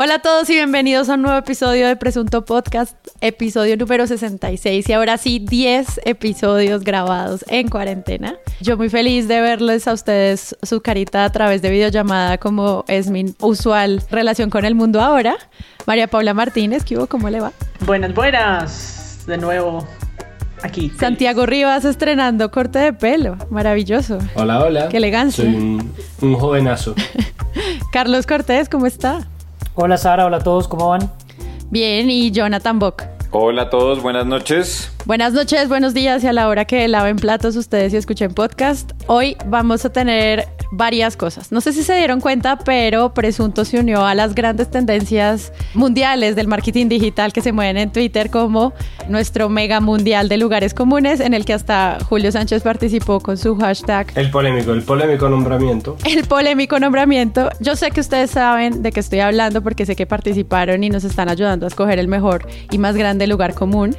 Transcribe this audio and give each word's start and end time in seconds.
Hola 0.00 0.14
a 0.14 0.18
todos 0.20 0.48
y 0.48 0.52
bienvenidos 0.52 1.08
a 1.08 1.14
un 1.14 1.22
nuevo 1.22 1.36
episodio 1.36 1.88
de 1.88 1.96
Presunto 1.96 2.44
Podcast, 2.44 2.96
episodio 3.20 3.76
número 3.76 4.06
66 4.06 4.88
y 4.88 4.92
ahora 4.92 5.18
sí 5.18 5.40
10 5.40 6.02
episodios 6.04 6.84
grabados 6.84 7.44
en 7.48 7.66
cuarentena. 7.68 8.36
Yo 8.60 8.76
muy 8.76 8.90
feliz 8.90 9.26
de 9.26 9.40
verles 9.40 9.88
a 9.88 9.92
ustedes 9.92 10.56
su 10.62 10.82
carita 10.82 11.24
a 11.24 11.32
través 11.32 11.62
de 11.62 11.70
videollamada 11.70 12.38
como 12.38 12.84
es 12.86 13.10
mi 13.10 13.34
usual 13.40 14.00
relación 14.08 14.50
con 14.50 14.64
el 14.64 14.76
mundo 14.76 15.00
ahora. 15.00 15.36
María 15.84 16.06
Paula 16.06 16.32
Martínez, 16.32 16.84
¿qué 16.84 16.96
hubo? 16.96 17.08
¿Cómo 17.08 17.28
le 17.28 17.40
va? 17.40 17.50
Buenas, 17.84 18.14
buenas. 18.14 19.24
De 19.26 19.36
nuevo 19.36 19.84
aquí. 20.62 20.92
Santiago 20.96 21.44
Rivas 21.44 21.84
estrenando 21.84 22.52
corte 22.52 22.78
de 22.78 22.92
pelo, 22.92 23.36
maravilloso. 23.50 24.18
Hola, 24.36 24.62
hola. 24.62 24.88
Qué 24.90 24.98
elegancia. 24.98 25.42
Soy 25.42 25.56
un, 25.56 25.92
un 26.20 26.34
jovenazo. 26.36 26.94
Carlos 27.92 28.28
Cortés, 28.28 28.68
¿cómo 28.68 28.86
está? 28.86 29.26
Hola 29.80 29.96
Sara, 29.96 30.26
hola 30.26 30.38
a 30.38 30.40
todos, 30.40 30.66
¿cómo 30.66 30.88
van? 30.88 31.08
Bien, 31.70 32.10
y 32.10 32.32
Jonathan 32.32 32.80
Bock. 32.80 33.04
Hola 33.30 33.62
a 33.62 33.70
todos, 33.70 34.02
buenas 34.02 34.26
noches. 34.26 34.90
Buenas 35.04 35.32
noches, 35.34 35.68
buenos 35.68 35.94
días 35.94 36.24
y 36.24 36.26
a 36.26 36.32
la 36.32 36.48
hora 36.48 36.64
que 36.64 36.88
laven 36.88 37.14
platos 37.14 37.54
ustedes 37.54 37.94
y 37.94 37.96
escuchen 37.96 38.34
podcast. 38.34 38.90
Hoy 39.06 39.36
vamos 39.46 39.84
a 39.84 39.92
tener 39.92 40.48
varias 40.70 41.16
cosas. 41.16 41.52
No 41.52 41.60
sé 41.60 41.72
si 41.72 41.82
se 41.82 41.94
dieron 41.94 42.20
cuenta, 42.20 42.58
pero 42.58 43.14
Presunto 43.14 43.64
se 43.64 43.80
unió 43.80 44.04
a 44.04 44.14
las 44.14 44.34
grandes 44.34 44.70
tendencias 44.70 45.52
mundiales 45.74 46.36
del 46.36 46.48
marketing 46.48 46.88
digital 46.88 47.32
que 47.32 47.40
se 47.40 47.52
mueven 47.52 47.76
en 47.76 47.92
Twitter 47.92 48.30
como 48.30 48.72
nuestro 49.08 49.48
mega 49.48 49.80
mundial 49.80 50.28
de 50.28 50.36
lugares 50.36 50.74
comunes 50.74 51.20
en 51.20 51.34
el 51.34 51.44
que 51.44 51.54
hasta 51.54 51.98
Julio 52.08 52.32
Sánchez 52.32 52.62
participó 52.62 53.20
con 53.20 53.36
su 53.36 53.56
hashtag. 53.56 54.12
El 54.14 54.30
polémico, 54.30 54.72
el 54.72 54.82
polémico 54.82 55.28
nombramiento. 55.28 55.96
El 56.04 56.24
polémico 56.24 56.78
nombramiento. 56.78 57.50
Yo 57.60 57.76
sé 57.76 57.90
que 57.90 58.00
ustedes 58.00 58.30
saben 58.30 58.82
de 58.82 58.92
qué 58.92 59.00
estoy 59.00 59.20
hablando 59.20 59.62
porque 59.62 59.86
sé 59.86 59.96
que 59.96 60.06
participaron 60.06 60.84
y 60.84 60.90
nos 60.90 61.04
están 61.04 61.28
ayudando 61.28 61.66
a 61.66 61.68
escoger 61.68 61.98
el 61.98 62.08
mejor 62.08 62.46
y 62.70 62.78
más 62.78 62.96
grande 62.96 63.26
lugar 63.26 63.54
común. 63.54 63.96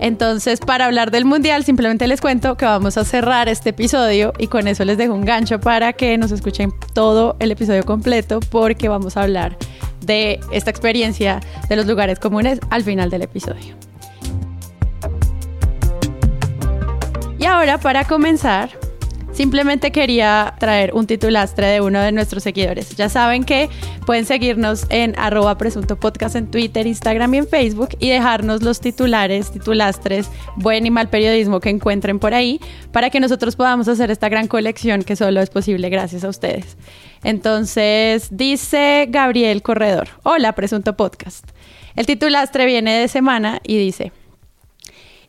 Entonces, 0.00 0.60
para 0.60 0.86
hablar 0.86 1.10
del 1.10 1.24
mundial, 1.24 1.64
simplemente 1.64 2.06
les 2.06 2.20
cuento 2.20 2.56
que 2.56 2.64
vamos 2.64 2.96
a 2.96 3.04
cerrar 3.04 3.48
este 3.48 3.70
episodio 3.70 4.32
y 4.38 4.46
con 4.46 4.68
eso 4.68 4.84
les 4.84 4.96
dejo 4.96 5.12
un 5.12 5.24
gancho 5.24 5.58
para 5.60 5.92
que 5.92 6.07
nos 6.16 6.32
escuchen 6.32 6.72
todo 6.94 7.36
el 7.40 7.50
episodio 7.50 7.84
completo 7.84 8.40
porque 8.50 8.88
vamos 8.88 9.16
a 9.16 9.22
hablar 9.22 9.58
de 10.00 10.40
esta 10.52 10.70
experiencia 10.70 11.40
de 11.68 11.76
los 11.76 11.86
lugares 11.86 12.18
comunes 12.18 12.60
al 12.70 12.82
final 12.84 13.10
del 13.10 13.22
episodio. 13.22 13.76
Y 17.38 17.44
ahora, 17.44 17.78
para 17.78 18.04
comenzar, 18.04 18.70
Simplemente 19.38 19.92
quería 19.92 20.56
traer 20.58 20.92
un 20.94 21.06
titulastre 21.06 21.68
de 21.68 21.80
uno 21.80 22.00
de 22.00 22.10
nuestros 22.10 22.42
seguidores. 22.42 22.96
Ya 22.96 23.08
saben 23.08 23.44
que 23.44 23.70
pueden 24.04 24.24
seguirnos 24.24 24.84
en 24.88 25.16
arroba 25.16 25.56
presunto 25.56 25.94
podcast 25.94 26.34
en 26.34 26.50
Twitter, 26.50 26.88
Instagram 26.88 27.34
y 27.34 27.38
en 27.38 27.46
Facebook 27.46 27.90
y 28.00 28.08
dejarnos 28.08 28.64
los 28.64 28.80
titulares, 28.80 29.52
titulastres, 29.52 30.28
buen 30.56 30.86
y 30.86 30.90
mal 30.90 31.08
periodismo 31.08 31.60
que 31.60 31.70
encuentren 31.70 32.18
por 32.18 32.34
ahí 32.34 32.58
para 32.90 33.10
que 33.10 33.20
nosotros 33.20 33.54
podamos 33.54 33.86
hacer 33.86 34.10
esta 34.10 34.28
gran 34.28 34.48
colección 34.48 35.04
que 35.04 35.14
solo 35.14 35.40
es 35.40 35.50
posible 35.50 35.88
gracias 35.88 36.24
a 36.24 36.30
ustedes. 36.30 36.76
Entonces, 37.22 38.30
dice 38.32 39.06
Gabriel 39.08 39.62
Corredor, 39.62 40.08
hola 40.24 40.52
presunto 40.56 40.96
podcast. 40.96 41.48
El 41.94 42.06
titulastre 42.06 42.66
viene 42.66 42.98
de 42.98 43.06
semana 43.06 43.60
y 43.62 43.78
dice... 43.78 44.10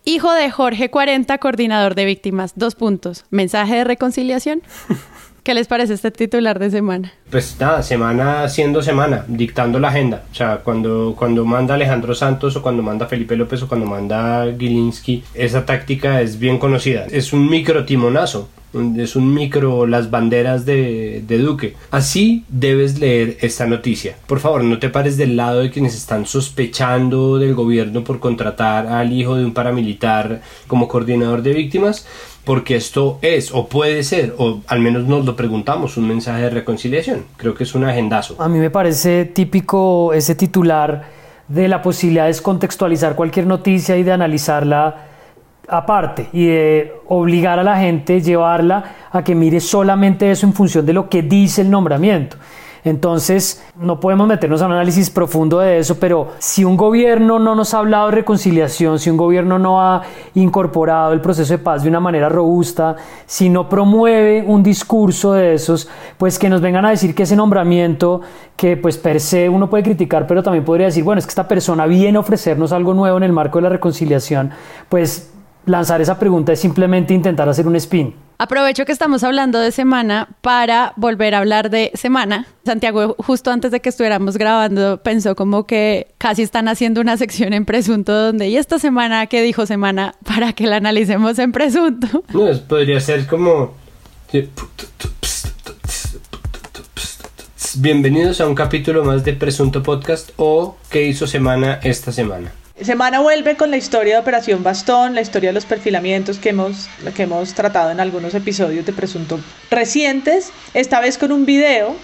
Hijo 0.09 0.33
de 0.33 0.49
Jorge 0.49 0.89
40, 0.89 1.38
coordinador 1.38 1.93
de 1.93 2.03
víctimas. 2.03 2.53
Dos 2.55 2.73
puntos. 2.73 3.25
Mensaje 3.29 3.75
de 3.75 3.83
reconciliación. 3.83 4.63
¿Qué 5.43 5.53
les 5.53 5.67
parece 5.67 5.93
este 5.93 6.09
titular 6.09 6.57
de 6.57 6.71
semana? 6.71 7.13
Pues 7.29 7.57
nada, 7.59 7.83
semana 7.83 8.49
siendo 8.49 8.81
semana, 8.81 9.23
dictando 9.27 9.77
la 9.80 9.89
agenda. 9.89 10.23
O 10.31 10.33
sea, 10.33 10.61
cuando, 10.63 11.13
cuando 11.15 11.45
manda 11.45 11.75
Alejandro 11.75 12.15
Santos 12.15 12.55
o 12.55 12.64
cuando 12.64 12.81
manda 12.81 13.05
Felipe 13.05 13.36
López 13.36 13.61
o 13.61 13.67
cuando 13.67 13.86
manda 13.86 14.47
Gilinski, 14.58 15.23
esa 15.36 15.67
táctica 15.67 16.21
es 16.21 16.39
bien 16.39 16.58
conocida. 16.58 17.05
Es 17.11 17.31
un 17.31 17.47
micro 17.47 17.86
timonazo 17.86 18.49
es 18.73 19.15
un 19.15 19.33
micro 19.33 19.87
las 19.87 20.11
banderas 20.11 20.65
de, 20.65 21.23
de, 21.27 21.37
Duque. 21.39 21.75
Así 21.91 22.45
debes 22.49 22.99
leer 22.99 23.37
esta 23.41 23.65
noticia. 23.65 24.15
Por 24.27 24.39
favor, 24.39 24.63
no 24.63 24.77
te 24.80 24.89
pares 24.89 25.17
del 25.17 25.35
lado 25.35 25.61
de 25.61 25.71
quienes 25.71 25.95
están 25.95 26.25
sospechando 26.25 27.39
del 27.39 27.55
gobierno 27.55 28.03
por 28.03 28.19
contratar 28.19 28.87
al 28.87 29.11
hijo 29.11 29.35
de 29.35 29.45
un 29.45 29.53
paramilitar 29.53 30.41
como 30.67 30.87
coordinador 30.87 31.41
de 31.41 31.53
víctimas, 31.53 32.05
porque 32.45 32.75
esto 32.75 33.19
es 33.21 33.52
o 33.53 33.67
puede 33.67 34.03
ser, 34.03 34.35
o 34.37 34.61
al 34.67 34.79
menos 34.79 35.05
nos 35.05 35.25
lo 35.25 35.35
preguntamos, 35.35 35.97
un 35.97 36.08
mensaje 36.08 36.43
de 36.43 36.49
reconciliación. 36.49 37.25
Creo 37.37 37.55
que 37.55 37.63
es 37.63 37.73
un 37.73 37.85
agendazo. 37.85 38.35
A 38.39 38.47
mí 38.47 38.59
me 38.59 38.69
parece 38.69 39.25
típico 39.25 40.13
ese 40.13 40.35
titular 40.35 41.09
de 41.47 41.67
la 41.67 41.81
posibilidad 41.81 42.23
de 42.23 42.29
descontextualizar 42.29 43.15
cualquier 43.15 43.47
noticia 43.47 43.97
y 43.97 44.03
de 44.03 44.11
analizarla 44.11 45.08
aparte 45.69 46.30
y 46.33 46.47
de 46.47 46.93
obligar 47.07 47.59
a 47.59 47.63
la 47.63 47.77
gente, 47.77 48.21
llevarla 48.21 48.83
a 49.11 49.23
que 49.23 49.35
mire 49.35 49.59
solamente 49.59 50.30
eso 50.30 50.45
en 50.45 50.53
función 50.53 50.85
de 50.85 50.93
lo 50.93 51.09
que 51.09 51.21
dice 51.21 51.61
el 51.61 51.69
nombramiento. 51.69 52.37
Entonces, 52.83 53.63
no 53.79 53.99
podemos 53.99 54.27
meternos 54.27 54.61
a 54.61 54.65
un 54.65 54.71
análisis 54.71 55.09
profundo 55.09 55.59
de 55.59 55.79
eso, 55.79 55.99
pero 55.99 56.29
si 56.39 56.63
un 56.63 56.77
gobierno 56.77 57.37
no 57.37 57.55
nos 57.55 57.73
ha 57.73 57.79
hablado 57.79 58.09
de 58.09 58.15
reconciliación, 58.15 58.99
si 58.99 59.09
un 59.09 59.17
gobierno 59.17 59.59
no 59.59 59.81
ha 59.81 60.03
incorporado 60.35 61.11
el 61.11 61.19
proceso 61.19 61.53
de 61.53 61.59
paz 61.59 61.83
de 61.83 61.89
una 61.89 61.99
manera 61.99 62.29
robusta, 62.29 62.95
si 63.25 63.49
no 63.49 63.67
promueve 63.67 64.43
un 64.45 64.63
discurso 64.63 65.33
de 65.33 65.55
esos, 65.55 65.89
pues 66.17 66.39
que 66.39 66.49
nos 66.49 66.61
vengan 66.61 66.85
a 66.85 66.91
decir 66.91 67.13
que 67.13 67.23
ese 67.23 67.35
nombramiento, 67.35 68.21
que 68.55 68.77
pues 68.77 68.97
per 68.97 69.19
se 69.19 69.49
uno 69.49 69.69
puede 69.69 69.83
criticar, 69.83 70.25
pero 70.25 70.41
también 70.41 70.63
podría 70.63 70.87
decir, 70.87 71.03
bueno, 71.03 71.19
es 71.19 71.25
que 71.25 71.31
esta 71.31 71.47
persona 71.47 71.85
viene 71.85 72.17
a 72.17 72.21
ofrecernos 72.21 72.71
algo 72.71 72.93
nuevo 72.93 73.17
en 73.17 73.23
el 73.23 73.33
marco 73.33 73.58
de 73.58 73.63
la 73.63 73.69
reconciliación, 73.69 74.52
pues 74.87 75.33
lanzar 75.65 76.02
esa 76.02 76.17
pregunta 76.20 76.53
es 76.53 76.59
simplemente 76.59 77.14
intentar 77.14 77.47
hacer 77.49 77.67
un 77.67 77.75
spin. 77.75 78.14
Aprovecho 78.37 78.86
que 78.86 78.93
estamos 78.93 79.25
hablando 79.25 79.59
de 79.59 79.71
semana 79.71 80.30
para 80.39 80.93
volver 80.95 81.36
a 81.36 81.39
hablar 81.39 81.70
de 81.70 81.92
semana. 81.93 82.47
Santiago, 82.64 83.15
justo 83.20 83.52
antes 83.52 83.71
de 83.71 83.81
que 83.81 83.89
estuviéramos 83.89 84.37
grabando, 84.37 85.03
pensó 85.03 85.36
como 85.36 85.65
que 85.65 86.08
casi 86.17 86.43
están 86.43 86.70
haciendo 86.70 87.02
una 87.02 87.17
sección 87.17 87.52
en 87.52 87.65
presunto 87.65 88.14
donde, 88.14 88.47
¿y 88.47 88.55
esta 88.55 88.80
semana 88.80 89.27
qué 89.27 89.42
dijo 89.42 89.65
semana 89.65 90.15
para 90.23 90.53
que 90.53 90.67
la 90.67 90.77
analicemos 90.77 91.37
en 91.37 91.52
presunto? 91.52 92.23
No, 92.33 92.47
podría 92.67 93.02
ser 93.02 93.27
como... 93.27 93.73
Bienvenidos 97.76 98.39
a 98.41 98.47
un 98.47 98.55
capítulo 98.55 99.03
más 99.03 99.23
de 99.26 99.33
Presunto 99.33 99.83
Podcast 99.83 100.31
o 100.37 100.77
¿Qué 100.89 101.05
hizo 101.05 101.27
semana 101.27 101.80
esta 101.83 102.11
semana? 102.11 102.52
Semana 102.81 103.19
vuelve 103.19 103.57
con 103.57 103.71
la 103.71 103.77
historia 103.77 104.13
de 104.13 104.21
Operación 104.21 104.63
Bastón, 104.63 105.13
la 105.13 105.19
historia 105.19 105.49
de 105.49 105.53
los 105.53 105.65
perfilamientos 105.65 106.39
que 106.39 106.49
hemos, 106.49 106.87
que 107.13 107.23
hemos 107.23 107.53
tratado 107.53 107.91
en 107.91 107.99
algunos 107.99 108.33
episodios 108.33 108.85
de 108.85 108.93
Presunto 108.93 109.37
recientes, 109.69 110.53
esta 110.73 111.01
vez 111.01 111.17
con 111.17 111.33
un 111.33 111.45
video 111.45 111.97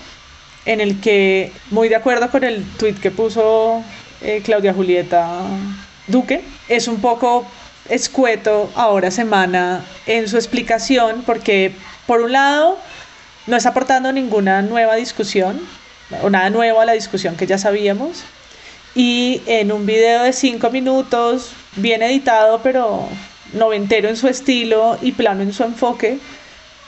en 0.66 0.82
el 0.82 1.00
que, 1.00 1.54
muy 1.72 1.88
de 1.88 1.96
acuerdo 1.96 2.30
con 2.30 2.44
el 2.44 2.66
tweet 2.78 2.96
que 2.96 3.10
puso 3.10 3.84
eh, 4.22 4.42
Claudia 4.44 4.74
Julieta 4.74 5.44
Duque, 6.08 6.44
es 6.68 6.90
un 6.90 7.00
poco 7.00 7.46
escueto 7.88 8.70
ahora 8.76 9.12
semana 9.12 9.86
en 10.08 10.28
su 10.28 10.36
explicación 10.36 11.24
porque, 11.26 11.72
por 12.06 12.20
un 12.20 12.34
lado, 12.34 12.78
no 13.48 13.56
está 13.56 13.70
aportando 13.70 14.12
ninguna 14.12 14.62
nueva 14.62 14.96
discusión 14.96 15.62
o 16.22 16.30
nada 16.30 16.50
nuevo 16.50 16.82
a 16.82 16.86
la 16.86 16.94
discusión 16.94 17.38
que 17.38 17.48
ya 17.48 17.58
sabíamos 17.58 18.26
y 18.96 19.42
en 19.46 19.72
un 19.74 19.86
video 19.86 20.24
de 20.24 20.34
5 20.34 20.70
minutos, 20.72 21.52
bien 21.76 22.02
editado, 22.02 22.62
pero 22.64 23.08
noventero 23.54 24.10
en 24.10 24.16
su 24.16 24.28
estilo 24.28 24.98
y 25.02 25.12
plano 25.12 25.44
en 25.44 25.54
su 25.54 25.64
enfoque, 25.64 26.18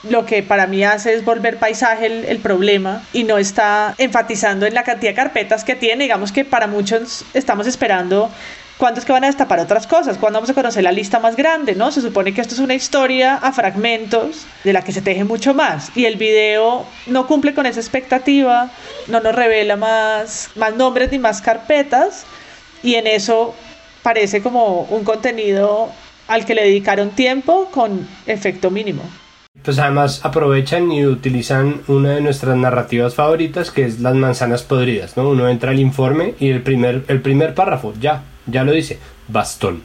lo 0.04 0.24
que 0.24 0.42
para 0.42 0.66
mí 0.66 0.82
hace 0.84 1.12
es 1.12 1.24
volver 1.24 1.58
paisaje 1.58 2.06
el, 2.06 2.24
el, 2.24 2.38
problema 2.38 3.02
y 3.12 3.24
no 3.24 3.36
está 3.36 3.94
enfatizando 3.98 4.64
en 4.64 4.74
la 4.74 4.84
cantidad 4.84 5.10
de 5.10 5.16
carpetas 5.16 5.64
que 5.64 5.74
tiene. 5.74 6.04
Digamos 6.04 6.32
que 6.32 6.44
para 6.44 6.66
muchos 6.66 7.24
estamos 7.34 7.66
esperando 7.66 8.30
¿Cuándo 8.78 9.00
es 9.00 9.06
que 9.06 9.12
van 9.12 9.24
a 9.24 9.26
destapar 9.26 9.58
otras 9.58 9.88
cosas? 9.88 10.18
¿Cuándo 10.18 10.36
vamos 10.36 10.50
a 10.50 10.54
conocer 10.54 10.84
la 10.84 10.92
lista 10.92 11.18
más 11.18 11.34
grande? 11.34 11.74
¿no? 11.74 11.90
Se 11.90 12.00
supone 12.00 12.32
que 12.32 12.40
esto 12.40 12.54
es 12.54 12.60
una 12.60 12.74
historia 12.74 13.34
a 13.34 13.50
fragmentos 13.50 14.46
de 14.62 14.72
la 14.72 14.82
que 14.82 14.92
se 14.92 15.02
teje 15.02 15.24
mucho 15.24 15.52
más. 15.52 15.90
Y 15.96 16.04
el 16.04 16.14
video 16.14 16.86
no 17.06 17.26
cumple 17.26 17.54
con 17.54 17.66
esa 17.66 17.80
expectativa, 17.80 18.70
no 19.08 19.18
nos 19.18 19.34
revela 19.34 19.74
más, 19.74 20.50
más 20.54 20.76
nombres 20.76 21.10
ni 21.10 21.18
más 21.18 21.42
carpetas. 21.42 22.24
Y 22.84 22.94
en 22.94 23.08
eso 23.08 23.52
parece 24.04 24.42
como 24.42 24.82
un 24.82 25.02
contenido 25.02 25.90
al 26.28 26.44
que 26.44 26.54
le 26.54 26.62
dedicaron 26.62 27.10
tiempo 27.10 27.68
con 27.72 28.06
efecto 28.26 28.70
mínimo. 28.70 29.02
Pues 29.60 29.80
además 29.80 30.20
aprovechan 30.22 30.92
y 30.92 31.04
utilizan 31.04 31.82
una 31.88 32.10
de 32.12 32.20
nuestras 32.20 32.56
narrativas 32.56 33.16
favoritas 33.16 33.72
que 33.72 33.84
es 33.84 33.98
las 33.98 34.14
manzanas 34.14 34.62
podridas, 34.62 35.16
¿no? 35.16 35.28
Uno 35.28 35.48
entra 35.48 35.72
al 35.72 35.80
informe 35.80 36.36
y 36.38 36.50
el 36.50 36.62
primer, 36.62 37.04
el 37.08 37.20
primer 37.20 37.54
párrafo, 37.54 37.92
ya, 37.98 38.22
ya 38.48 38.64
lo 38.64 38.72
dice, 38.72 38.98
bastón. 39.28 39.82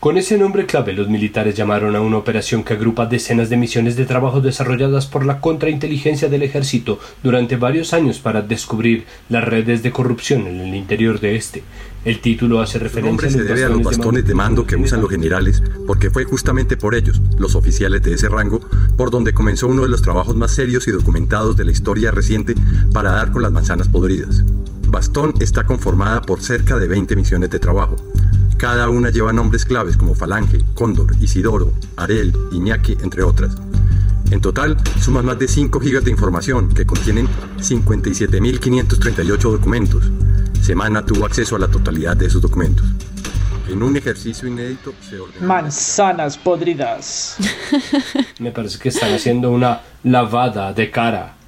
Con 0.00 0.16
ese 0.16 0.38
nombre 0.38 0.64
clave, 0.64 0.94
los 0.94 1.10
militares 1.10 1.54
llamaron 1.54 1.94
a 1.94 2.00
una 2.00 2.16
operación 2.16 2.64
que 2.64 2.72
agrupa 2.72 3.04
decenas 3.04 3.50
de 3.50 3.58
misiones 3.58 3.96
de 3.96 4.06
trabajo 4.06 4.40
desarrolladas 4.40 5.04
por 5.04 5.26
la 5.26 5.42
contrainteligencia 5.42 6.30
del 6.30 6.42
ejército 6.42 6.98
durante 7.22 7.56
varios 7.56 7.92
años 7.92 8.18
para 8.18 8.40
descubrir 8.40 9.04
las 9.28 9.44
redes 9.44 9.82
de 9.82 9.90
corrupción 9.90 10.46
en 10.46 10.60
el 10.60 10.74
interior 10.74 11.20
de 11.20 11.36
este. 11.36 11.62
El 12.06 12.20
título 12.20 12.62
hace 12.62 12.78
referencia 12.78 13.28
se 13.28 13.44
debe 13.44 13.64
a 13.64 13.68
los 13.68 13.82
bastones 13.82 14.24
de 14.24 14.34
mando 14.34 14.66
que 14.66 14.76
usan 14.76 15.02
los 15.02 15.10
generales, 15.10 15.62
porque 15.86 16.08
fue 16.08 16.24
justamente 16.24 16.78
por 16.78 16.94
ellos, 16.94 17.20
los 17.36 17.54
oficiales 17.54 18.02
de 18.02 18.14
ese 18.14 18.30
rango, 18.30 18.62
por 18.96 19.10
donde 19.10 19.34
comenzó 19.34 19.68
uno 19.68 19.82
de 19.82 19.90
los 19.90 20.00
trabajos 20.00 20.34
más 20.34 20.52
serios 20.52 20.88
y 20.88 20.92
documentados 20.92 21.58
de 21.58 21.66
la 21.66 21.72
historia 21.72 22.10
reciente 22.10 22.54
para 22.94 23.10
dar 23.12 23.32
con 23.32 23.42
las 23.42 23.52
manzanas 23.52 23.88
podridas. 23.88 24.44
Bastón 24.90 25.34
está 25.40 25.64
conformada 25.64 26.20
por 26.22 26.42
cerca 26.42 26.76
de 26.76 26.88
20 26.88 27.16
misiones 27.16 27.50
de 27.50 27.58
trabajo, 27.58 27.96
cada 28.60 28.90
una 28.90 29.08
lleva 29.08 29.32
nombres 29.32 29.64
claves 29.64 29.96
como 29.96 30.14
Falange, 30.14 30.62
Cóndor, 30.74 31.16
Isidoro, 31.18 31.72
Arel, 31.96 32.30
Iñaki, 32.52 32.92
entre 33.00 33.22
otras. 33.22 33.56
En 34.30 34.42
total, 34.42 34.76
suman 35.00 35.24
más 35.24 35.38
de 35.38 35.48
5 35.48 35.80
gigas 35.80 36.04
de 36.04 36.10
información 36.10 36.68
que 36.68 36.84
contienen 36.84 37.26
57.538 37.56 39.38
documentos. 39.38 40.04
Semana 40.60 41.06
tuvo 41.06 41.24
acceso 41.24 41.56
a 41.56 41.58
la 41.58 41.68
totalidad 41.68 42.18
de 42.18 42.26
esos 42.26 42.42
documentos. 42.42 42.84
En 43.66 43.82
un 43.82 43.96
ejercicio 43.96 44.46
inédito 44.46 44.92
se 45.08 45.18
ordenó... 45.18 45.46
Manzanas 45.46 46.36
podridas. 46.36 47.38
Me 48.40 48.52
parece 48.52 48.78
que 48.78 48.90
están 48.90 49.14
haciendo 49.14 49.50
una 49.52 49.80
lavada 50.04 50.74
de 50.74 50.90
cara. 50.90 51.39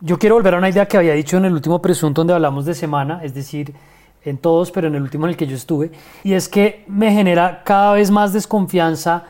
Yo 0.00 0.18
quiero 0.18 0.34
volver 0.34 0.54
a 0.54 0.58
una 0.58 0.68
idea 0.68 0.86
que 0.86 0.98
había 0.98 1.14
dicho 1.14 1.38
en 1.38 1.46
el 1.46 1.54
último 1.54 1.80
presunto 1.80 2.20
donde 2.20 2.34
hablamos 2.34 2.66
de 2.66 2.74
semana, 2.74 3.20
es 3.22 3.32
decir, 3.32 3.72
en 4.22 4.36
todos, 4.36 4.70
pero 4.70 4.88
en 4.88 4.94
el 4.94 5.00
último 5.00 5.24
en 5.24 5.30
el 5.30 5.36
que 5.38 5.46
yo 5.46 5.56
estuve, 5.56 5.90
y 6.22 6.34
es 6.34 6.50
que 6.50 6.84
me 6.86 7.12
genera 7.12 7.62
cada 7.64 7.94
vez 7.94 8.10
más 8.10 8.34
desconfianza 8.34 9.24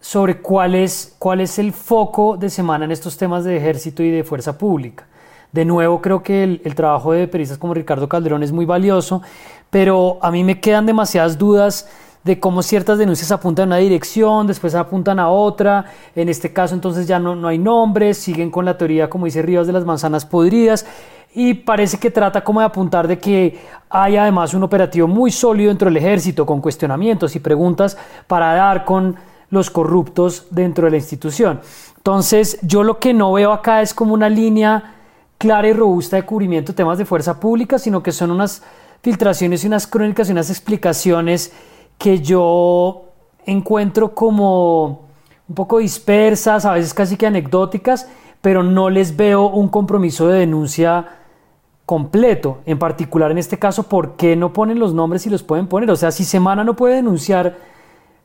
sobre 0.00 0.40
cuál 0.40 0.74
es, 0.74 1.14
cuál 1.18 1.42
es 1.42 1.58
el 1.58 1.74
foco 1.74 2.38
de 2.38 2.48
semana 2.48 2.86
en 2.86 2.92
estos 2.92 3.18
temas 3.18 3.44
de 3.44 3.58
ejército 3.58 4.02
y 4.02 4.10
de 4.10 4.24
fuerza 4.24 4.56
pública. 4.56 5.06
De 5.52 5.66
nuevo, 5.66 6.00
creo 6.00 6.22
que 6.22 6.44
el, 6.44 6.62
el 6.64 6.74
trabajo 6.74 7.12
de 7.12 7.28
periodistas 7.28 7.58
como 7.58 7.74
Ricardo 7.74 8.08
Calderón 8.08 8.42
es 8.42 8.52
muy 8.52 8.64
valioso, 8.64 9.20
pero 9.68 10.18
a 10.22 10.30
mí 10.30 10.44
me 10.44 10.60
quedan 10.60 10.86
demasiadas 10.86 11.36
dudas 11.36 11.90
de 12.24 12.40
cómo 12.40 12.62
ciertas 12.62 12.98
denuncias 12.98 13.30
apuntan 13.30 13.64
a 13.64 13.76
una 13.76 13.76
dirección, 13.76 14.46
después 14.46 14.74
apuntan 14.74 15.18
a 15.18 15.28
otra, 15.28 15.84
en 16.16 16.30
este 16.30 16.52
caso 16.52 16.74
entonces 16.74 17.06
ya 17.06 17.18
no, 17.18 17.36
no 17.36 17.48
hay 17.48 17.58
nombres, 17.58 18.16
siguen 18.16 18.50
con 18.50 18.64
la 18.64 18.78
teoría, 18.78 19.10
como 19.10 19.26
dice 19.26 19.42
Rivas, 19.42 19.66
de 19.66 19.74
las 19.74 19.84
manzanas 19.84 20.24
podridas, 20.24 20.86
y 21.34 21.52
parece 21.52 21.98
que 21.98 22.10
trata 22.10 22.42
como 22.42 22.60
de 22.60 22.66
apuntar 22.66 23.06
de 23.06 23.18
que 23.18 23.58
hay 23.90 24.16
además 24.16 24.54
un 24.54 24.62
operativo 24.62 25.06
muy 25.06 25.30
sólido 25.30 25.68
dentro 25.68 25.86
del 25.86 25.98
ejército 25.98 26.46
con 26.46 26.60
cuestionamientos 26.60 27.36
y 27.36 27.40
preguntas 27.40 27.96
para 28.26 28.54
dar 28.54 28.84
con 28.84 29.16
los 29.50 29.68
corruptos 29.68 30.46
dentro 30.50 30.86
de 30.86 30.92
la 30.92 30.96
institución. 30.96 31.60
Entonces, 31.96 32.58
yo 32.62 32.82
lo 32.82 32.98
que 32.98 33.12
no 33.12 33.32
veo 33.32 33.52
acá 33.52 33.82
es 33.82 33.92
como 33.92 34.14
una 34.14 34.28
línea 34.28 34.94
clara 35.36 35.68
y 35.68 35.72
robusta 35.72 36.16
de 36.16 36.22
cubrimiento 36.22 36.72
de 36.72 36.76
temas 36.76 36.98
de 36.98 37.04
fuerza 37.04 37.38
pública, 37.38 37.78
sino 37.78 38.02
que 38.02 38.12
son 38.12 38.30
unas 38.30 38.62
filtraciones 39.02 39.64
y 39.64 39.66
unas 39.66 39.86
crónicas 39.86 40.28
y 40.28 40.32
unas 40.32 40.50
explicaciones 40.50 41.52
que 41.98 42.20
yo 42.20 43.06
encuentro 43.46 44.14
como 44.14 45.04
un 45.48 45.54
poco 45.54 45.78
dispersas, 45.78 46.64
a 46.64 46.72
veces 46.72 46.94
casi 46.94 47.16
que 47.16 47.26
anecdóticas, 47.26 48.08
pero 48.40 48.62
no 48.62 48.90
les 48.90 49.16
veo 49.16 49.48
un 49.48 49.68
compromiso 49.68 50.28
de 50.28 50.40
denuncia 50.40 51.06
completo. 51.86 52.58
En 52.66 52.78
particular, 52.78 53.30
en 53.30 53.38
este 53.38 53.58
caso, 53.58 53.84
¿por 53.84 54.16
qué 54.16 54.36
no 54.36 54.52
ponen 54.52 54.78
los 54.78 54.94
nombres 54.94 55.22
si 55.22 55.30
los 55.30 55.42
pueden 55.42 55.66
poner? 55.66 55.90
O 55.90 55.96
sea, 55.96 56.10
si 56.10 56.24
Semana 56.24 56.64
no 56.64 56.76
puede 56.76 56.96
denunciar 56.96 57.56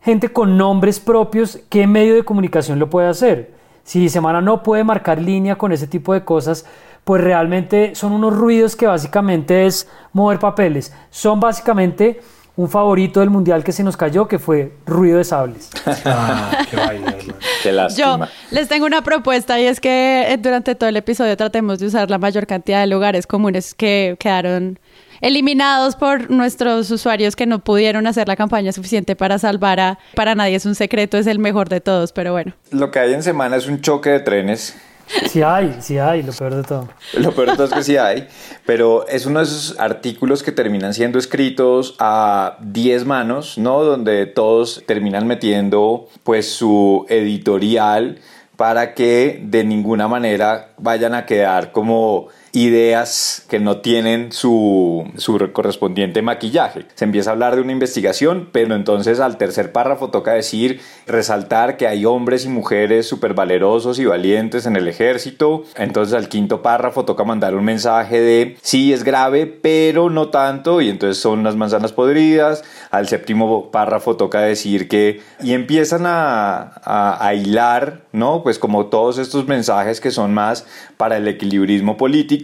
gente 0.01 0.29
con 0.31 0.57
nombres 0.57 0.99
propios, 0.99 1.59
¿qué 1.69 1.87
medio 1.87 2.15
de 2.15 2.23
comunicación 2.23 2.79
lo 2.79 2.89
puede 2.89 3.07
hacer? 3.07 3.53
Si 3.83 4.07
Semana 4.09 4.41
no 4.41 4.63
puede 4.63 4.83
marcar 4.83 5.21
línea 5.21 5.57
con 5.57 5.71
ese 5.71 5.87
tipo 5.87 6.13
de 6.13 6.23
cosas, 6.23 6.65
pues 7.03 7.23
realmente 7.23 7.95
son 7.95 8.11
unos 8.11 8.35
ruidos 8.35 8.75
que 8.75 8.87
básicamente 8.87 9.65
es 9.65 9.89
mover 10.13 10.39
papeles. 10.39 10.93
Son 11.09 11.39
básicamente 11.39 12.21
un 12.59 12.67
favorito 12.67 13.21
del 13.21 13.29
mundial 13.29 13.63
que 13.63 13.71
se 13.71 13.83
nos 13.83 13.95
cayó, 13.95 14.27
que 14.27 14.37
fue 14.37 14.73
Ruido 14.85 15.17
de 15.17 15.23
Sables. 15.23 15.69
Ah, 16.05 16.65
qué 16.69 16.75
vaina, 16.75 17.15
Qué 17.63 17.71
lástima. 17.71 18.25
Yo 18.25 18.31
les 18.51 18.67
tengo 18.67 18.85
una 18.85 19.01
propuesta 19.01 19.59
y 19.59 19.65
es 19.65 19.79
que 19.79 20.25
eh, 20.27 20.37
durante 20.37 20.75
todo 20.75 20.89
el 20.89 20.97
episodio 20.97 21.37
tratemos 21.37 21.79
de 21.79 21.85
usar 21.85 22.09
la 22.09 22.17
mayor 22.17 22.47
cantidad 22.47 22.81
de 22.81 22.87
lugares 22.87 23.27
comunes 23.27 23.73
que 23.73 24.17
quedaron 24.19 24.79
eliminados 25.21 25.95
por 25.95 26.29
nuestros 26.29 26.91
usuarios 26.91 27.37
que 27.37 27.45
no 27.45 27.59
pudieron 27.59 28.07
hacer 28.07 28.27
la 28.27 28.35
campaña 28.35 28.73
suficiente 28.73 29.15
para 29.15 29.39
salvar 29.39 29.79
a 29.79 29.99
Para 30.15 30.35
Nadie 30.35 30.55
es 30.55 30.65
un 30.65 30.75
secreto, 30.75 31.17
es 31.17 31.27
el 31.27 31.39
mejor 31.39 31.69
de 31.69 31.79
todos, 31.79 32.11
pero 32.11 32.33
bueno. 32.33 32.53
Lo 32.71 32.91
que 32.91 32.99
hay 32.99 33.13
en 33.13 33.23
semana 33.23 33.55
es 33.55 33.67
un 33.67 33.79
choque 33.79 34.09
de 34.09 34.19
trenes 34.19 34.75
Sí 35.27 35.41
hay, 35.41 35.77
sí 35.79 35.97
hay, 35.97 36.23
lo 36.23 36.33
peor 36.33 36.55
de 36.55 36.63
todo. 36.63 36.89
Lo 37.13 37.31
peor 37.31 37.51
de 37.51 37.55
todo 37.55 37.65
es 37.65 37.73
que 37.73 37.83
sí 37.83 37.97
hay, 37.97 38.27
pero 38.65 39.07
es 39.07 39.25
uno 39.25 39.39
de 39.39 39.45
esos 39.45 39.79
artículos 39.79 40.43
que 40.43 40.51
terminan 40.51 40.93
siendo 40.93 41.17
escritos 41.17 41.95
a 41.99 42.57
10 42.61 43.05
manos, 43.05 43.57
¿no? 43.57 43.83
Donde 43.83 44.25
todos 44.27 44.83
terminan 44.85 45.27
metiendo 45.27 46.07
pues 46.23 46.51
su 46.51 47.05
editorial 47.09 48.19
para 48.55 48.93
que 48.93 49.41
de 49.43 49.63
ninguna 49.63 50.07
manera 50.07 50.71
vayan 50.77 51.13
a 51.13 51.25
quedar 51.25 51.71
como 51.71 52.27
ideas 52.51 53.45
que 53.47 53.59
no 53.59 53.77
tienen 53.77 54.31
su, 54.31 55.09
su, 55.17 55.37
correspondiente 55.53 56.21
maquillaje. 56.21 56.85
Se 56.95 57.05
empieza 57.05 57.29
a 57.29 57.33
hablar 57.33 57.55
de 57.55 57.61
una 57.61 57.71
investigación, 57.71 58.49
pero 58.51 58.75
entonces 58.75 59.19
al 59.19 59.37
tercer 59.37 59.71
párrafo 59.71 60.09
toca 60.09 60.33
decir, 60.33 60.81
resaltar 61.05 61.77
que 61.77 61.87
hay 61.87 62.05
hombres 62.05 62.45
y 62.45 62.49
mujeres 62.49 63.07
súper 63.07 63.33
valerosos 63.33 63.99
y 63.99 64.05
valientes 64.05 64.65
en 64.65 64.75
el 64.75 64.87
ejército. 64.87 65.63
Entonces 65.75 66.15
al 66.15 66.29
quinto 66.29 66.61
párrafo 66.61 67.05
toca 67.05 67.23
mandar 67.23 67.55
un 67.55 67.65
mensaje 67.65 68.19
de, 68.19 68.57
sí 68.61 68.93
es 68.93 69.03
grave, 69.03 69.45
pero 69.45 70.09
no 70.09 70.29
tanto, 70.29 70.81
y 70.81 70.89
entonces 70.89 71.21
son 71.21 71.43
las 71.43 71.55
manzanas 71.55 71.93
podridas. 71.93 72.63
Al 72.89 73.07
séptimo 73.07 73.69
párrafo 73.71 74.17
toca 74.17 74.41
decir 74.41 74.87
que, 74.87 75.21
y 75.41 75.53
empiezan 75.53 76.05
a, 76.05 76.73
a, 76.83 77.27
a 77.27 77.33
hilar, 77.35 78.01
¿no? 78.11 78.41
Pues 78.41 78.57
como 78.57 78.87
todos 78.87 79.19
estos 79.19 79.47
mensajes 79.47 80.01
que 80.01 80.11
son 80.11 80.33
más 80.33 80.65
para 80.97 81.17
el 81.17 81.27
equilibrismo 81.27 81.97
político 81.97 82.38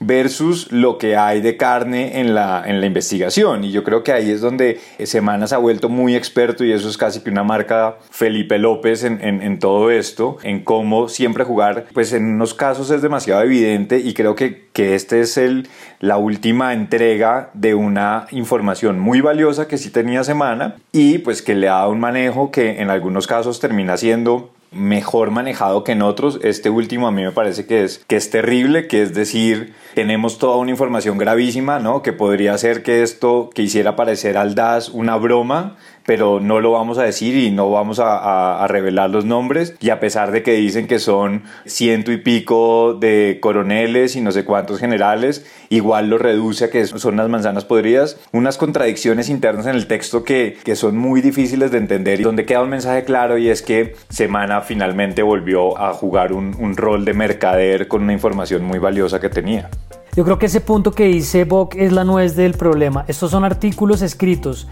versus 0.00 0.70
lo 0.72 0.98
que 0.98 1.16
hay 1.16 1.40
de 1.40 1.56
carne 1.56 2.20
en 2.20 2.34
la, 2.34 2.62
en 2.66 2.80
la 2.80 2.86
investigación. 2.86 3.64
Y 3.64 3.72
yo 3.72 3.84
creo 3.84 4.02
que 4.02 4.12
ahí 4.12 4.30
es 4.30 4.40
donde 4.40 4.80
Semana 5.04 5.46
se 5.46 5.54
ha 5.54 5.58
vuelto 5.58 5.88
muy 5.88 6.16
experto 6.16 6.64
y 6.64 6.72
eso 6.72 6.88
es 6.88 6.96
casi 6.96 7.20
que 7.20 7.30
una 7.30 7.44
marca 7.44 7.96
Felipe 8.10 8.58
López 8.58 9.04
en, 9.04 9.22
en, 9.22 9.42
en 9.42 9.58
todo 9.58 9.90
esto, 9.90 10.38
en 10.42 10.64
cómo 10.64 11.08
siempre 11.08 11.44
jugar, 11.44 11.86
pues 11.92 12.12
en 12.12 12.24
unos 12.26 12.54
casos 12.54 12.90
es 12.90 13.02
demasiado 13.02 13.42
evidente 13.42 13.98
y 13.98 14.14
creo 14.14 14.34
que, 14.34 14.68
que 14.72 14.94
este 14.94 15.20
es 15.20 15.36
el, 15.36 15.68
la 16.00 16.16
última 16.16 16.72
entrega 16.72 17.50
de 17.54 17.74
una 17.74 18.26
información 18.30 18.98
muy 18.98 19.20
valiosa 19.20 19.68
que 19.68 19.78
sí 19.78 19.90
tenía 19.90 20.24
Semana 20.24 20.76
y 20.92 21.18
pues 21.18 21.42
que 21.42 21.54
le 21.54 21.68
ha 21.68 21.74
dado 21.74 21.90
un 21.90 22.00
manejo 22.00 22.50
que 22.50 22.80
en 22.80 22.90
algunos 22.90 23.26
casos 23.26 23.60
termina 23.60 23.96
siendo 23.96 24.50
mejor 24.72 25.30
manejado 25.30 25.84
que 25.84 25.92
en 25.92 26.02
otros. 26.02 26.40
Este 26.42 26.70
último 26.70 27.06
a 27.06 27.12
mí 27.12 27.22
me 27.22 27.32
parece 27.32 27.66
que 27.66 27.84
es, 27.84 28.02
que 28.06 28.16
es 28.16 28.30
terrible, 28.30 28.88
que 28.88 29.02
es 29.02 29.14
decir, 29.14 29.74
tenemos 29.94 30.38
toda 30.38 30.56
una 30.56 30.70
información 30.70 31.18
gravísima, 31.18 31.78
¿no? 31.78 32.02
Que 32.02 32.12
podría 32.12 32.56
ser 32.58 32.82
que 32.82 33.02
esto, 33.02 33.50
que 33.54 33.62
hiciera 33.62 33.96
parecer 33.96 34.36
al 34.36 34.54
DAS 34.54 34.88
una 34.88 35.16
broma, 35.16 35.76
pero 36.04 36.40
no 36.40 36.60
lo 36.60 36.72
vamos 36.72 36.98
a 36.98 37.04
decir 37.04 37.36
y 37.36 37.50
no 37.50 37.70
vamos 37.70 38.00
a, 38.02 38.66
revelar 38.68 39.10
los 39.10 39.24
nombres. 39.24 39.74
Y 39.80 39.90
a 39.90 40.00
pesar 40.00 40.30
de 40.30 40.42
que 40.42 40.52
dicen 40.52 40.86
que 40.86 40.98
son 40.98 41.42
ciento 41.66 42.12
y 42.12 42.18
pico 42.18 42.94
de 42.94 43.38
coroneles 43.40 44.16
y 44.16 44.20
no 44.20 44.32
sé 44.32 44.44
cuántos 44.44 44.78
generales, 44.78 45.46
igual 45.68 46.08
lo 46.08 46.18
reduce 46.18 46.66
a 46.66 46.70
que 46.70 46.86
son 46.86 47.14
unas 47.14 47.28
manzanas 47.28 47.64
podridas. 47.64 48.18
Unas 48.32 48.56
contradicciones 48.56 49.28
internas 49.28 49.66
en 49.66 49.74
el 49.74 49.86
texto 49.86 50.24
que, 50.24 50.56
que 50.64 50.76
son 50.76 50.96
muy 50.96 51.20
difíciles 51.20 51.70
de 51.70 51.78
entender 51.78 52.20
y 52.20 52.24
donde 52.24 52.46
queda 52.46 52.62
un 52.62 52.70
mensaje 52.70 53.04
claro 53.04 53.38
y 53.38 53.48
es 53.48 53.62
que 53.62 53.94
Semana 54.08 54.60
finalmente 54.62 55.22
volvió 55.22 55.78
a 55.78 55.92
jugar 55.92 56.32
un, 56.32 56.54
un 56.58 56.76
rol 56.76 57.04
de 57.04 57.14
mercader 57.14 57.88
con 57.88 58.02
una 58.02 58.12
información 58.12 58.64
muy 58.64 58.78
valiosa 58.78 59.20
que 59.20 59.28
tenía. 59.28 59.70
Yo 60.14 60.24
creo 60.24 60.38
que 60.38 60.46
ese 60.46 60.60
punto 60.60 60.92
que 60.92 61.04
dice 61.04 61.44
Bock 61.44 61.74
es 61.76 61.90
la 61.90 62.04
nuez 62.04 62.36
del 62.36 62.52
problema. 62.52 63.04
Estos 63.08 63.30
son 63.30 63.44
artículos 63.44 64.02
escritos 64.02 64.68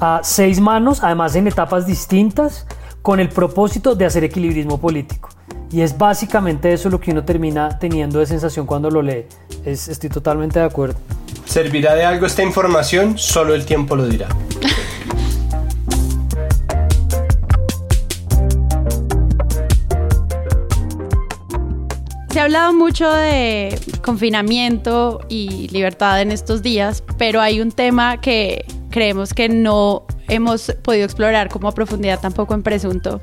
a 0.00 0.20
seis 0.22 0.60
manos, 0.60 1.02
además 1.02 1.34
en 1.36 1.48
etapas 1.48 1.86
distintas, 1.86 2.66
con 3.02 3.20
el 3.20 3.28
propósito 3.28 3.94
de 3.94 4.06
hacer 4.06 4.24
equilibrismo 4.24 4.78
político. 4.80 5.30
Y 5.72 5.82
es 5.82 5.96
básicamente 5.96 6.72
eso 6.72 6.90
lo 6.90 7.00
que 7.00 7.12
uno 7.12 7.24
termina 7.24 7.78
teniendo 7.78 8.18
de 8.18 8.26
sensación 8.26 8.66
cuando 8.66 8.90
lo 8.90 9.02
lee. 9.02 9.26
Es, 9.64 9.88
estoy 9.88 10.10
totalmente 10.10 10.58
de 10.58 10.64
acuerdo. 10.64 10.98
¿Servirá 11.44 11.94
de 11.94 12.04
algo 12.04 12.26
esta 12.26 12.42
información? 12.42 13.18
Solo 13.18 13.54
el 13.54 13.64
tiempo 13.64 13.96
lo 13.96 14.06
dirá. 14.06 14.28
Se 22.30 22.38
ha 22.38 22.44
hablado 22.44 22.72
mucho 22.72 23.10
de 23.10 23.76
confinamiento 24.02 25.20
y 25.28 25.66
libertad 25.72 26.20
en 26.20 26.30
estos 26.30 26.62
días, 26.62 27.02
pero 27.18 27.40
hay 27.40 27.60
un 27.60 27.72
tema 27.72 28.20
que 28.20 28.64
creemos 28.90 29.34
que 29.34 29.48
no 29.48 30.04
hemos 30.28 30.72
podido 30.82 31.04
explorar 31.04 31.48
como 31.48 31.68
a 31.68 31.72
profundidad 31.72 32.20
tampoco 32.20 32.54
en 32.54 32.62
presunto. 32.62 33.20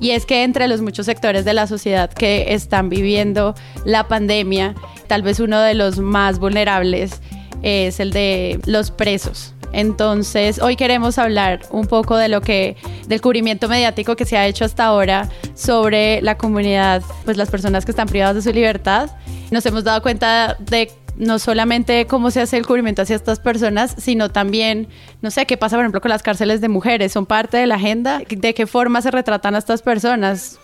Y 0.00 0.10
es 0.10 0.26
que 0.26 0.44
entre 0.44 0.68
los 0.68 0.82
muchos 0.82 1.06
sectores 1.06 1.44
de 1.44 1.54
la 1.54 1.66
sociedad 1.66 2.10
que 2.12 2.54
están 2.54 2.88
viviendo 2.88 3.54
la 3.84 4.08
pandemia, 4.08 4.74
tal 5.06 5.22
vez 5.22 5.40
uno 5.40 5.60
de 5.60 5.74
los 5.74 5.98
más 5.98 6.38
vulnerables 6.38 7.20
es 7.62 8.00
el 8.00 8.12
de 8.12 8.60
los 8.66 8.90
presos. 8.90 9.54
Entonces, 9.72 10.60
hoy 10.60 10.76
queremos 10.76 11.18
hablar 11.18 11.60
un 11.70 11.86
poco 11.86 12.16
de 12.16 12.28
lo 12.28 12.40
que 12.40 12.76
del 13.08 13.20
cubrimiento 13.20 13.68
mediático 13.68 14.16
que 14.16 14.24
se 14.24 14.36
ha 14.36 14.46
hecho 14.46 14.64
hasta 14.64 14.84
ahora 14.84 15.28
sobre 15.54 16.22
la 16.22 16.38
comunidad, 16.38 17.02
pues 17.24 17.36
las 17.36 17.50
personas 17.50 17.84
que 17.84 17.90
están 17.90 18.08
privadas 18.08 18.36
de 18.36 18.42
su 18.42 18.52
libertad. 18.52 19.10
Nos 19.50 19.66
hemos 19.66 19.84
dado 19.84 20.00
cuenta 20.02 20.56
de 20.60 20.90
no 21.18 21.38
solamente 21.38 22.06
cómo 22.06 22.30
se 22.30 22.40
hace 22.40 22.56
el 22.56 22.66
cubrimiento 22.66 23.02
hacia 23.02 23.16
estas 23.16 23.40
personas, 23.40 23.94
sino 23.98 24.30
también, 24.30 24.88
no 25.22 25.30
sé, 25.30 25.46
qué 25.46 25.56
pasa, 25.56 25.76
por 25.76 25.84
ejemplo, 25.84 26.00
con 26.00 26.10
las 26.10 26.22
cárceles 26.22 26.60
de 26.60 26.68
mujeres. 26.68 27.12
¿Son 27.12 27.26
parte 27.26 27.56
de 27.56 27.66
la 27.66 27.76
agenda? 27.76 28.20
¿De 28.28 28.54
qué 28.54 28.66
forma 28.66 29.02
se 29.02 29.10
retratan 29.10 29.54
a 29.54 29.58
estas 29.58 29.82
personas? 29.82 30.58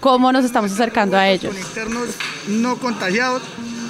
¿Cómo 0.00 0.32
nos 0.32 0.44
estamos 0.44 0.72
acercando 0.72 1.16
a 1.16 1.28
ellos? 1.28 1.54
Con 1.54 1.62
internos 1.62 2.08
no 2.48 2.76
contagiados, 2.76 3.42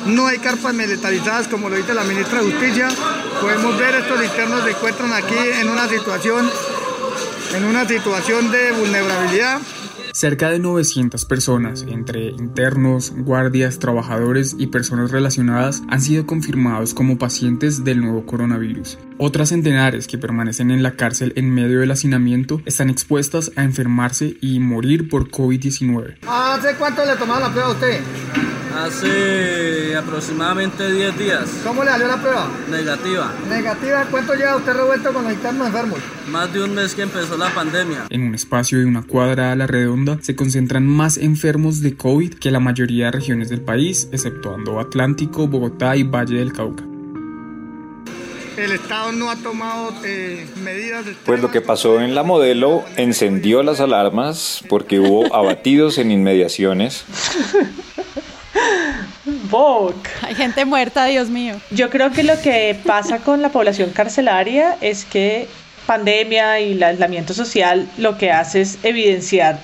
no 0.07 0.27
hay 0.27 0.39
carpas 0.39 0.75
militarizadas 0.75 1.49
como 1.49 1.69
lo 1.69 1.77
dice 1.77 1.95
la 1.95 2.05
ministra 2.05 2.43
de 2.43 2.51
Justicia. 2.51 2.89
Podemos 3.41 3.79
ver 3.79 3.95
estos 3.97 4.23
internos 4.23 4.65
se 4.65 4.71
encuentran 4.71 5.13
aquí 5.13 5.35
en 5.61 5.69
una 5.69 5.89
situación, 5.89 6.51
en 7.55 7.65
una 7.65 7.87
situación 7.87 8.51
de 8.51 8.73
vulnerabilidad. 8.73 9.61
Cerca 10.15 10.49
de 10.49 10.61
900 10.61 11.25
personas, 11.25 11.85
entre 11.89 12.29
internos, 12.29 13.13
guardias, 13.17 13.81
trabajadores 13.81 14.55
y 14.57 14.69
personas 14.69 15.11
relacionadas, 15.11 15.83
han 15.89 16.01
sido 16.01 16.25
confirmados 16.25 16.95
como 16.95 17.19
pacientes 17.19 17.83
del 17.83 18.01
nuevo 18.01 18.25
coronavirus. 18.25 18.97
Otras 19.19 19.49
centenares 19.49 20.07
que 20.07 20.17
permanecen 20.17 20.71
en 20.71 20.85
la 20.85 20.93
cárcel 20.93 21.33
en 21.35 21.53
medio 21.53 21.81
del 21.81 21.91
hacinamiento 21.91 22.63
están 22.65 22.91
expuestas 22.91 23.51
a 23.57 23.65
enfermarse 23.65 24.37
y 24.41 24.61
morir 24.61 25.09
por 25.09 25.33
COVID-19. 25.33 26.19
¿Hace 26.29 26.77
cuánto 26.77 27.05
le 27.05 27.17
tomaron 27.17 27.43
la 27.43 27.51
prueba 27.51 27.71
a 27.71 27.73
usted? 27.73 28.01
Hace 28.85 29.97
aproximadamente 29.97 30.93
10 30.93 31.19
días. 31.19 31.63
¿Cómo 31.65 31.83
le 31.85 31.91
salió 31.91 32.07
la 32.07 32.21
prueba? 32.21 32.51
Negativa. 32.71 33.33
Negativa. 33.49 34.07
¿Cuánto 34.11 34.35
lleva 34.35 34.57
usted 34.57 34.75
revuelto 34.75 35.11
con 35.11 35.25
los 35.25 35.33
internos 35.33 35.69
enfermos? 35.69 36.01
Más 36.29 36.53
de 36.53 36.63
un 36.63 36.75
mes 36.75 36.95
que 36.95 37.01
empezó 37.01 37.39
la 37.39 37.49
pandemia. 37.55 38.09
En 38.11 38.25
un 38.25 38.35
espacio 38.35 38.79
de 38.79 38.85
una 38.85 39.03
cuadra 39.03 39.53
a 39.53 39.57
la 39.57 39.67
redonda 39.67 40.19
se 40.21 40.37
concentran 40.37 40.87
más 40.87 41.17
enfermos 41.17 41.81
de 41.81 41.97
COVID 41.97 42.35
que 42.35 42.51
la 42.51 42.61
mayoría 42.61 43.07
de 43.07 43.13
regiones 43.13 43.49
del 43.49 43.63
país, 43.63 44.11
exceptuando 44.13 44.79
Atlántico, 44.79 45.49
Bogotá 45.49 45.97
y 45.97 46.03
Valle 46.03 46.37
del 46.37 46.53
Cauca. 46.53 46.85
El 48.59 48.71
Estado 48.71 49.13
no 49.13 49.31
ha 49.31 49.37
tomado 49.37 49.95
eh, 50.05 50.47
medidas. 50.63 51.07
Pues 51.25 51.41
lo 51.41 51.51
que 51.51 51.63
pasó 51.63 52.03
en 52.03 52.15
la 52.15 52.23
modelo 52.23 52.85
encendió 52.97 53.63
las 53.63 53.81
alarmas 53.81 54.63
porque 54.69 55.01
hubo 55.01 55.35
abatidos 55.35 55.97
en 55.97 56.11
inmediaciones. 56.11 57.07
Vogue. 59.51 60.09
Hay 60.23 60.35
gente 60.35 60.65
muerta, 60.65 61.05
Dios 61.07 61.29
mío. 61.29 61.55
Yo 61.71 61.91
creo 61.91 62.11
que 62.11 62.23
lo 62.23 62.41
que 62.41 62.79
pasa 62.85 63.19
con 63.19 63.43
la 63.43 63.51
población 63.51 63.91
carcelaria 63.91 64.77
es 64.81 65.05
que 65.05 65.49
pandemia 65.87 66.61
y 66.61 66.73
el 66.73 66.83
aislamiento 66.83 67.35
social 67.35 67.89
lo 67.99 68.17
que 68.19 68.33
hace 68.33 68.63
es 68.63 68.79
evidenciar 68.83 69.59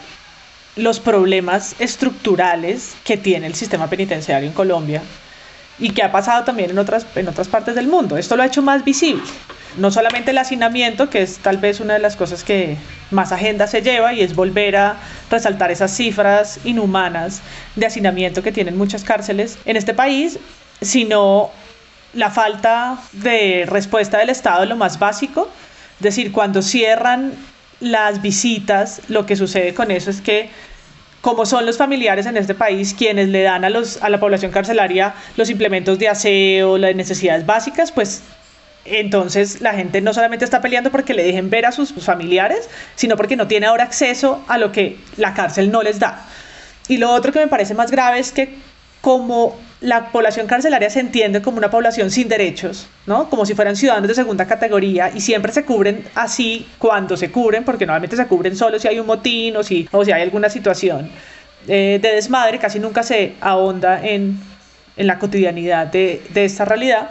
los 0.77 1.01
problemas 1.01 1.75
estructurales 1.79 2.95
que 3.05 3.17
tiene 3.17 3.47
el 3.47 3.55
sistema 3.55 3.89
penitenciario 3.89 4.49
en 4.49 4.55
Colombia 4.55 5.03
y 5.79 5.91
que 5.91 6.03
ha 6.03 6.13
pasado 6.13 6.45
también 6.45 6.71
en 6.71 6.79
otras, 6.79 7.07
en 7.15 7.29
otras 7.29 7.49
partes 7.49 7.75
del 7.75 7.87
mundo. 7.87 8.17
Esto 8.17 8.37
lo 8.37 8.43
ha 8.43 8.47
hecho 8.47 8.63
más 8.63 8.85
visible. 8.85 9.23
No 9.77 9.91
solamente 9.91 10.33
el 10.33 10.39
hacinamiento, 10.39 11.11
que 11.11 11.23
es 11.23 11.39
tal 11.39 11.59
vez 11.59 11.81
una 11.81 11.95
de 11.95 12.01
las 12.01 12.17
cosas 12.17 12.43
que 12.43 12.77
más 13.11 13.33
agenda 13.33 13.67
se 13.67 13.83
lleva, 13.83 14.13
y 14.13 14.21
es 14.21 14.35
volver 14.35 14.77
a 14.77 14.97
resaltar 15.31 15.71
esas 15.71 15.95
cifras 15.95 16.59
inhumanas 16.65 17.41
de 17.77 17.87
hacinamiento 17.87 18.43
que 18.43 18.53
tienen 18.53 18.77
muchas 18.77 19.05
cárceles 19.05 19.59
en 19.65 19.77
este 19.77 19.95
país, 19.95 20.39
sino 20.81 21.51
la 22.15 22.31
falta 22.31 22.99
de 23.13 23.65
respuesta 23.69 24.19
del 24.19 24.31
Estado 24.31 24.65
lo 24.65 24.77
más 24.77 24.99
básico. 24.99 25.49
Es 25.99 26.03
decir, 26.03 26.33
cuando 26.33 26.63
cierran 26.63 27.33
las 27.79 28.23
visitas, 28.23 29.03
lo 29.09 29.27
que 29.27 29.37
sucede 29.37 29.75
con 29.75 29.91
eso 29.91 30.11
es 30.11 30.21
que 30.21 30.51
como 31.21 31.45
son 31.45 31.67
los 31.67 31.77
familiares 31.77 32.27
en 32.27 32.37
este 32.37 32.55
país 32.55 32.95
quienes 32.97 33.29
le 33.29 33.43
dan 33.43 33.65
a, 33.65 33.71
los, 33.71 34.03
a 34.03 34.09
la 34.09 34.19
población 34.19 34.51
carcelaria 34.51 35.15
los 35.37 35.51
implementos 35.51 35.99
de 35.99 36.09
aseo, 36.09 36.79
las 36.79 36.95
necesidades 36.95 37.45
básicas, 37.45 37.93
pues 37.93 38.23
entonces 38.85 39.61
la 39.61 39.75
gente 39.75 40.01
no 40.01 40.15
solamente 40.15 40.45
está 40.45 40.61
peleando 40.61 40.91
porque 40.91 41.15
le 41.15 41.23
dejen 41.23 41.51
ver 41.51 41.67
a 41.67 41.73
sus 41.73 41.93
familiares, 41.93 42.69
sino 42.95 43.17
porque 43.17 43.37
no 43.37 43.47
tiene 43.47 43.67
ahora 43.67 43.85
acceso 43.85 44.45
a 44.49 44.59
lo 44.59 44.73
que 44.73 44.99
la 45.17 45.35
cárcel 45.35 45.71
no 45.71 45.83
les 45.83 45.99
da. 45.99 46.27
Y 46.89 46.97
lo 46.97 47.11
otro 47.13 47.33
que 47.33 47.39
me 47.39 47.49
parece 47.49 47.75
más 47.75 47.91
grave 47.91 48.19
es 48.19 48.33
que 48.33 48.55
como 49.01 49.57
la 49.81 50.11
población 50.13 50.47
carcelaria 50.47 50.91
se 50.91 51.01
entiende 51.01 51.41
como 51.41 51.57
una 51.59 51.71
población 51.71 52.11
sin 52.11 52.29
derechos, 52.29 52.87
¿no? 53.07 53.31
Como 53.31 53.47
si 53.47 53.55
fueran 53.55 53.77
ciudadanos 53.77 54.09
de 54.09 54.15
segunda 54.15 54.47
categoría 54.47 55.11
y 55.15 55.21
siempre 55.21 55.53
se 55.53 55.65
cubren 55.65 56.05
así 56.15 56.67
cuando 56.79 57.17
se 57.17 57.31
cubren, 57.31 57.65
porque 57.65 57.87
normalmente 57.87 58.17
se 58.17 58.27
cubren 58.27 58.57
solo 58.57 58.79
si 58.79 58.89
hay 58.89 58.99
un 58.99 59.07
motín 59.07 59.57
o 59.57 59.63
si, 59.63 59.89
o 59.91 60.05
si 60.05 60.13
hay 60.13 60.23
alguna 60.23 60.51
situación 60.51 61.11
eh, 61.67 61.99
de 62.01 62.15
desmadre, 62.15 62.59
casi 62.59 62.79
nunca 62.79 63.03
se 63.03 63.35
ahonda 63.41 64.05
en, 64.05 64.39
en 64.97 65.07
la 65.07 65.19
cotidianidad 65.19 65.87
de, 65.87 66.23
de 66.31 66.45
esta 66.45 66.67
realidad. 66.67 67.11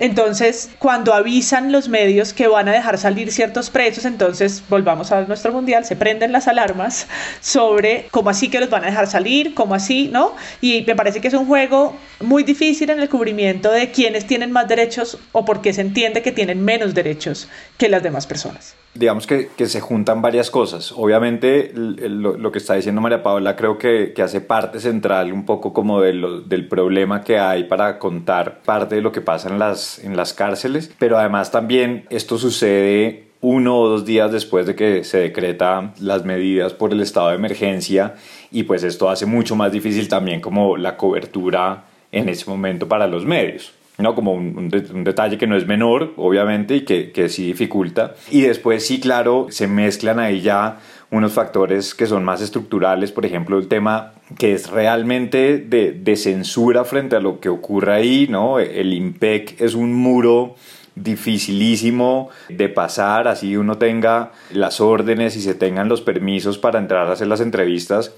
Entonces, 0.00 0.70
cuando 0.78 1.12
avisan 1.12 1.72
los 1.72 1.88
medios 1.88 2.32
que 2.32 2.46
van 2.46 2.68
a 2.68 2.72
dejar 2.72 2.98
salir 2.98 3.32
ciertos 3.32 3.70
presos, 3.70 4.04
entonces 4.04 4.62
volvamos 4.68 5.10
a 5.10 5.22
nuestro 5.22 5.52
mundial, 5.52 5.84
se 5.84 5.96
prenden 5.96 6.32
las 6.32 6.46
alarmas 6.46 7.08
sobre 7.40 8.06
cómo 8.10 8.30
así 8.30 8.48
que 8.48 8.60
los 8.60 8.70
van 8.70 8.84
a 8.84 8.86
dejar 8.86 9.08
salir, 9.08 9.54
cómo 9.54 9.74
así, 9.74 10.08
¿no? 10.08 10.34
Y 10.60 10.84
me 10.86 10.94
parece 10.94 11.20
que 11.20 11.28
es 11.28 11.34
un 11.34 11.46
juego 11.46 11.96
muy 12.20 12.44
difícil 12.44 12.90
en 12.90 13.00
el 13.00 13.08
cubrimiento 13.08 13.70
de 13.70 13.90
quiénes 13.90 14.26
tienen 14.26 14.52
más 14.52 14.68
derechos 14.68 15.18
o 15.32 15.44
por 15.44 15.60
qué 15.62 15.72
se 15.72 15.80
entiende 15.80 16.22
que 16.22 16.32
tienen 16.32 16.64
menos 16.64 16.94
derechos 16.94 17.48
que 17.76 17.88
las 17.88 18.02
demás 18.02 18.26
personas 18.26 18.74
digamos 18.94 19.26
que, 19.26 19.48
que, 19.56 19.66
se 19.66 19.80
juntan 19.80 20.22
varias 20.22 20.50
cosas. 20.50 20.92
Obviamente 20.96 21.72
lo, 21.74 22.36
lo, 22.36 22.52
que 22.52 22.58
está 22.58 22.74
diciendo 22.74 23.00
María 23.00 23.22
Paula 23.22 23.54
creo 23.54 23.78
que, 23.78 24.12
que 24.14 24.22
hace 24.22 24.40
parte 24.40 24.80
central 24.80 25.32
un 25.32 25.44
poco 25.44 25.72
como 25.72 26.00
de 26.00 26.14
lo, 26.14 26.40
del 26.40 26.66
problema 26.66 27.22
que 27.22 27.38
hay 27.38 27.64
para 27.64 27.98
contar 27.98 28.60
parte 28.62 28.96
de 28.96 29.02
lo 29.02 29.12
que 29.12 29.20
pasa 29.20 29.48
en 29.48 29.58
las, 29.58 29.98
en 30.00 30.16
las 30.16 30.34
cárceles, 30.34 30.92
pero 30.98 31.18
además 31.18 31.50
también 31.50 32.06
esto 32.10 32.38
sucede 32.38 33.28
uno 33.40 33.78
o 33.78 33.88
dos 33.88 34.04
días 34.04 34.32
después 34.32 34.66
de 34.66 34.74
que 34.74 35.04
se 35.04 35.18
decreta 35.18 35.92
las 36.00 36.24
medidas 36.24 36.72
por 36.72 36.92
el 36.92 37.00
estado 37.00 37.28
de 37.28 37.36
emergencia 37.36 38.16
y 38.50 38.64
pues 38.64 38.82
esto 38.82 39.08
hace 39.08 39.26
mucho 39.26 39.54
más 39.54 39.70
difícil 39.70 40.08
también 40.08 40.40
como 40.40 40.76
la 40.76 40.96
cobertura 40.96 41.84
en 42.10 42.28
ese 42.28 42.48
momento 42.50 42.88
para 42.88 43.06
los 43.06 43.24
medios. 43.24 43.77
¿No? 43.98 44.14
Como 44.14 44.32
un, 44.32 44.70
detalle 44.70 45.38
que 45.38 45.46
no 45.46 45.56
es 45.56 45.66
menor, 45.66 46.14
obviamente, 46.16 46.76
y 46.76 46.80
que, 46.82 47.10
que 47.12 47.28
sí 47.28 47.46
dificulta. 47.46 48.14
Y 48.30 48.42
después 48.42 48.86
sí, 48.86 49.00
claro, 49.00 49.48
se 49.50 49.66
mezclan 49.66 50.20
ahí 50.20 50.40
ya 50.40 50.78
unos 51.10 51.32
factores 51.32 51.94
que 51.94 52.06
son 52.06 52.24
más 52.24 52.40
estructurales, 52.40 53.12
por 53.12 53.24
ejemplo, 53.24 53.58
el 53.58 53.68
tema 53.68 54.12
que 54.38 54.52
es 54.52 54.70
realmente 54.70 55.58
de, 55.58 55.92
de 55.92 56.16
censura 56.16 56.84
frente 56.84 57.16
a 57.16 57.20
lo 57.20 57.40
que 57.40 57.48
ocurre 57.48 57.94
ahí, 57.94 58.26
¿no? 58.28 58.58
El 58.58 58.92
IMPEC 58.92 59.60
es 59.60 59.74
un 59.74 59.94
muro 59.94 60.54
dificilísimo 61.02 62.28
de 62.48 62.68
pasar, 62.68 63.28
así 63.28 63.56
uno 63.56 63.78
tenga 63.78 64.32
las 64.52 64.80
órdenes 64.80 65.36
y 65.36 65.40
se 65.40 65.54
tengan 65.54 65.88
los 65.88 66.00
permisos 66.00 66.58
para 66.58 66.78
entrar 66.78 67.08
a 67.08 67.12
hacer 67.12 67.28
las 67.28 67.40
entrevistas, 67.40 68.12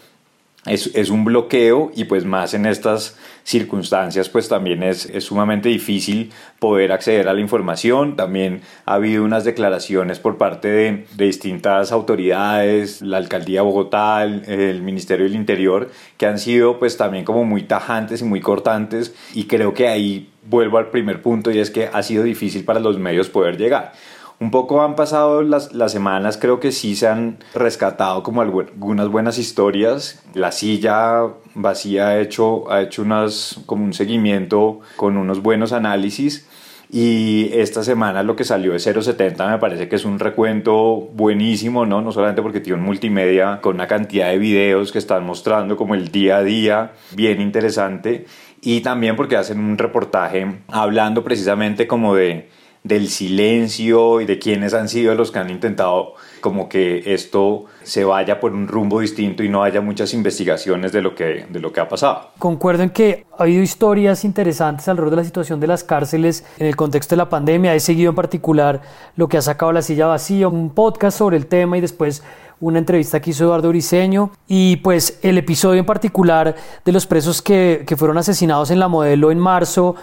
es, 0.66 0.90
es, 0.94 1.08
un 1.08 1.24
bloqueo 1.24 1.90
y 1.96 2.04
pues 2.04 2.26
más 2.26 2.52
en 2.52 2.66
estas 2.66 3.16
circunstancias 3.44 4.28
pues 4.28 4.48
también 4.48 4.82
es, 4.82 5.06
es, 5.06 5.24
sumamente 5.24 5.70
difícil 5.70 6.32
poder 6.58 6.92
acceder 6.92 7.28
a 7.28 7.32
la 7.32 7.40
información. 7.40 8.14
También 8.14 8.60
ha 8.84 8.94
habido 8.94 9.24
unas 9.24 9.44
declaraciones 9.44 10.18
por 10.18 10.36
parte 10.36 10.68
de, 10.68 11.06
de 11.14 11.24
distintas 11.24 11.92
autoridades, 11.92 13.00
la 13.00 13.16
alcaldía 13.16 13.60
de 13.60 13.66
Bogotá, 13.66 14.22
el, 14.22 14.44
el, 14.44 14.82
Ministerio 14.82 15.24
del 15.24 15.34
Interior, 15.34 15.90
que 16.18 16.26
han 16.26 16.38
sido 16.38 16.78
pues 16.78 16.98
también 16.98 17.24
como 17.24 17.44
muy 17.44 17.62
tajantes 17.62 18.20
y 18.20 18.24
muy 18.24 18.40
cortantes 18.40 19.14
y 19.32 19.44
creo 19.44 19.72
que 19.72 19.88
ahí 19.88 20.28
vuelvo 20.42 20.78
al 20.78 20.90
primer 20.90 21.22
punto 21.22 21.50
y 21.50 21.58
es 21.58 21.70
que 21.70 21.88
ha 21.92 22.02
sido 22.02 22.22
difícil 22.22 22.64
para 22.64 22.80
los 22.80 22.98
medios 22.98 23.30
poder 23.30 23.56
llegar. 23.56 23.92
Un 24.40 24.50
poco 24.50 24.80
han 24.80 24.96
pasado 24.96 25.42
las, 25.42 25.74
las, 25.74 25.92
semanas, 25.92 26.38
creo 26.38 26.60
que 26.60 26.72
sí 26.72 26.96
se 26.96 27.06
han 27.06 27.36
rescatado 27.52 28.22
como 28.22 28.40
algunas 28.40 29.08
buenas 29.08 29.36
historias. 29.36 30.22
La 30.32 30.50
silla 30.50 31.26
vacía 31.54 32.08
ha 32.08 32.20
hecho, 32.20 32.72
ha 32.72 32.80
hecho 32.80 33.02
unas, 33.02 33.60
como 33.66 33.84
un 33.84 33.92
seguimiento 33.92 34.80
con 34.96 35.18
unos 35.18 35.42
buenos 35.42 35.74
análisis. 35.74 36.48
Y 36.90 37.50
esta 37.52 37.84
semana 37.84 38.22
lo 38.22 38.34
que 38.34 38.44
salió 38.44 38.72
de 38.72 38.78
070 38.78 39.46
me 39.46 39.58
parece 39.58 39.90
que 39.90 39.96
es 39.96 40.06
un 40.06 40.18
recuento 40.18 40.96
buenísimo, 41.12 41.84
¿no? 41.84 42.00
No 42.00 42.10
solamente 42.10 42.40
porque 42.40 42.60
tiene 42.60 42.78
un 42.78 42.86
multimedia 42.86 43.60
con 43.60 43.74
una 43.74 43.86
cantidad 43.86 44.30
de 44.30 44.38
videos 44.38 44.90
que 44.90 44.98
están 44.98 45.26
mostrando 45.26 45.76
como 45.76 45.94
el 45.94 46.10
día 46.10 46.38
a 46.38 46.42
día, 46.42 46.92
bien 47.14 47.42
interesante. 47.42 48.24
Y 48.62 48.80
también 48.80 49.16
porque 49.16 49.36
hacen 49.36 49.60
un 49.60 49.76
reportaje 49.76 50.62
hablando 50.68 51.22
precisamente 51.22 51.86
como 51.86 52.14
de 52.14 52.48
del 52.82 53.08
silencio 53.08 54.20
y 54.20 54.24
de 54.24 54.38
quiénes 54.38 54.72
han 54.72 54.88
sido 54.88 55.14
los 55.14 55.30
que 55.30 55.38
han 55.38 55.50
intentado 55.50 56.14
como 56.40 56.68
que 56.68 57.12
esto 57.14 57.66
se 57.82 58.04
vaya 58.04 58.40
por 58.40 58.52
un 58.52 58.66
rumbo 58.66 59.00
distinto 59.00 59.42
y 59.42 59.48
no 59.48 59.62
haya 59.62 59.80
muchas 59.80 60.14
investigaciones 60.14 60.90
de 60.92 61.02
lo 61.02 61.14
que, 61.14 61.46
de 61.48 61.60
lo 61.60 61.72
que 61.72 61.80
ha 61.80 61.88
pasado. 61.88 62.30
Concuerdo 62.38 62.82
en 62.82 62.90
que 62.90 63.26
ha 63.38 63.42
habido 63.42 63.62
historias 63.62 64.24
interesantes 64.24 64.88
alrededor 64.88 65.10
de 65.10 65.16
la 65.16 65.24
situación 65.24 65.60
de 65.60 65.66
las 65.66 65.84
cárceles 65.84 66.44
en 66.58 66.66
el 66.66 66.76
contexto 66.76 67.14
de 67.14 67.18
la 67.18 67.28
pandemia. 67.28 67.74
He 67.74 67.80
seguido 67.80 68.10
en 68.10 68.16
particular 68.16 68.80
lo 69.16 69.28
que 69.28 69.36
ha 69.36 69.42
sacado 69.42 69.72
La 69.72 69.82
Silla 69.82 70.06
Vacía, 70.06 70.48
un 70.48 70.70
podcast 70.70 71.18
sobre 71.18 71.36
el 71.36 71.46
tema 71.46 71.76
y 71.76 71.82
después 71.82 72.22
una 72.60 72.78
entrevista 72.78 73.20
que 73.20 73.30
hizo 73.30 73.44
Eduardo 73.44 73.70
Briceño 73.70 74.32
y 74.46 74.76
pues 74.76 75.18
el 75.22 75.38
episodio 75.38 75.80
en 75.80 75.86
particular 75.86 76.54
de 76.84 76.92
los 76.92 77.06
presos 77.06 77.40
que, 77.40 77.84
que 77.86 77.96
fueron 77.96 78.18
asesinados 78.18 78.70
en 78.70 78.78
la 78.78 78.88
modelo 78.88 79.30
en 79.30 79.38
marzo 79.38 79.96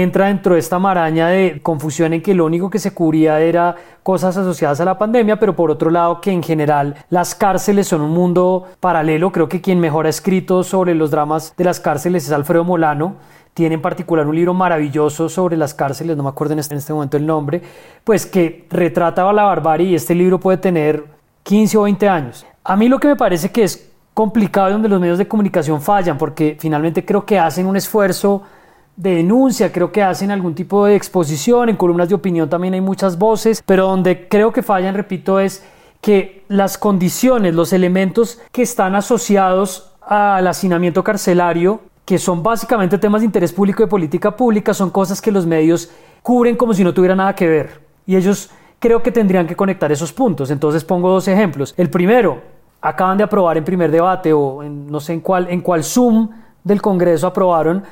entra 0.00 0.28
dentro 0.28 0.54
de 0.54 0.60
esta 0.60 0.78
maraña 0.78 1.28
de 1.28 1.60
confusión 1.62 2.14
en 2.14 2.22
que 2.22 2.34
lo 2.34 2.46
único 2.46 2.70
que 2.70 2.78
se 2.78 2.94
cubría 2.94 3.40
era 3.40 3.76
cosas 4.02 4.34
asociadas 4.38 4.80
a 4.80 4.86
la 4.86 4.96
pandemia, 4.96 5.38
pero 5.38 5.54
por 5.54 5.70
otro 5.70 5.90
lado 5.90 6.18
que 6.18 6.30
en 6.30 6.42
general 6.42 6.94
las 7.10 7.34
cárceles 7.34 7.88
son 7.88 8.00
un 8.00 8.10
mundo 8.10 8.68
paralelo. 8.80 9.30
Creo 9.32 9.50
que 9.50 9.60
quien 9.60 9.80
mejor 9.80 10.06
ha 10.06 10.08
escrito 10.08 10.64
sobre 10.64 10.94
los 10.94 11.10
dramas 11.10 11.52
de 11.58 11.64
las 11.64 11.78
cárceles 11.78 12.24
es 12.24 12.32
Alfredo 12.32 12.64
Molano. 12.64 13.16
Tiene 13.52 13.74
en 13.74 13.82
particular 13.82 14.26
un 14.26 14.34
libro 14.34 14.54
maravilloso 14.54 15.28
sobre 15.28 15.58
las 15.58 15.74
cárceles, 15.74 16.16
no 16.16 16.22
me 16.22 16.30
acuerdo 16.30 16.54
en 16.54 16.60
este, 16.60 16.72
en 16.72 16.78
este 16.78 16.94
momento 16.94 17.18
el 17.18 17.26
nombre, 17.26 17.60
pues 18.02 18.24
que 18.24 18.66
retrataba 18.70 19.30
la 19.34 19.42
barbarie 19.42 19.88
y 19.88 19.94
este 19.94 20.14
libro 20.14 20.40
puede 20.40 20.56
tener 20.56 21.04
15 21.42 21.76
o 21.76 21.82
20 21.82 22.08
años. 22.08 22.46
A 22.64 22.76
mí 22.76 22.88
lo 22.88 22.98
que 22.98 23.08
me 23.08 23.16
parece 23.16 23.52
que 23.52 23.64
es 23.64 23.90
complicado 24.14 24.70
y 24.70 24.72
donde 24.72 24.88
los 24.88 24.98
medios 24.98 25.18
de 25.18 25.28
comunicación 25.28 25.82
fallan, 25.82 26.16
porque 26.16 26.56
finalmente 26.58 27.04
creo 27.04 27.26
que 27.26 27.38
hacen 27.38 27.66
un 27.66 27.76
esfuerzo 27.76 28.42
de 28.96 29.16
denuncia, 29.16 29.72
creo 29.72 29.90
que 29.90 30.02
hacen 30.02 30.30
algún 30.30 30.54
tipo 30.54 30.86
de 30.86 30.94
exposición, 30.94 31.68
en 31.68 31.76
columnas 31.76 32.08
de 32.08 32.14
opinión 32.14 32.48
también 32.48 32.74
hay 32.74 32.80
muchas 32.80 33.18
voces, 33.18 33.62
pero 33.64 33.86
donde 33.86 34.28
creo 34.28 34.52
que 34.52 34.62
fallan, 34.62 34.94
repito, 34.94 35.40
es 35.40 35.64
que 36.00 36.44
las 36.48 36.78
condiciones, 36.78 37.54
los 37.54 37.72
elementos 37.72 38.40
que 38.50 38.62
están 38.62 38.94
asociados 38.94 39.92
al 40.02 40.46
hacinamiento 40.46 41.02
carcelario, 41.04 41.80
que 42.04 42.18
son 42.18 42.42
básicamente 42.42 42.98
temas 42.98 43.22
de 43.22 43.26
interés 43.26 43.52
público 43.52 43.82
y 43.82 43.86
de 43.86 43.90
política 43.90 44.36
pública, 44.36 44.74
son 44.74 44.90
cosas 44.90 45.20
que 45.20 45.30
los 45.30 45.46
medios 45.46 45.90
cubren 46.22 46.56
como 46.56 46.74
si 46.74 46.82
no 46.84 46.92
tuviera 46.92 47.14
nada 47.14 47.34
que 47.34 47.46
ver. 47.46 47.80
Y 48.04 48.16
ellos 48.16 48.50
creo 48.80 49.02
que 49.02 49.12
tendrían 49.12 49.46
que 49.46 49.54
conectar 49.54 49.90
esos 49.92 50.12
puntos. 50.12 50.50
Entonces 50.50 50.84
pongo 50.84 51.08
dos 51.08 51.28
ejemplos. 51.28 51.72
El 51.76 51.88
primero, 51.88 52.42
acaban 52.80 53.16
de 53.16 53.24
aprobar 53.24 53.56
en 53.56 53.64
primer 53.64 53.90
debate 53.90 54.32
o 54.32 54.62
en, 54.62 54.88
no 54.88 55.00
sé 55.00 55.14
en 55.14 55.20
cuál, 55.20 55.48
en 55.48 55.60
cuál 55.60 55.84
Zoom 55.84 56.28
del 56.64 56.82
Congreso 56.82 57.28
aprobaron 57.28 57.84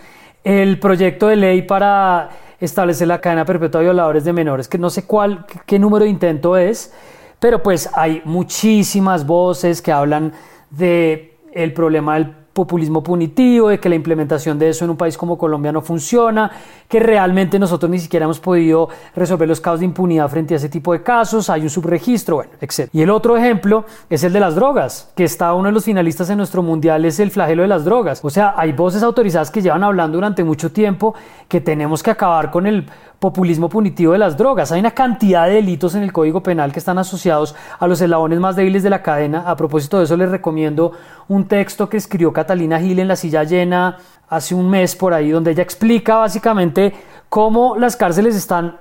el 0.44 0.78
proyecto 0.78 1.28
de 1.28 1.36
ley 1.36 1.62
para 1.62 2.30
establecer 2.60 3.08
la 3.08 3.20
cadena 3.20 3.44
perpetua 3.44 3.80
de 3.80 3.86
violadores 3.86 4.24
de 4.24 4.32
menores, 4.32 4.68
que 4.68 4.78
no 4.78 4.90
sé 4.90 5.04
cuál, 5.04 5.46
qué 5.66 5.78
número 5.78 6.04
de 6.04 6.10
intento 6.10 6.56
es, 6.56 6.92
pero 7.38 7.62
pues 7.62 7.88
hay 7.94 8.22
muchísimas 8.24 9.26
voces 9.26 9.80
que 9.80 9.92
hablan 9.92 10.32
de 10.70 11.38
el 11.52 11.72
problema 11.72 12.14
del 12.14 12.34
populismo 12.52 13.02
punitivo, 13.02 13.68
de 13.68 13.78
que 13.78 13.88
la 13.88 13.94
implementación 13.94 14.58
de 14.58 14.68
eso 14.70 14.84
en 14.84 14.90
un 14.90 14.96
país 14.96 15.16
como 15.16 15.38
Colombia 15.38 15.72
no 15.72 15.80
funciona, 15.80 16.50
que 16.88 16.98
realmente 16.98 17.58
nosotros 17.58 17.90
ni 17.90 17.98
siquiera 17.98 18.24
hemos 18.24 18.40
podido 18.40 18.88
resolver 19.14 19.48
los 19.48 19.60
casos 19.60 19.80
de 19.80 19.86
impunidad 19.86 20.28
frente 20.28 20.54
a 20.54 20.56
ese 20.56 20.68
tipo 20.68 20.92
de 20.92 21.02
casos, 21.02 21.48
hay 21.48 21.62
un 21.62 21.70
subregistro, 21.70 22.36
bueno, 22.36 22.52
etc. 22.60 22.88
Y 22.92 23.02
el 23.02 23.10
otro 23.10 23.36
ejemplo 23.36 23.84
es 24.08 24.24
el 24.24 24.32
de 24.32 24.40
las 24.40 24.54
drogas, 24.56 25.10
que 25.14 25.24
está 25.24 25.54
uno 25.54 25.68
de 25.68 25.72
los 25.72 25.84
finalistas 25.84 26.28
en 26.30 26.38
nuestro 26.38 26.62
mundial, 26.62 27.04
es 27.04 27.20
el 27.20 27.30
flagelo 27.30 27.62
de 27.62 27.68
las 27.68 27.84
drogas. 27.84 28.20
O 28.24 28.30
sea, 28.30 28.54
hay 28.56 28.72
voces 28.72 29.02
autorizadas 29.02 29.50
que 29.50 29.62
llevan 29.62 29.84
hablando 29.84 30.16
durante 30.16 30.42
mucho 30.42 30.72
tiempo 30.72 31.14
que 31.48 31.60
tenemos 31.60 32.02
que 32.02 32.10
acabar 32.10 32.50
con 32.50 32.66
el 32.66 32.86
populismo 33.20 33.68
punitivo 33.68 34.12
de 34.12 34.18
las 34.18 34.36
drogas. 34.36 34.72
Hay 34.72 34.80
una 34.80 34.92
cantidad 34.92 35.46
de 35.46 35.54
delitos 35.54 35.94
en 35.94 36.02
el 36.02 36.12
Código 36.12 36.42
Penal 36.42 36.72
que 36.72 36.78
están 36.78 36.96
asociados 36.98 37.54
a 37.78 37.86
los 37.86 38.00
eslabones 38.00 38.40
más 38.40 38.56
débiles 38.56 38.82
de 38.82 38.90
la 38.90 39.02
cadena. 39.02 39.44
A 39.46 39.56
propósito 39.56 39.98
de 39.98 40.04
eso, 40.04 40.16
les 40.16 40.30
recomiendo 40.30 40.92
un 41.28 41.46
texto 41.46 41.88
que 41.88 41.98
escribió 41.98 42.32
Catalina 42.40 42.80
Gil 42.80 42.98
en 42.98 43.08
La 43.08 43.16
Silla 43.16 43.44
Llena 43.44 43.98
hace 44.26 44.54
un 44.54 44.70
mes 44.70 44.96
por 44.96 45.12
ahí, 45.12 45.30
donde 45.30 45.50
ella 45.50 45.62
explica 45.62 46.16
básicamente 46.16 46.94
cómo 47.28 47.76
las 47.76 47.96
cárceles 47.96 48.34
están 48.34 48.78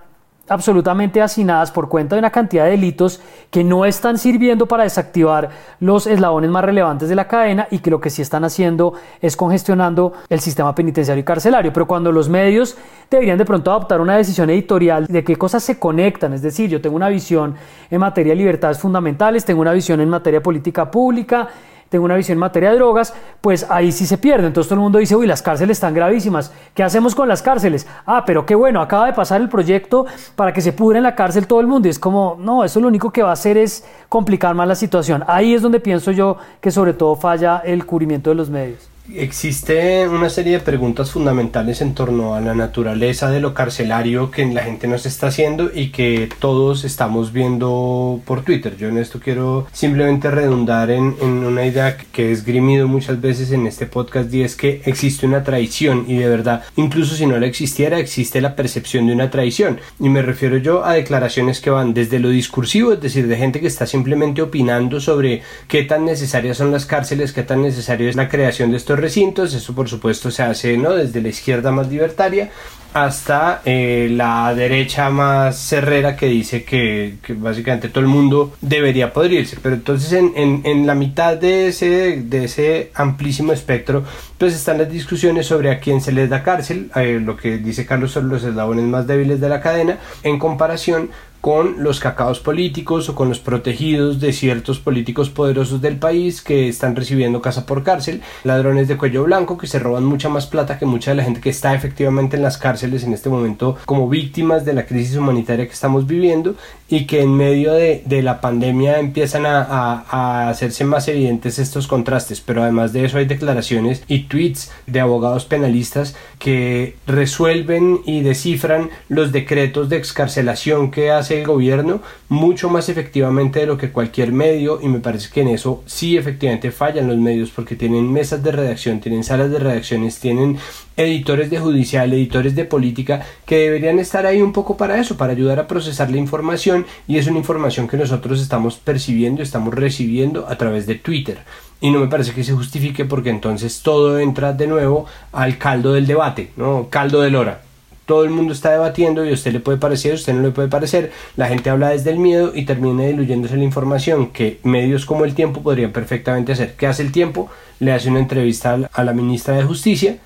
absolutamente 0.48 1.22
hacinadas 1.22 1.72
por 1.72 1.90
cuenta 1.90 2.16
de 2.16 2.20
una 2.20 2.32
cantidad 2.32 2.64
de 2.64 2.72
delitos 2.72 3.22
que 3.52 3.64
no 3.64 3.86
están 3.86 4.18
sirviendo 4.18 4.66
para 4.66 4.84
desactivar 4.84 5.50
los 5.82 6.08
eslabones 6.08 6.50
más 6.50 6.64
relevantes 6.64 7.10
de 7.10 7.16
la 7.16 7.28
cadena 7.28 7.68
y 7.70 7.80
que 7.80 7.92
lo 7.92 8.00
que 8.00 8.10
sí 8.10 8.22
están 8.22 8.46
haciendo 8.46 8.94
es 9.22 9.36
congestionando 9.36 10.14
el 10.30 10.40
sistema 10.40 10.74
penitenciario 10.74 11.22
y 11.22 11.26
carcelario. 11.26 11.74
Pero 11.74 11.86
cuando 11.86 12.12
los 12.12 12.30
medios 12.30 12.78
deberían 13.12 13.38
de 13.38 13.46
pronto 13.46 13.72
adoptar 13.72 14.02
una 14.02 14.16
decisión 14.16 14.50
editorial 14.50 15.06
de 15.06 15.24
qué 15.24 15.36
cosas 15.36 15.64
se 15.64 15.78
conectan, 15.78 16.34
es 16.34 16.42
decir, 16.42 16.70
yo 16.70 16.82
tengo 16.82 16.96
una 16.96 17.10
visión 17.10 17.56
en 17.92 18.00
materia 18.00 18.32
de 18.32 18.38
libertades 18.38 18.80
fundamentales, 18.80 19.44
tengo 19.46 19.62
una 19.62 19.74
visión 19.74 20.00
en 20.00 20.10
materia 20.10 20.40
de 20.40 20.44
política 20.44 20.90
pública, 20.90 21.50
tengo 21.90 22.06
una 22.06 22.16
visión 22.16 22.36
en 22.36 22.40
materia 22.40 22.70
de 22.70 22.78
drogas, 22.78 23.14
pues 23.42 23.66
ahí 23.70 23.92
sí 23.92 24.06
se 24.06 24.18
pierde. 24.18 24.48
Entonces 24.48 24.70
todo 24.70 24.76
el 24.76 24.84
mundo 24.84 25.00
dice, 25.00 25.16
uy, 25.16 25.28
las 25.28 25.42
cárceles 25.42 25.78
están 25.78 25.94
gravísimas. 25.94 26.52
¿Qué 26.74 26.84
hacemos 26.84 27.16
con 27.16 27.28
las 27.28 27.42
cárceles? 27.42 27.88
Ah, 28.06 28.24
pero 28.26 28.46
qué 28.46 28.56
bueno, 28.56 28.82
acaba 28.82 29.08
de 29.08 29.14
pasar 29.14 29.42
el 29.42 29.50
proyecto 29.50 30.06
para 30.36 30.54
que 30.54 30.62
se 30.62 30.72
pudre 30.72 30.98
en 30.98 31.04
la 31.04 31.16
cárcel 31.16 31.48
todo 31.48 31.60
el 31.60 31.68
mundo. 31.68 31.88
Y 31.88 31.92
es 31.92 32.00
como, 32.00 32.38
no, 32.40 32.64
eso 32.64 32.80
lo 32.80 32.88
único 32.88 33.12
que 33.12 33.24
va 33.24 33.32
a 33.32 33.34
hacer 33.34 33.58
es 33.58 33.84
complicar 34.08 34.56
más 34.56 34.68
la 34.68 34.76
situación. 34.76 35.24
Ahí 35.28 35.54
es 35.54 35.62
donde 35.62 35.80
pienso 35.80 36.12
yo 36.12 36.38
que 36.62 36.72
sobre 36.72 36.94
todo 36.94 37.16
falla 37.16 37.62
el 37.66 37.86
cubrimiento 37.86 38.30
de 38.30 38.36
los 38.36 38.50
medios. 38.50 38.90
Existe 39.16 40.08
una 40.08 40.30
serie 40.30 40.54
de 40.54 40.60
preguntas 40.60 41.10
fundamentales 41.10 41.82
en 41.82 41.96
torno 41.96 42.36
a 42.36 42.42
la 42.42 42.54
naturaleza 42.54 43.32
de 43.32 43.40
lo 43.40 43.56
carcelario 43.56 44.30
que 44.30 44.46
la 44.46 44.62
gente 44.62 44.88
nos 44.88 45.08
está 45.08 45.28
haciendo 45.28 45.72
y 45.74 45.90
que 45.90 46.30
todos 46.38 46.84
estamos 46.84 47.34
viendo 47.34 48.22
por 48.26 48.44
Twitter. 48.44 48.78
Yo 48.78 48.88
en 48.88 49.00
esto 49.00 49.20
quiero 49.20 49.66
simplemente 49.72 50.30
redundar 50.30 50.92
en, 50.92 51.16
en 51.22 51.44
una 51.44 51.66
idea 51.66 51.98
que 51.98 52.30
he 52.30 52.32
esgrimido 52.32 52.88
muchas 52.88 53.20
veces 53.20 53.52
en 53.52 53.66
este 53.66 53.88
podcast 53.88 54.32
y 54.32 54.44
es 54.44 54.56
que 54.56 54.84
existe 54.86 55.26
una 55.26 55.44
traición 55.44 56.06
y 56.08 56.18
de 56.18 56.30
verdad, 56.30 56.64
incluso 56.76 57.16
si 57.16 57.26
no 57.26 57.40
la 57.40 57.48
existiera, 57.48 57.98
existe 57.98 58.42
la 58.42 58.56
percepción 58.56 59.08
de 59.08 59.14
una 59.14 59.32
traición. 59.32 59.80
Y 60.00 60.10
me 60.10 60.22
refiero 60.22 60.58
yo 60.58 60.86
a 60.86 60.94
declaraciones 60.94 61.62
que 61.62 61.72
van 61.72 61.96
desde 61.96 62.20
lo 62.20 62.30
discursivo, 62.30 62.94
es 62.94 63.02
decir, 63.02 63.28
de 63.28 63.38
gente 63.38 63.60
que 63.60 63.68
está 63.68 63.88
simplemente 63.88 64.44
opinando 64.44 65.02
sobre 65.02 65.42
qué 65.68 65.84
tan 65.84 66.06
necesarias 66.06 66.58
son 66.58 66.72
las 66.72 66.86
cárceles, 66.86 67.34
qué 67.34 67.42
tan 67.42 67.64
necesaria 67.64 68.08
es 68.08 68.16
la 68.16 68.30
creación 68.30 68.70
de 68.70 68.78
estos 68.78 68.99
recintos, 69.00 69.54
eso 69.54 69.74
por 69.74 69.90
supuesto 69.90 70.32
se 70.32 70.44
hace 70.44 70.78
¿no? 70.78 70.94
desde 70.94 71.22
la 71.22 71.30
izquierda 71.30 71.72
más 71.72 71.90
libertaria 71.90 72.52
hasta 72.94 73.62
eh, 73.66 74.10
la 74.12 74.54
derecha 74.56 75.10
más 75.10 75.58
cerrera 75.58 76.16
que 76.16 76.26
dice 76.26 76.64
que, 76.64 77.18
básicamente 77.36 77.90
todo 77.90 78.04
el 78.04 78.10
mundo 78.10 78.54
debería 78.62 79.14
poder 79.14 79.34
irse. 79.34 79.58
Pero 79.62 79.76
entonces 79.76 80.12
en, 80.14 80.34
en, 80.36 80.62
en, 80.66 80.88
la 80.88 80.96
mitad 80.96 81.38
de 81.38 81.68
ese, 81.68 82.22
de 82.24 82.46
ese 82.46 82.92
amplísimo 82.96 83.54
espectro 83.54 84.04
pues 84.40 84.56
están 84.56 84.78
las 84.78 84.90
discusiones 84.90 85.46
sobre 85.46 85.70
a 85.70 85.80
quién 85.80 86.00
se 86.02 86.14
les 86.14 86.30
da 86.30 86.44
cárcel, 86.44 86.90
eh, 86.96 87.20
lo 87.24 87.36
que 87.36 87.58
dice 87.58 87.86
Carlos 87.86 88.12
son 88.12 88.30
los 88.30 88.44
eslabones 88.44 88.86
más 88.86 89.06
débiles 89.06 89.42
de 89.42 89.50
la 89.50 89.62
cadena, 89.62 90.00
en 90.24 90.40
comparación 90.40 91.10
con 91.42 91.84
los 91.84 92.00
cacaos 92.00 92.40
políticos 92.40 93.10
o 93.10 93.16
con 93.16 93.30
los 93.30 93.40
protegidos 93.40 94.20
de 94.20 94.34
ciertos 94.34 94.80
políticos 94.80 95.30
poderosos 95.30 95.82
del 95.82 95.98
país 95.98 96.42
que 96.42 96.68
están 96.68 96.96
recibiendo 96.96 97.42
casa 97.42 97.66
por 97.66 97.84
cárcel, 97.84 98.22
ladrones 98.44 98.88
de 98.88 98.98
cuello 98.98 99.24
blanco 99.24 99.58
que 99.58 99.68
se 99.68 99.80
roban 99.80 100.04
mucha 100.04 100.30
más 100.30 100.48
plata 100.48 100.78
que 100.78 100.86
mucha 100.86 101.12
de 101.12 101.18
la 101.18 101.24
gente 101.24 101.42
que 101.42 101.50
está 101.50 101.74
efectivamente 101.74 102.36
en 102.36 102.44
las 102.44 102.58
cárceles 102.58 103.04
en 103.04 103.14
este 103.14 103.30
momento 103.30 103.78
como 103.86 104.10
víctimas 104.10 104.66
de 104.66 104.74
la 104.74 104.86
crisis 104.86 105.16
humanitaria 105.16 105.66
que 105.66 105.74
estamos 105.74 106.08
viviendo 106.08 106.56
y 106.90 107.06
que 107.06 107.22
en 107.22 107.36
medio 107.36 107.74
de, 107.74 108.02
de 108.06 108.22
la 108.24 108.42
pandemia 108.42 109.00
empiezan 109.00 109.46
a, 109.46 109.62
a, 109.62 110.06
a, 110.10 110.50
hacerse 110.50 110.84
más 110.84 111.08
evidentes 111.08 111.60
estos 111.60 111.88
contrastes, 111.88 112.42
pero 112.42 112.64
además 112.64 112.94
de 112.94 113.06
eso 113.06 113.20
hay 113.20 113.26
declaraciones 113.26 114.04
y 114.08 114.24
tweets 114.24 114.72
de 114.88 115.00
abogados 115.00 115.46
penalistas 115.46 116.16
que 116.40 116.96
resuelven 117.06 118.02
y 118.06 118.22
descifran 118.22 118.90
los 119.08 119.32
decretos 119.32 119.90
de 119.90 119.98
excarcelación 119.98 120.90
que 120.90 121.12
el 121.32 121.46
gobierno 121.46 122.02
mucho 122.28 122.70
más 122.70 122.90
efectivamente 122.90 123.60
de 123.60 123.66
lo 123.66 123.78
que 123.78 123.92
cualquier 123.92 124.32
medio 124.32 124.80
y 124.82 124.88
me 124.88 125.00
parece 125.00 125.30
que 125.32 125.42
en 125.42 125.50
eso 125.50 125.84
sí 125.86 126.18
efectivamente 126.18 126.72
fallan 126.72 127.08
los 127.08 127.18
medios 127.18 127.50
porque 127.50 127.76
tienen 127.76 128.12
mesas 128.12 128.44
de 128.44 128.52
redacción, 128.52 129.00
tienen 129.00 129.24
salas 129.24 129.52
de 129.52 129.60
redacciones, 129.60 130.20
tienen 130.20 130.58
editores 130.98 131.50
de 131.50 131.60
judicial, 131.60 132.12
editores 132.14 132.56
de 132.56 132.66
política 132.66 133.26
que 133.46 133.58
deberían 133.58 134.00
estar 134.00 134.26
ahí 134.26 134.42
un 134.42 134.54
poco 134.54 134.78
para 134.78 135.00
eso, 135.00 135.18
para 135.18 135.34
ayudar 135.34 135.60
a 135.60 135.68
procesar 135.68 136.10
la 136.12 136.18
información 136.18 136.86
y 137.08 137.18
es 137.18 137.28
una 137.28 137.40
información 137.40 137.88
que 137.88 137.98
nosotros 137.98 138.42
estamos 138.42 138.78
percibiendo, 138.78 139.42
estamos 139.42 139.74
recibiendo 139.74 140.48
a 140.48 140.58
través 140.58 140.86
de 140.86 140.96
Twitter 140.96 141.40
y 141.82 141.92
no 141.92 142.00
me 142.00 142.08
parece 142.08 142.34
que 142.34 142.44
se 142.44 142.54
justifique 142.54 143.06
porque 143.06 143.30
entonces 143.30 143.82
todo 143.82 144.20
entra 144.20 144.54
de 144.54 144.68
nuevo 144.68 145.06
al 145.32 145.58
caldo 145.58 145.94
del 145.94 146.08
debate, 146.08 146.52
¿no? 146.58 146.88
Caldo 146.90 147.22
de 147.22 147.32
lora 147.32 147.69
todo 148.10 148.24
el 148.24 148.32
mundo 148.32 148.54
está 148.54 148.72
debatiendo 148.72 149.24
y 149.24 149.30
a 149.30 149.34
usted 149.34 149.54
le 149.54 149.60
puede 149.60 149.78
parecer, 149.78 150.14
a 150.14 150.16
usted 150.16 150.34
no 150.34 150.42
le 150.42 150.50
puede 150.50 150.68
parecer, 150.68 151.12
la 151.36 151.48
gente 151.48 151.70
habla 151.70 151.90
desde 151.90 152.10
el 152.10 152.18
miedo 152.18 152.54
y 152.56 152.66
termina 152.66 153.04
diluyéndose 153.04 153.56
la 153.56 153.64
información 153.64 154.32
que 154.32 154.60
medios 154.64 155.06
como 155.06 155.26
el 155.26 155.36
tiempo 155.36 155.62
podrían 155.62 155.92
perfectamente 155.92 156.54
hacer. 156.54 156.74
¿Qué 156.74 156.88
hace 156.88 157.04
el 157.04 157.12
tiempo? 157.12 157.52
Le 157.80 157.92
hace 157.92 158.10
una 158.10 158.18
entrevista 158.18 158.80
a 158.92 159.04
la 159.04 159.14
ministra 159.14 159.56
de 159.58 159.64
Justicia 159.64 160.18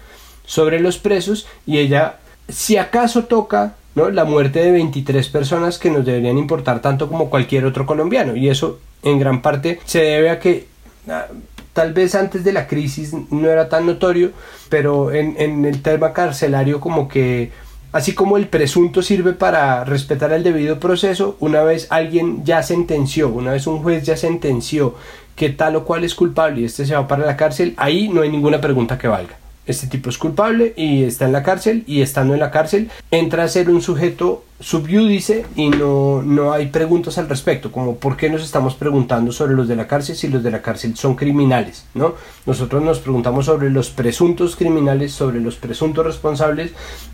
sobre 0.46 0.80
los 0.80 0.98
presos 0.98 1.46
y 1.65 1.80
ella, 1.80 2.19
si 2.48 2.78
acaso 2.78 3.26
toca 3.26 3.76
¿no? 3.96 4.10
La 4.10 4.24
muerte 4.24 4.63
de 4.63 4.72
23 4.72 5.28
personas 5.28 5.78
que 5.78 5.91
nos 5.91 6.06
deberían 6.06 6.38
importar 6.38 6.82
tanto 6.82 7.10
como 7.10 7.30
cualquier 7.30 7.65
otro 7.65 7.86
colombiano. 7.86 8.38
Y 8.38 8.48
eso 8.48 8.80
en 9.04 9.19
gran 9.19 9.41
parte 9.41 9.82
se 9.84 10.00
debe 10.00 10.30
a 10.30 10.39
que 10.39 10.67
ah, 11.10 11.28
tal 11.74 11.91
vez 11.91 12.15
antes 12.15 12.46
de 12.46 12.54
la 12.54 12.65
crisis 12.65 13.13
no 13.30 13.50
era 13.50 13.67
tan 13.67 13.86
notorio, 13.86 14.32
pero 14.69 15.12
en, 15.12 15.36
en 15.38 15.65
el 15.65 15.82
tema 15.82 16.13
carcelario 16.13 16.80
como 16.80 17.10
que 17.10 17.52
Así 17.93 18.15
como 18.15 18.38
el 18.38 18.47
presunto 18.47 19.03
sirve 19.03 19.34
para 19.34 19.84
respetar 19.86 20.34
el 20.34 20.41
debido 20.41 20.79
proceso, 20.79 21.38
una 21.39 21.62
vez 21.62 21.86
alguien 21.91 22.43
ya 22.43 22.63
sentenció, 22.63 23.29
una 23.29 23.51
vez 23.51 23.67
un 23.67 23.84
juez 23.84 24.03
ya 24.03 24.17
sentenció 24.17 24.95
que 25.36 25.49
tal 25.49 25.75
o 25.75 25.86
cual 25.86 26.03
es 26.03 26.15
culpable 26.15 26.62
y 26.62 26.65
este 26.65 26.88
se 26.88 26.95
va 26.95 27.08
para 27.08 27.23
la 27.23 27.38
cárcel, 27.38 27.75
ahí 27.77 28.10
no 28.10 28.21
hay 28.21 28.29
ninguna 28.29 28.60
pregunta 28.60 28.97
que 28.97 29.08
valga. 29.08 29.38
Este 29.67 29.86
tipo 29.86 30.10
es 30.10 30.17
culpable 30.17 30.73
y 30.75 31.03
está 31.03 31.25
en 31.25 31.34
la 31.34 31.43
cárcel 31.43 31.84
y 31.86 32.01
estando 32.01 32.34
en 32.34 32.39
la 32.39 32.49
cárcel 32.49 32.89
entra 33.12 33.43
a 33.43 33.47
ser 33.47 33.69
un 33.69 33.84
sujeto 33.84 34.43
subyúdice 34.60 35.46
y 35.56 35.70
no, 35.70 36.22
no 36.22 36.54
hay 36.54 36.68
preguntas 36.68 37.18
al 37.18 37.28
respecto, 37.28 37.72
como 37.72 37.96
por 37.96 38.16
qué 38.16 38.30
nos 38.30 38.44
estamos 38.44 38.76
preguntando 38.76 39.32
sobre 39.32 39.56
los 39.56 39.68
de 39.68 39.76
la 39.76 39.88
cárcel 39.88 40.16
si 40.16 40.28
los 40.30 40.44
de 40.44 40.52
la 40.52 40.62
cárcel 40.62 40.96
son 40.96 41.16
criminales, 41.16 41.86
¿no? 41.94 42.16
Nosotros 42.46 42.82
nos 42.82 43.00
preguntamos 43.00 43.46
sobre 43.46 43.70
los 43.70 43.89
presuntos 43.89 44.56
criminales, 44.56 45.12
sobre 45.12 45.42
los 45.42 45.56
presuntos 45.56 46.06
responsables, 46.06 46.72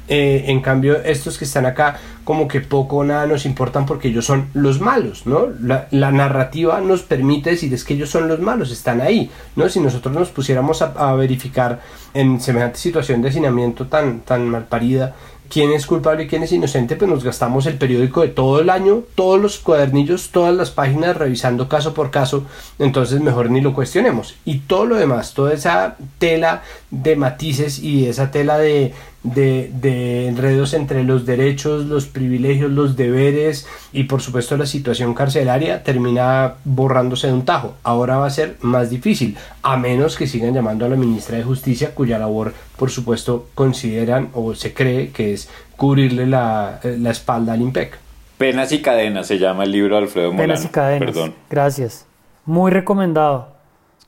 eh, 0.08 0.46
en 0.48 0.62
cambio 0.62 1.02
estos 1.04 1.38
que 1.38 1.46
están 1.46 1.66
acá 1.66 2.00
como 2.24 2.48
que 2.48 2.62
poco 2.62 2.98
o 2.98 3.04
nada 3.04 3.26
nos 3.26 3.46
importan 3.46 3.86
porque 3.86 4.10
ellos 4.10 4.26
son 4.26 4.50
los 4.54 4.82
malos, 4.82 5.26
¿no? 5.26 5.48
La, 5.62 6.12
narrativa 6.12 6.82
nos 6.82 7.04
permite 7.04 7.52
decir 7.52 7.74
es 7.74 7.84
que 7.84 7.94
ellos 7.94 8.10
son 8.10 8.28
los 8.28 8.40
malos, 8.40 8.72
están 8.72 9.02
ahí, 9.02 9.32
¿no? 9.56 9.70
Si 9.70 9.80
nosotros 9.80 10.14
nos 10.14 10.30
pusiéramos 10.30 10.82
a, 10.82 10.94
a 10.98 11.16
verificar 11.16 11.82
en 12.14 12.40
semejante 12.42 12.80
situación 12.80 13.22
de 13.22 13.30
hacinamiento 13.30 13.88
tan, 13.88 14.22
tan 14.22 14.48
mal 14.50 14.66
parida, 14.66 15.16
quién 15.50 15.72
es 15.72 15.86
culpable 15.86 16.24
y 16.24 16.28
quién 16.28 16.44
es 16.44 16.52
inocente, 16.52 16.96
pues 16.96 17.10
nos 17.10 17.24
gastamos 17.24 17.66
el 17.66 17.78
periódico 17.78 18.22
de 18.22 18.30
todo 18.30 18.62
el 18.62 18.70
año, 18.70 19.04
todos 19.16 19.42
los 19.42 19.60
cuadernillos, 19.60 20.30
todas 20.30 20.56
las 20.56 20.72
páginas 20.72 21.18
revisando 21.18 21.68
caso 21.68 21.94
por 21.94 22.12
caso, 22.12 22.46
entonces 22.78 23.20
mejor 23.20 23.50
ni 23.50 23.60
lo 23.60 23.74
cuestionemos. 23.74 24.36
Y 24.46 24.60
todo 24.60 24.86
lo 24.86 24.96
demás, 24.96 25.34
toda 25.34 25.54
esa 25.54 25.98
tela 26.20 26.64
de 26.92 27.16
matices 27.16 27.80
y 27.80 28.06
esa 28.06 28.32
tela 28.32 28.58
de, 28.58 28.94
de, 29.24 29.70
de, 29.74 30.28
enredos 30.28 30.74
entre 30.74 31.04
los 31.04 31.26
derechos, 31.26 31.86
los 31.86 32.06
privilegios, 32.06 32.72
los 32.72 32.96
deberes 32.96 33.68
y 33.92 34.04
por 34.04 34.22
supuesto 34.22 34.56
la 34.58 34.66
situación 34.66 35.14
carcelaria 35.14 35.84
termina 35.84 36.56
borrándose 36.64 37.28
de 37.28 37.34
un 37.34 37.46
tajo. 37.46 37.76
Ahora 37.84 38.18
va 38.18 38.28
a 38.28 38.32
ser 38.32 38.56
más 38.62 38.90
difícil, 38.90 39.38
a 39.62 39.78
menos 39.78 40.18
que 40.18 40.28
sigan 40.28 40.54
llamando 40.54 40.86
a 40.86 40.90
la 40.90 40.96
ministra 40.96 41.38
de 41.38 41.44
Justicia, 41.44 41.94
cuya 41.94 42.18
labor 42.18 42.54
por 42.78 42.90
supuesto 42.92 43.50
consideran 43.56 44.30
o 44.34 44.56
se 44.56 44.74
cree 44.74 45.10
que 45.10 45.34
es 45.34 45.50
cubrirle 45.76 46.26
la, 46.26 46.80
la 46.84 47.12
espalda 47.12 47.54
al 47.54 47.62
IMPEC. 47.62 47.98
Penas 48.38 48.72
y 48.72 48.82
cadenas 48.82 49.28
se 49.28 49.38
llama 49.38 49.66
el 49.66 49.72
libro 49.72 49.98
de 49.98 50.04
Alfredo 50.04 50.32
Molano. 50.32 50.54
Penas 50.54 50.66
y 50.66 50.70
cadenas. 50.70 51.12
Perdón. 51.12 51.36
Gracias. 51.50 52.06
Muy 52.46 52.72
recomendado 52.72 53.59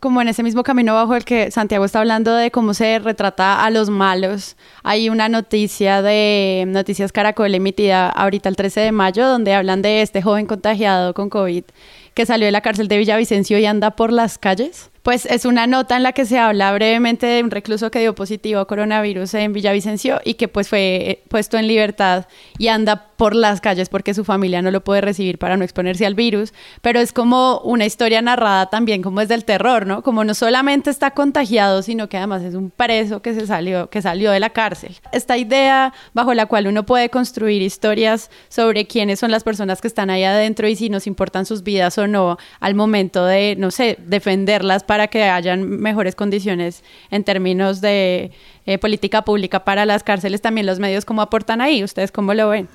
como 0.02 0.20
en 0.20 0.28
ese 0.28 0.42
mismo 0.42 0.64
camino 0.64 0.96
bajo 0.96 1.16
el 1.16 1.24
que 1.24 1.52
Santiago 1.52 1.86
está 1.86 2.00
hablando 2.00 2.36
de 2.36 2.50
cómo 2.50 2.74
se 2.74 2.98
retrata 2.98 3.64
a 3.64 3.70
los 3.70 3.92
malos. 3.92 4.58
Hay 4.82 5.10
una 5.10 5.30
noticia 5.30 6.02
de 6.02 6.66
Noticias 6.68 7.12
Caracol 7.12 7.54
emitida 7.54 8.10
ahorita 8.10 8.50
el 8.50 8.56
13 8.56 8.80
de 8.82 8.92
mayo 8.92 9.28
donde 9.28 9.54
hablan 9.54 9.84
de 9.84 10.02
este 10.02 10.24
joven 10.24 10.48
contagiado 10.48 11.14
con 11.14 11.30
COVID 11.30 11.66
que 12.14 12.26
salió 12.26 12.46
de 12.46 12.52
la 12.52 12.62
cárcel 12.62 12.88
de 12.88 12.98
Villavicencio 12.98 13.58
y 13.58 13.66
anda 13.66 13.92
por 13.92 14.12
las 14.12 14.38
calles. 14.38 14.92
Pues 15.04 15.26
es 15.26 15.46
una 15.46 15.66
nota 15.66 15.98
en 15.98 16.04
la 16.04 16.12
que 16.12 16.26
se 16.26 16.38
habla 16.38 16.72
brevemente 16.74 17.26
de 17.26 17.44
un 17.44 17.50
recluso 17.50 17.90
que 17.90 18.00
dio 18.00 18.14
positivo 18.14 18.60
a 18.60 18.68
coronavirus 18.68 19.34
en 19.34 19.52
Villavicencio 19.52 20.22
y 20.24 20.36
que 20.36 20.48
pues 20.48 20.70
fue 20.70 21.24
puesto 21.28 21.58
en 21.58 21.68
libertad 21.68 22.28
y 22.60 22.68
anda 22.68 23.08
por 23.18 23.36
las 23.36 23.62
calles 23.62 23.90
porque 23.90 24.14
su 24.14 24.24
familia 24.24 24.62
no 24.62 24.70
lo 24.70 24.84
puede 24.84 25.02
recibir 25.02 25.40
para 25.40 25.58
no 25.58 25.64
exponerse 25.64 26.06
al 26.06 26.14
virus, 26.14 26.54
pero 26.84 27.00
es 27.00 27.14
como 27.14 27.62
una 27.62 27.86
historia 27.86 28.22
narrada 28.22 28.70
también 28.70 29.02
como 29.02 29.22
es 29.22 29.28
del 29.28 29.44
terror, 29.44 29.88
¿no? 29.88 30.04
Como 30.04 30.24
no 30.24 30.36
solamente 30.36 30.92
está 30.92 31.12
contagiado, 31.12 31.82
sino 31.82 32.08
que 32.08 32.18
además 32.18 32.44
es 32.44 32.54
un 32.54 32.70
preso 32.70 33.24
que 33.24 33.34
se 33.34 33.48
salió 33.48 33.90
que 33.90 34.04
salió 34.04 34.30
de 34.30 34.40
la 34.40 34.52
cárcel. 34.52 34.96
Esta 35.12 35.36
idea 35.36 35.94
bajo 36.14 36.36
la 36.36 36.46
cual 36.46 36.68
uno 36.68 36.86
puede 36.86 37.10
construir 37.10 37.64
historias 37.64 38.30
sobre 38.50 38.86
quiénes 38.86 39.20
son 39.20 39.32
las 39.32 39.44
personas 39.44 39.82
que 39.82 39.88
están 39.88 40.12
ahí 40.12 40.24
adentro 40.24 40.68
y 40.68 40.76
si 40.76 40.90
nos 40.90 41.08
importan 41.08 41.48
sus 41.48 41.64
vidas 41.64 41.96
o 42.02 42.08
no 42.08 42.38
al 42.60 42.76
momento 42.76 43.26
de, 43.26 43.56
no 43.58 43.72
sé, 43.72 43.98
defenderlas 44.06 44.84
para 44.84 45.08
que 45.08 45.24
hayan 45.24 45.70
mejores 45.70 46.16
condiciones 46.16 46.84
en 47.10 47.24
términos 47.24 47.82
de 47.82 48.32
eh, 48.66 48.78
política 48.78 49.24
pública 49.24 49.64
para 49.64 49.86
las 49.86 50.04
cárceles, 50.04 50.42
también 50.42 50.68
los 50.68 50.80
medios 50.80 51.06
cómo 51.06 51.22
aportan 51.22 51.62
ahí. 51.62 51.84
¿Ustedes 51.84 52.12
cómo 52.12 52.34
lo 52.34 52.50
ven? 52.50 52.68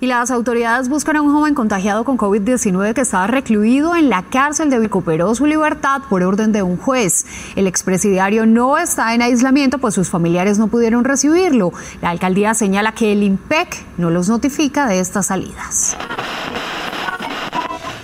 Y 0.00 0.06
las 0.06 0.30
autoridades 0.30 0.88
buscan 0.88 1.16
a 1.16 1.22
un 1.22 1.32
joven 1.32 1.54
contagiado 1.54 2.04
con 2.04 2.18
COVID-19 2.18 2.94
que 2.94 3.02
estaba 3.02 3.26
recluido 3.26 3.94
en 3.94 4.10
la 4.10 4.22
cárcel 4.22 4.68
de 4.68 4.78
recuperó 4.78 5.34
su 5.34 5.46
libertad 5.46 6.02
por 6.10 6.22
orden 6.22 6.52
de 6.52 6.62
un 6.62 6.76
juez. 6.76 7.24
El 7.56 7.66
expresidiario 7.66 8.44
no 8.44 8.76
está 8.76 9.14
en 9.14 9.22
aislamiento, 9.22 9.78
pues 9.78 9.94
sus 9.94 10.10
familiares 10.10 10.58
no 10.58 10.68
pudieron 10.68 11.04
recibirlo. 11.04 11.72
La 12.02 12.10
alcaldía 12.10 12.54
señala 12.54 12.92
que 12.92 13.12
el 13.12 13.22
IMPEC 13.22 13.82
no 13.96 14.10
los 14.10 14.28
notifica 14.28 14.86
de 14.86 15.00
estas 15.00 15.26
salidas. 15.26 15.96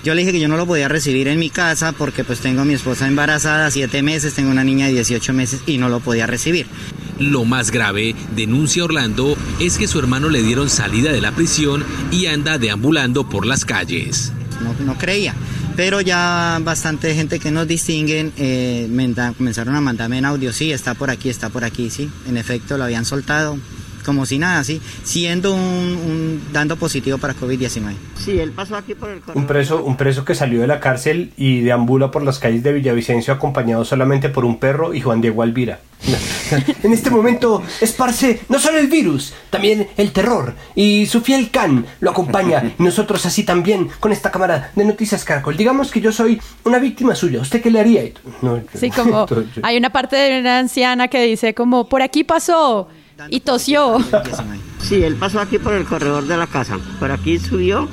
Yo 0.03 0.15
le 0.15 0.21
dije 0.21 0.31
que 0.31 0.39
yo 0.39 0.47
no 0.47 0.57
lo 0.57 0.65
podía 0.65 0.87
recibir 0.87 1.27
en 1.27 1.37
mi 1.37 1.51
casa 1.51 1.91
porque 1.91 2.23
pues 2.23 2.39
tengo 2.39 2.61
a 2.61 2.65
mi 2.65 2.73
esposa 2.73 3.07
embarazada, 3.07 3.69
siete 3.69 4.01
meses, 4.01 4.33
tengo 4.33 4.49
una 4.49 4.63
niña 4.63 4.87
de 4.87 4.93
18 4.93 5.31
meses 5.33 5.61
y 5.67 5.77
no 5.77 5.89
lo 5.89 5.99
podía 5.99 6.25
recibir. 6.25 6.65
Lo 7.19 7.45
más 7.45 7.69
grave, 7.69 8.15
denuncia 8.35 8.83
Orlando, 8.83 9.37
es 9.59 9.77
que 9.77 9.87
su 9.87 9.99
hermano 9.99 10.29
le 10.29 10.41
dieron 10.41 10.71
salida 10.71 11.11
de 11.11 11.21
la 11.21 11.33
prisión 11.33 11.85
y 12.09 12.25
anda 12.25 12.57
deambulando 12.57 13.29
por 13.29 13.45
las 13.45 13.63
calles. 13.63 14.31
No, 14.63 14.73
no 14.83 14.97
creía, 14.97 15.35
pero 15.75 16.01
ya 16.01 16.59
bastante 16.63 17.13
gente 17.13 17.39
que 17.39 17.51
nos 17.51 17.67
distinguen 17.67 18.33
eh, 18.37 18.89
comenzaron 19.37 19.75
a 19.75 19.81
mandarme 19.81 20.17
en 20.17 20.25
audio, 20.25 20.51
sí, 20.51 20.71
está 20.71 20.95
por 20.95 21.11
aquí, 21.11 21.29
está 21.29 21.49
por 21.49 21.63
aquí, 21.63 21.91
sí, 21.91 22.09
en 22.27 22.37
efecto 22.37 22.77
lo 22.77 22.85
habían 22.85 23.05
soltado, 23.05 23.57
como 24.01 24.25
si 24.25 24.39
nada, 24.39 24.63
sí, 24.63 24.81
siendo 25.03 25.53
un, 25.53 25.61
un 25.61 26.41
dando 26.51 26.75
positivo 26.75 27.17
para 27.17 27.35
COVID-19. 27.35 27.93
Sí, 28.17 28.39
él 28.39 28.51
pasó 28.51 28.75
aquí 28.75 28.95
por 28.95 29.09
el 29.09 29.21
un 29.33 29.47
preso, 29.47 29.83
un 29.83 29.97
preso 29.97 30.25
que 30.25 30.35
salió 30.35 30.61
de 30.61 30.67
la 30.67 30.79
cárcel 30.79 31.31
y 31.37 31.61
deambula 31.61 32.11
por 32.11 32.23
las 32.23 32.39
calles 32.39 32.63
de 32.63 32.73
Villavicencio 32.73 33.33
acompañado 33.33 33.85
solamente 33.85 34.29
por 34.29 34.45
un 34.45 34.59
perro 34.59 34.93
y 34.93 35.01
Juan 35.01 35.21
Diego 35.21 35.43
Alvira. 35.43 35.79
en 36.83 36.93
este 36.93 37.09
momento 37.09 37.61
esparce 37.79 38.41
no 38.49 38.59
solo 38.59 38.79
el 38.79 38.87
virus, 38.87 39.33
también 39.49 39.87
el 39.97 40.11
terror 40.11 40.55
y 40.75 41.05
su 41.05 41.21
fiel 41.21 41.51
can 41.51 41.85
lo 41.99 42.09
acompaña 42.11 42.73
y 42.77 42.83
nosotros 42.83 43.25
así 43.25 43.43
también 43.43 43.89
con 43.99 44.11
esta 44.11 44.31
cámara 44.31 44.71
de 44.75 44.85
Noticias 44.85 45.23
Caracol. 45.23 45.57
Digamos 45.57 45.91
que 45.91 46.01
yo 46.01 46.11
soy 46.11 46.41
una 46.63 46.79
víctima 46.79 47.15
suya, 47.15 47.41
¿usted 47.41 47.61
qué 47.61 47.69
le 47.69 47.79
haría? 47.79 48.01
No, 48.41 48.61
Sí, 48.73 48.89
como 48.89 49.27
hay 49.61 49.77
una 49.77 49.91
parte 49.91 50.15
de 50.15 50.39
una 50.39 50.59
anciana 50.59 51.07
que 51.07 51.21
dice 51.23 51.53
como 51.53 51.87
por 51.87 52.01
aquí 52.01 52.23
pasó 52.23 52.87
y 53.29 53.39
tosió. 53.41 53.97
Sí, 54.81 55.03
él 55.03 55.15
pasó 55.15 55.39
aquí 55.39 55.59
por 55.59 55.73
el 55.73 55.85
corredor 55.85 56.25
de 56.25 56.37
la 56.37 56.47
casa. 56.47 56.79
Por 56.99 57.11
aquí 57.11 57.37
subió 57.39 57.87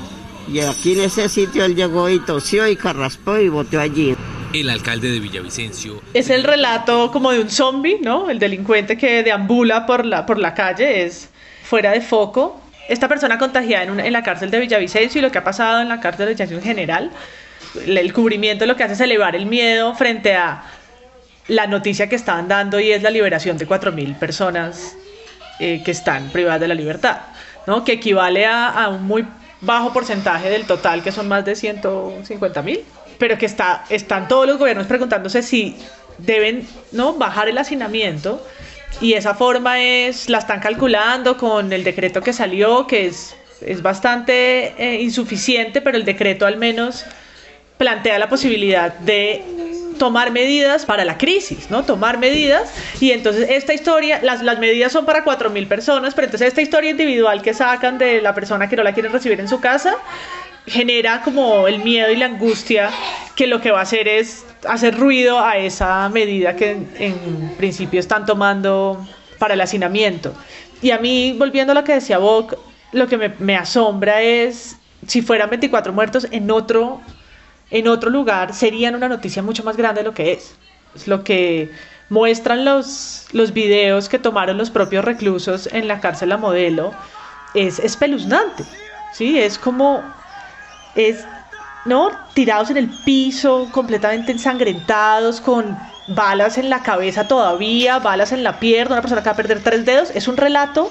y 0.50 0.60
aquí 0.60 0.92
en 0.94 1.00
ese 1.02 1.28
sitio 1.28 1.64
él 1.64 1.74
llegó 1.76 2.08
y 2.08 2.18
tosió 2.20 2.66
y 2.68 2.76
carraspó 2.76 3.38
y 3.38 3.48
boteó 3.48 3.80
allí. 3.80 4.16
El 4.54 4.70
alcalde 4.70 5.10
de 5.10 5.20
Villavicencio 5.20 6.00
Es 6.14 6.30
el 6.30 6.42
relato 6.42 7.10
como 7.10 7.30
de 7.32 7.40
un 7.40 7.50
zombie, 7.50 7.98
¿no? 8.02 8.30
El 8.30 8.38
delincuente 8.38 8.96
que 8.96 9.22
deambula 9.22 9.84
por 9.84 10.06
la, 10.06 10.24
por 10.24 10.38
la 10.38 10.54
calle 10.54 11.04
es 11.04 11.28
fuera 11.64 11.90
de 11.92 12.00
foco. 12.00 12.58
Esta 12.88 13.08
persona 13.08 13.36
contagiada 13.36 13.84
en, 13.84 13.90
una- 13.90 14.06
en 14.06 14.12
la 14.14 14.22
cárcel 14.22 14.50
de 14.50 14.58
Villavicencio 14.60 15.18
y 15.18 15.22
lo 15.22 15.30
que 15.30 15.36
ha 15.36 15.44
pasado 15.44 15.82
en 15.82 15.90
la 15.90 16.00
cárcel 16.00 16.24
de 16.24 16.32
Villavicencio 16.32 16.56
en 16.56 16.64
general, 16.64 17.10
el, 17.84 17.98
el 17.98 18.12
cubrimiento 18.14 18.64
lo 18.64 18.74
que 18.76 18.84
hace 18.84 18.94
es 18.94 19.00
elevar 19.00 19.36
el 19.36 19.44
miedo 19.44 19.94
frente 19.94 20.34
a 20.34 20.64
la 21.48 21.66
noticia 21.66 22.08
que 22.08 22.16
estaban 22.16 22.48
dando 22.48 22.80
y 22.80 22.90
es 22.90 23.02
la 23.02 23.10
liberación 23.10 23.58
de 23.58 23.68
4.000 23.68 24.18
personas 24.18 24.96
eh, 25.58 25.82
que 25.84 25.90
están 25.90 26.30
privadas 26.30 26.60
de 26.60 26.68
la 26.68 26.74
libertad, 26.74 27.18
¿no? 27.66 27.84
Que 27.84 27.92
equivale 27.92 28.46
a, 28.46 28.88
un 28.88 29.04
muy 29.04 29.26
bajo 29.60 29.92
porcentaje 29.92 30.50
del 30.50 30.66
total, 30.66 31.02
que 31.02 31.12
son 31.12 31.28
más 31.28 31.44
de 31.44 31.52
150.000 31.52 32.80
pero 33.18 33.36
que 33.36 33.46
está, 33.46 33.84
están 33.88 34.28
todos 34.28 34.46
los 34.46 34.58
gobiernos 34.58 34.86
preguntándose 34.86 35.42
si 35.42 35.76
deben 36.18 36.66
¿no? 36.92 37.14
bajar 37.14 37.48
el 37.48 37.58
hacinamiento 37.58 38.44
y 39.00 39.14
esa 39.14 39.34
forma 39.34 39.80
es, 39.80 40.28
la 40.28 40.38
están 40.38 40.60
calculando 40.60 41.36
con 41.36 41.72
el 41.72 41.84
decreto 41.84 42.20
que 42.20 42.32
salió, 42.32 42.86
que 42.86 43.06
es, 43.06 43.36
es 43.60 43.82
bastante 43.82 44.74
eh, 44.78 45.02
insuficiente, 45.02 45.80
pero 45.80 45.96
el 45.96 46.04
decreto 46.04 46.46
al 46.46 46.56
menos 46.56 47.04
plantea 47.76 48.18
la 48.18 48.28
posibilidad 48.28 48.92
de 48.94 49.44
tomar 49.98 50.30
medidas 50.30 50.86
para 50.86 51.04
la 51.04 51.18
crisis, 51.18 51.70
¿no? 51.70 51.84
Tomar 51.84 52.18
medidas 52.18 52.72
y 53.00 53.10
entonces 53.10 53.48
esta 53.50 53.74
historia, 53.74 54.20
las, 54.22 54.42
las 54.42 54.58
medidas 54.58 54.92
son 54.92 55.04
para 55.04 55.24
4.000 55.24 55.68
personas, 55.68 56.14
pero 56.14 56.26
entonces 56.26 56.48
esta 56.48 56.62
historia 56.62 56.90
individual 56.90 57.42
que 57.42 57.52
sacan 57.52 57.98
de 57.98 58.22
la 58.22 58.34
persona 58.34 58.68
que 58.68 58.76
no 58.76 58.82
la 58.82 58.94
quieren 58.94 59.12
recibir 59.12 59.40
en 59.40 59.48
su 59.48 59.60
casa 59.60 59.96
genera 60.66 61.22
como 61.22 61.66
el 61.66 61.78
miedo 61.80 62.10
y 62.10 62.16
la 62.16 62.26
angustia 62.26 62.90
que 63.34 63.46
lo 63.46 63.60
que 63.60 63.70
va 63.70 63.80
a 63.80 63.82
hacer 63.82 64.06
es 64.06 64.44
hacer 64.68 64.96
ruido 64.96 65.40
a 65.40 65.56
esa 65.56 66.08
medida 66.08 66.56
que 66.56 66.72
en, 66.72 66.90
en 66.98 67.54
principio 67.56 68.00
están 68.00 68.26
tomando 68.26 69.06
para 69.38 69.54
el 69.54 69.60
hacinamiento. 69.60 70.34
Y 70.82 70.90
a 70.90 70.98
mí, 70.98 71.34
volviendo 71.38 71.72
a 71.72 71.74
lo 71.74 71.84
que 71.84 71.94
decía 71.94 72.18
Boc, 72.18 72.54
lo 72.92 73.06
que 73.06 73.16
me, 73.16 73.32
me 73.38 73.56
asombra 73.56 74.22
es 74.22 74.76
si 75.06 75.22
fueran 75.22 75.50
24 75.50 75.92
muertos 75.92 76.26
en 76.30 76.50
otro, 76.50 77.00
en 77.70 77.88
otro 77.88 78.10
lugar, 78.10 78.54
serían 78.54 78.94
una 78.94 79.08
noticia 79.08 79.42
mucho 79.42 79.64
más 79.64 79.76
grande 79.76 80.00
de 80.02 80.08
lo 80.08 80.14
que 80.14 80.32
es. 80.32 80.54
Es 80.94 81.06
lo 81.06 81.22
que 81.24 81.70
muestran 82.08 82.64
los, 82.64 83.26
los 83.32 83.52
videos 83.52 84.08
que 84.08 84.18
tomaron 84.18 84.56
los 84.56 84.70
propios 84.70 85.04
reclusos 85.04 85.68
en 85.72 85.86
la 85.86 86.00
cárcel 86.00 86.32
a 86.32 86.38
modelo. 86.38 86.94
Es 87.54 87.78
espeluznante. 87.78 88.64
¿sí? 89.12 89.38
Es 89.38 89.58
como. 89.58 90.02
Es. 90.94 91.24
¿No? 91.84 92.10
Tirados 92.34 92.70
en 92.70 92.76
el 92.76 92.90
piso, 93.04 93.68
completamente 93.72 94.32
ensangrentados, 94.32 95.40
con 95.40 95.78
balas 96.08 96.58
en 96.58 96.68
la 96.68 96.82
cabeza 96.82 97.26
todavía, 97.26 97.98
balas 97.98 98.32
en 98.32 98.42
la 98.42 98.58
pierna, 98.58 98.96
una 98.96 99.00
persona 99.00 99.22
que 99.22 99.28
va 99.28 99.32
a 99.32 99.36
perder 99.36 99.62
tres 99.62 99.86
dedos. 99.86 100.10
Es 100.14 100.28
un 100.28 100.36
relato 100.36 100.90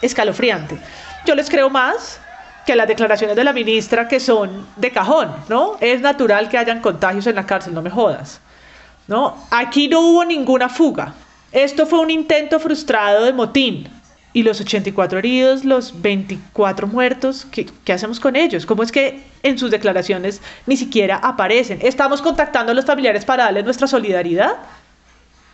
escalofriante. 0.00 0.78
Yo 1.26 1.34
les 1.34 1.50
creo 1.50 1.68
más 1.68 2.20
que 2.66 2.76
las 2.76 2.88
declaraciones 2.88 3.36
de 3.36 3.44
la 3.44 3.52
ministra 3.52 4.08
que 4.08 4.20
son 4.20 4.66
de 4.76 4.90
cajón, 4.90 5.30
¿no? 5.48 5.76
Es 5.80 6.00
natural 6.00 6.48
que 6.48 6.58
hayan 6.58 6.80
contagios 6.80 7.26
en 7.26 7.36
la 7.36 7.46
cárcel, 7.46 7.74
no 7.74 7.82
me 7.82 7.90
jodas. 7.90 8.40
¿No? 9.08 9.36
Aquí 9.50 9.88
no 9.88 10.00
hubo 10.00 10.24
ninguna 10.24 10.68
fuga. 10.68 11.14
Esto 11.50 11.86
fue 11.86 11.98
un 12.00 12.10
intento 12.10 12.60
frustrado 12.60 13.24
de 13.24 13.32
motín. 13.32 13.88
Y 14.32 14.44
los 14.44 14.60
84 14.60 15.18
heridos, 15.18 15.64
los 15.64 16.00
24 16.00 16.86
muertos, 16.86 17.46
¿qué, 17.50 17.66
¿qué, 17.84 17.92
hacemos 17.92 18.18
con 18.18 18.34
ellos? 18.36 18.64
¿Cómo 18.64 18.82
es 18.82 18.90
que 18.90 19.22
en 19.42 19.58
sus 19.58 19.70
declaraciones 19.70 20.40
ni 20.66 20.76
siquiera 20.76 21.16
aparecen? 21.16 21.80
¿Estamos 21.82 22.22
contactando 22.22 22.72
a 22.72 22.74
los 22.74 22.86
familiares 22.86 23.26
para 23.26 23.44
darles 23.44 23.64
nuestra 23.64 23.86
solidaridad? 23.86 24.56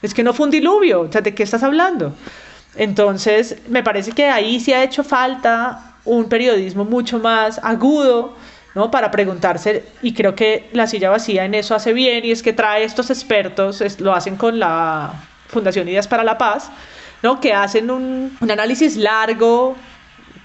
Es 0.01 0.15
que 0.15 0.23
no 0.23 0.33
fue 0.33 0.47
un 0.47 0.53
diluvio, 0.53 1.01
o 1.01 1.13
sea, 1.13 1.23
¿de 1.23 1.35
qué 1.35 1.43
estás 1.43 1.65
hablando? 1.65 2.15
Entonces, 2.77 3.57
me 3.69 3.83
parece 3.83 4.13
que 4.13 4.29
ahí 4.29 4.61
sí 4.61 4.73
ha 4.73 4.85
hecho 4.85 5.03
falta 5.03 5.97
un 6.05 6.29
periodismo 6.29 6.85
mucho 6.85 7.19
más 7.19 7.61
agudo, 7.63 8.37
¿no? 8.75 8.91
Para 8.91 9.11
preguntarse, 9.11 9.85
y 10.03 10.15
creo 10.15 10.35
que 10.35 10.69
la 10.73 10.87
silla 10.87 11.11
vacía 11.11 11.45
en 11.45 11.55
eso 11.55 11.75
hace 11.75 11.93
bien, 11.93 12.25
y 12.25 12.31
es 12.31 12.43
que 12.43 12.53
trae 12.53 12.85
estos 12.85 13.11
expertos, 13.11 13.81
es, 13.81 14.01
lo 14.01 14.15
hacen 14.15 14.37
con 14.37 14.59
la 14.59 15.13
Fundación 15.49 15.89
Ideas 15.89 16.09
para 16.09 16.25
la 16.25 16.39
Paz, 16.39 16.71
¿no? 17.23 17.41
Que 17.41 17.53
hacen 17.53 17.91
un, 17.91 18.37
un 18.41 18.51
análisis 18.51 18.97
largo, 18.97 19.77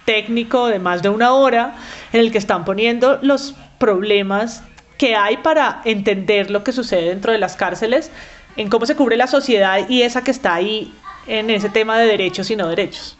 técnico, 0.05 0.67
de 0.67 0.79
más 0.79 1.01
de 1.01 1.09
una 1.09 1.33
hora, 1.33 1.75
en 2.11 2.19
el 2.19 2.31
que 2.31 2.37
están 2.37 2.65
poniendo 2.65 3.19
los 3.21 3.55
problemas 3.77 4.63
que 4.97 5.15
hay 5.15 5.37
para 5.37 5.81
entender 5.85 6.51
lo 6.51 6.63
que 6.63 6.71
sucede 6.71 7.09
dentro 7.09 7.31
de 7.31 7.37
las 7.37 7.55
cárceles, 7.55 8.11
en 8.55 8.69
cómo 8.69 8.85
se 8.85 8.95
cubre 8.95 9.17
la 9.17 9.27
sociedad 9.27 9.87
y 9.89 10.03
esa 10.03 10.23
que 10.23 10.31
está 10.31 10.53
ahí 10.53 10.93
en 11.27 11.49
ese 11.49 11.69
tema 11.69 11.97
de 11.97 12.05
derechos 12.05 12.49
y 12.51 12.55
no 12.55 12.67
derechos. 12.67 13.17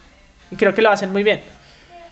Y 0.50 0.56
creo 0.56 0.74
que 0.74 0.82
lo 0.82 0.90
hacen 0.90 1.10
muy 1.10 1.22
bien. 1.22 1.42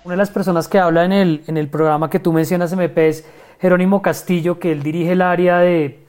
Una 0.05 0.15
de 0.15 0.19
las 0.19 0.31
personas 0.31 0.67
que 0.67 0.81
habla 0.81 1.05
en 1.05 1.13
el, 1.13 1.45
en 1.47 1.57
el 1.57 1.69
programa 1.69 2.11
que 2.11 2.19
tú 2.19 2.33
mencionas, 2.33 2.73
MP, 2.73 3.09
es 3.09 3.25
Jerónimo 3.61 4.03
Castillo, 4.03 4.59
que 4.59 4.73
él 4.73 4.83
dirige 4.83 5.13
el 5.13 5.23
área 5.23 5.59
de, 5.61 6.05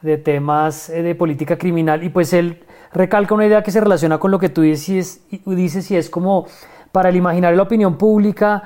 de 0.00 0.16
temas 0.16 0.88
eh, 0.88 1.02
de 1.02 1.14
política 1.14 1.58
criminal 1.58 2.02
y 2.02 2.08
pues 2.08 2.32
él 2.32 2.64
recalca 2.94 3.34
una 3.34 3.44
idea 3.44 3.62
que 3.62 3.70
se 3.70 3.82
relaciona 3.82 4.16
con 4.16 4.30
lo 4.30 4.38
que 4.38 4.48
tú 4.48 4.62
dices, 4.62 5.26
dices 5.44 5.90
y 5.90 5.96
es 5.96 6.08
como 6.08 6.46
para 6.90 7.10
el 7.10 7.16
imaginario 7.16 7.58
la 7.58 7.64
opinión 7.64 7.98
pública, 7.98 8.62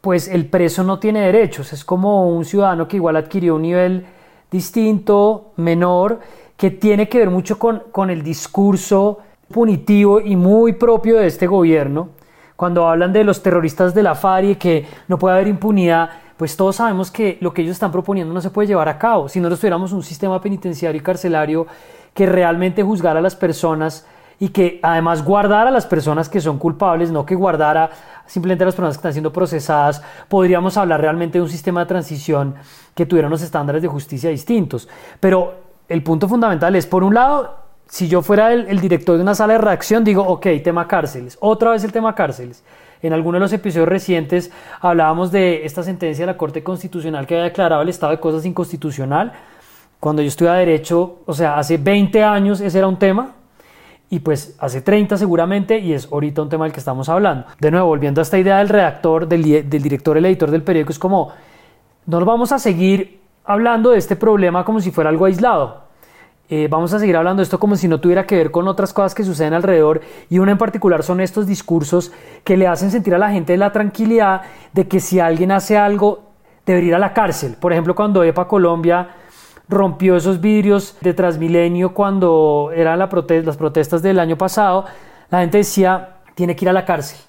pues 0.00 0.28
el 0.28 0.46
preso 0.46 0.84
no 0.84 1.00
tiene 1.00 1.22
derechos, 1.22 1.72
es 1.72 1.84
como 1.84 2.28
un 2.28 2.44
ciudadano 2.44 2.86
que 2.86 2.98
igual 2.98 3.16
adquirió 3.16 3.56
un 3.56 3.62
nivel 3.62 4.06
distinto, 4.48 5.54
menor, 5.56 6.20
que 6.56 6.70
tiene 6.70 7.08
que 7.08 7.18
ver 7.18 7.30
mucho 7.30 7.58
con, 7.58 7.82
con 7.90 8.10
el 8.10 8.22
discurso 8.22 9.18
punitivo 9.50 10.20
y 10.20 10.36
muy 10.36 10.74
propio 10.74 11.16
de 11.16 11.26
este 11.26 11.48
gobierno. 11.48 12.10
Cuando 12.58 12.88
hablan 12.88 13.12
de 13.12 13.22
los 13.22 13.40
terroristas 13.40 13.94
de 13.94 14.02
la 14.02 14.16
FARC 14.16 14.44
y 14.44 14.56
que 14.56 14.84
no 15.06 15.16
puede 15.16 15.36
haber 15.36 15.46
impunidad, 15.46 16.10
pues 16.36 16.56
todos 16.56 16.74
sabemos 16.74 17.12
que 17.12 17.38
lo 17.40 17.54
que 17.54 17.62
ellos 17.62 17.74
están 17.74 17.92
proponiendo 17.92 18.34
no 18.34 18.40
se 18.40 18.50
puede 18.50 18.66
llevar 18.66 18.88
a 18.88 18.98
cabo. 18.98 19.28
Si 19.28 19.38
no 19.38 19.48
tuviéramos 19.48 19.92
un 19.92 20.02
sistema 20.02 20.40
penitenciario 20.40 21.00
y 21.00 21.04
carcelario 21.04 21.68
que 22.12 22.26
realmente 22.26 22.82
juzgara 22.82 23.20
a 23.20 23.22
las 23.22 23.36
personas 23.36 24.08
y 24.40 24.48
que 24.48 24.80
además 24.82 25.24
guardara 25.24 25.68
a 25.68 25.70
las 25.70 25.86
personas 25.86 26.28
que 26.28 26.40
son 26.40 26.58
culpables, 26.58 27.12
no 27.12 27.24
que 27.24 27.36
guardara 27.36 27.90
simplemente 28.26 28.64
a 28.64 28.66
las 28.66 28.74
personas 28.74 28.96
que 28.96 29.02
están 29.02 29.12
siendo 29.12 29.32
procesadas, 29.32 30.02
podríamos 30.26 30.76
hablar 30.76 31.00
realmente 31.00 31.38
de 31.38 31.42
un 31.42 31.48
sistema 31.48 31.82
de 31.82 31.86
transición 31.86 32.56
que 32.96 33.06
tuviera 33.06 33.28
unos 33.28 33.42
estándares 33.42 33.82
de 33.82 33.88
justicia 33.88 34.30
distintos. 34.30 34.88
Pero 35.20 35.54
el 35.88 36.02
punto 36.02 36.26
fundamental 36.26 36.74
es, 36.74 36.88
por 36.88 37.04
un 37.04 37.14
lado, 37.14 37.67
si 37.88 38.06
yo 38.06 38.22
fuera 38.22 38.52
el, 38.52 38.80
director 38.80 39.16
de 39.16 39.22
una 39.22 39.34
sala 39.34 39.54
de 39.54 39.60
reacción, 39.60 40.04
digo, 40.04 40.22
ok, 40.22 40.46
tema 40.62 40.86
cárceles, 40.86 41.38
otra 41.40 41.70
vez 41.70 41.82
el 41.84 41.92
tema 41.92 42.14
cárceles. 42.14 42.62
En 43.00 43.12
algunos 43.12 43.38
de 43.38 43.40
los 43.40 43.52
episodios 43.52 43.88
recientes 43.88 44.50
hablábamos 44.80 45.30
de 45.30 45.64
esta 45.64 45.82
sentencia 45.82 46.26
de 46.26 46.32
la 46.32 46.36
Corte 46.36 46.62
Constitucional 46.62 47.26
que 47.26 47.34
había 47.34 47.44
declarado 47.44 47.82
el 47.82 47.88
estado 47.88 48.12
de 48.12 48.20
cosas 48.20 48.44
inconstitucional. 48.44 49.32
Cuando 50.00 50.20
yo 50.20 50.28
estudiaba 50.28 50.58
Derecho, 50.58 51.20
o 51.24 51.32
sea, 51.32 51.58
hace 51.58 51.78
20 51.78 52.22
años 52.22 52.60
ese 52.60 52.78
era 52.78 52.88
un 52.88 52.98
tema, 52.98 53.34
y 54.10 54.20
pues 54.20 54.56
hace 54.58 54.80
30 54.80 55.16
seguramente, 55.16 55.78
y 55.78 55.92
es 55.92 56.08
ahorita 56.10 56.42
un 56.42 56.48
tema 56.48 56.64
del 56.64 56.72
que 56.72 56.80
estamos 56.80 57.08
hablando. 57.08 57.46
De 57.60 57.70
nuevo, 57.70 57.86
volviendo 57.86 58.20
a 58.20 58.22
esta 58.22 58.38
idea 58.38 58.58
del 58.58 58.68
redactor, 58.68 59.28
del, 59.28 59.42
director, 59.68 60.16
el 60.16 60.24
editor 60.26 60.50
del 60.50 60.62
periódico, 60.62 60.92
es 60.92 60.98
como, 60.98 61.32
no 62.06 62.24
vamos 62.24 62.52
a 62.52 62.58
seguir 62.58 63.20
hablando 63.44 63.90
de 63.90 63.98
este 63.98 64.16
problema 64.16 64.64
como 64.64 64.80
si 64.80 64.90
fuera 64.90 65.10
algo 65.10 65.24
aislado 65.24 65.87
eh, 66.50 66.66
vamos 66.70 66.94
a 66.94 66.98
seguir 66.98 67.14
hablando 67.16 67.40
de 67.40 67.44
esto 67.44 67.58
como 67.58 67.76
si 67.76 67.88
no 67.88 68.00
tuviera 68.00 68.26
que 68.26 68.36
ver 68.36 68.50
con 68.50 68.68
otras 68.68 68.94
cosas 68.94 69.14
que 69.14 69.22
suceden 69.22 69.52
alrededor 69.52 70.00
y 70.30 70.38
una 70.38 70.52
en 70.52 70.58
particular 70.58 71.02
son 71.02 71.20
estos 71.20 71.46
discursos 71.46 72.10
que 72.42 72.56
le 72.56 72.66
hacen 72.66 72.90
sentir 72.90 73.14
a 73.14 73.18
la 73.18 73.30
gente 73.30 73.56
la 73.58 73.70
tranquilidad 73.70 74.42
de 74.72 74.88
que 74.88 74.98
si 75.00 75.20
alguien 75.20 75.52
hace 75.52 75.76
algo 75.76 76.22
debería 76.64 76.88
ir 76.88 76.94
a 76.94 76.98
la 76.98 77.12
cárcel. 77.12 77.56
Por 77.60 77.72
ejemplo, 77.72 77.94
cuando 77.94 78.24
EPA 78.24 78.48
Colombia 78.48 79.08
rompió 79.68 80.16
esos 80.16 80.40
vidrios 80.40 80.96
de 81.02 81.12
Transmilenio 81.12 81.92
cuando 81.92 82.70
eran 82.74 82.98
las 82.98 83.08
protestas 83.08 84.00
del 84.00 84.18
año 84.18 84.38
pasado, 84.38 84.86
la 85.30 85.40
gente 85.40 85.58
decía 85.58 86.16
tiene 86.34 86.56
que 86.56 86.64
ir 86.64 86.68
a 86.70 86.72
la 86.72 86.84
cárcel. 86.86 87.27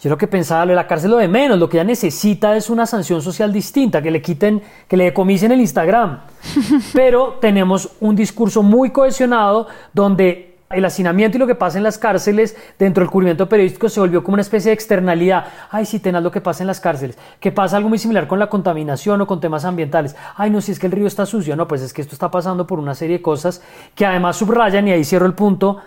Yo 0.00 0.10
lo 0.10 0.18
que 0.18 0.26
pensaba, 0.26 0.66
la 0.66 0.86
cárcel 0.86 1.10
lo 1.10 1.16
de 1.16 1.28
menos, 1.28 1.58
lo 1.58 1.68
que 1.68 1.78
ella 1.78 1.84
necesita 1.84 2.54
es 2.54 2.68
una 2.68 2.84
sanción 2.84 3.22
social 3.22 3.52
distinta, 3.52 4.02
que 4.02 4.10
le 4.10 4.20
quiten, 4.20 4.62
que 4.86 4.96
le 4.96 5.04
decomisen 5.04 5.52
el 5.52 5.60
Instagram. 5.60 6.20
Pero 6.92 7.38
tenemos 7.40 7.90
un 8.00 8.14
discurso 8.14 8.62
muy 8.62 8.90
cohesionado 8.90 9.68
donde 9.94 10.56
el 10.70 10.84
hacinamiento 10.84 11.38
y 11.38 11.40
lo 11.40 11.46
que 11.46 11.54
pasa 11.54 11.78
en 11.78 11.84
las 11.84 11.96
cárceles 11.96 12.56
dentro 12.78 13.02
del 13.02 13.10
cubrimiento 13.10 13.48
periodístico 13.48 13.88
se 13.88 14.00
volvió 14.00 14.24
como 14.24 14.34
una 14.34 14.42
especie 14.42 14.70
de 14.70 14.74
externalidad. 14.74 15.46
Ay, 15.70 15.86
sí, 15.86 16.00
tenaz 16.00 16.22
lo 16.22 16.30
que 16.30 16.40
pasa 16.40 16.62
en 16.62 16.66
las 16.66 16.80
cárceles. 16.80 17.16
Que 17.38 17.52
pasa 17.52 17.76
algo 17.76 17.88
muy 17.88 17.98
similar 17.98 18.26
con 18.26 18.38
la 18.38 18.48
contaminación 18.48 19.20
o 19.20 19.26
con 19.26 19.40
temas 19.40 19.64
ambientales. 19.64 20.16
Ay, 20.36 20.50
no, 20.50 20.60
si 20.60 20.72
es 20.72 20.78
que 20.78 20.86
el 20.86 20.92
río 20.92 21.06
está 21.06 21.24
sucio. 21.24 21.54
No, 21.56 21.68
pues 21.68 21.82
es 21.82 21.92
que 21.92 22.02
esto 22.02 22.14
está 22.14 22.30
pasando 22.30 22.66
por 22.66 22.80
una 22.80 22.94
serie 22.94 23.18
de 23.18 23.22
cosas 23.22 23.62
que 23.94 24.04
además 24.04 24.36
subrayan, 24.36 24.88
y 24.88 24.92
ahí 24.92 25.04
cierro 25.04 25.26
el 25.26 25.34
punto, 25.34 25.78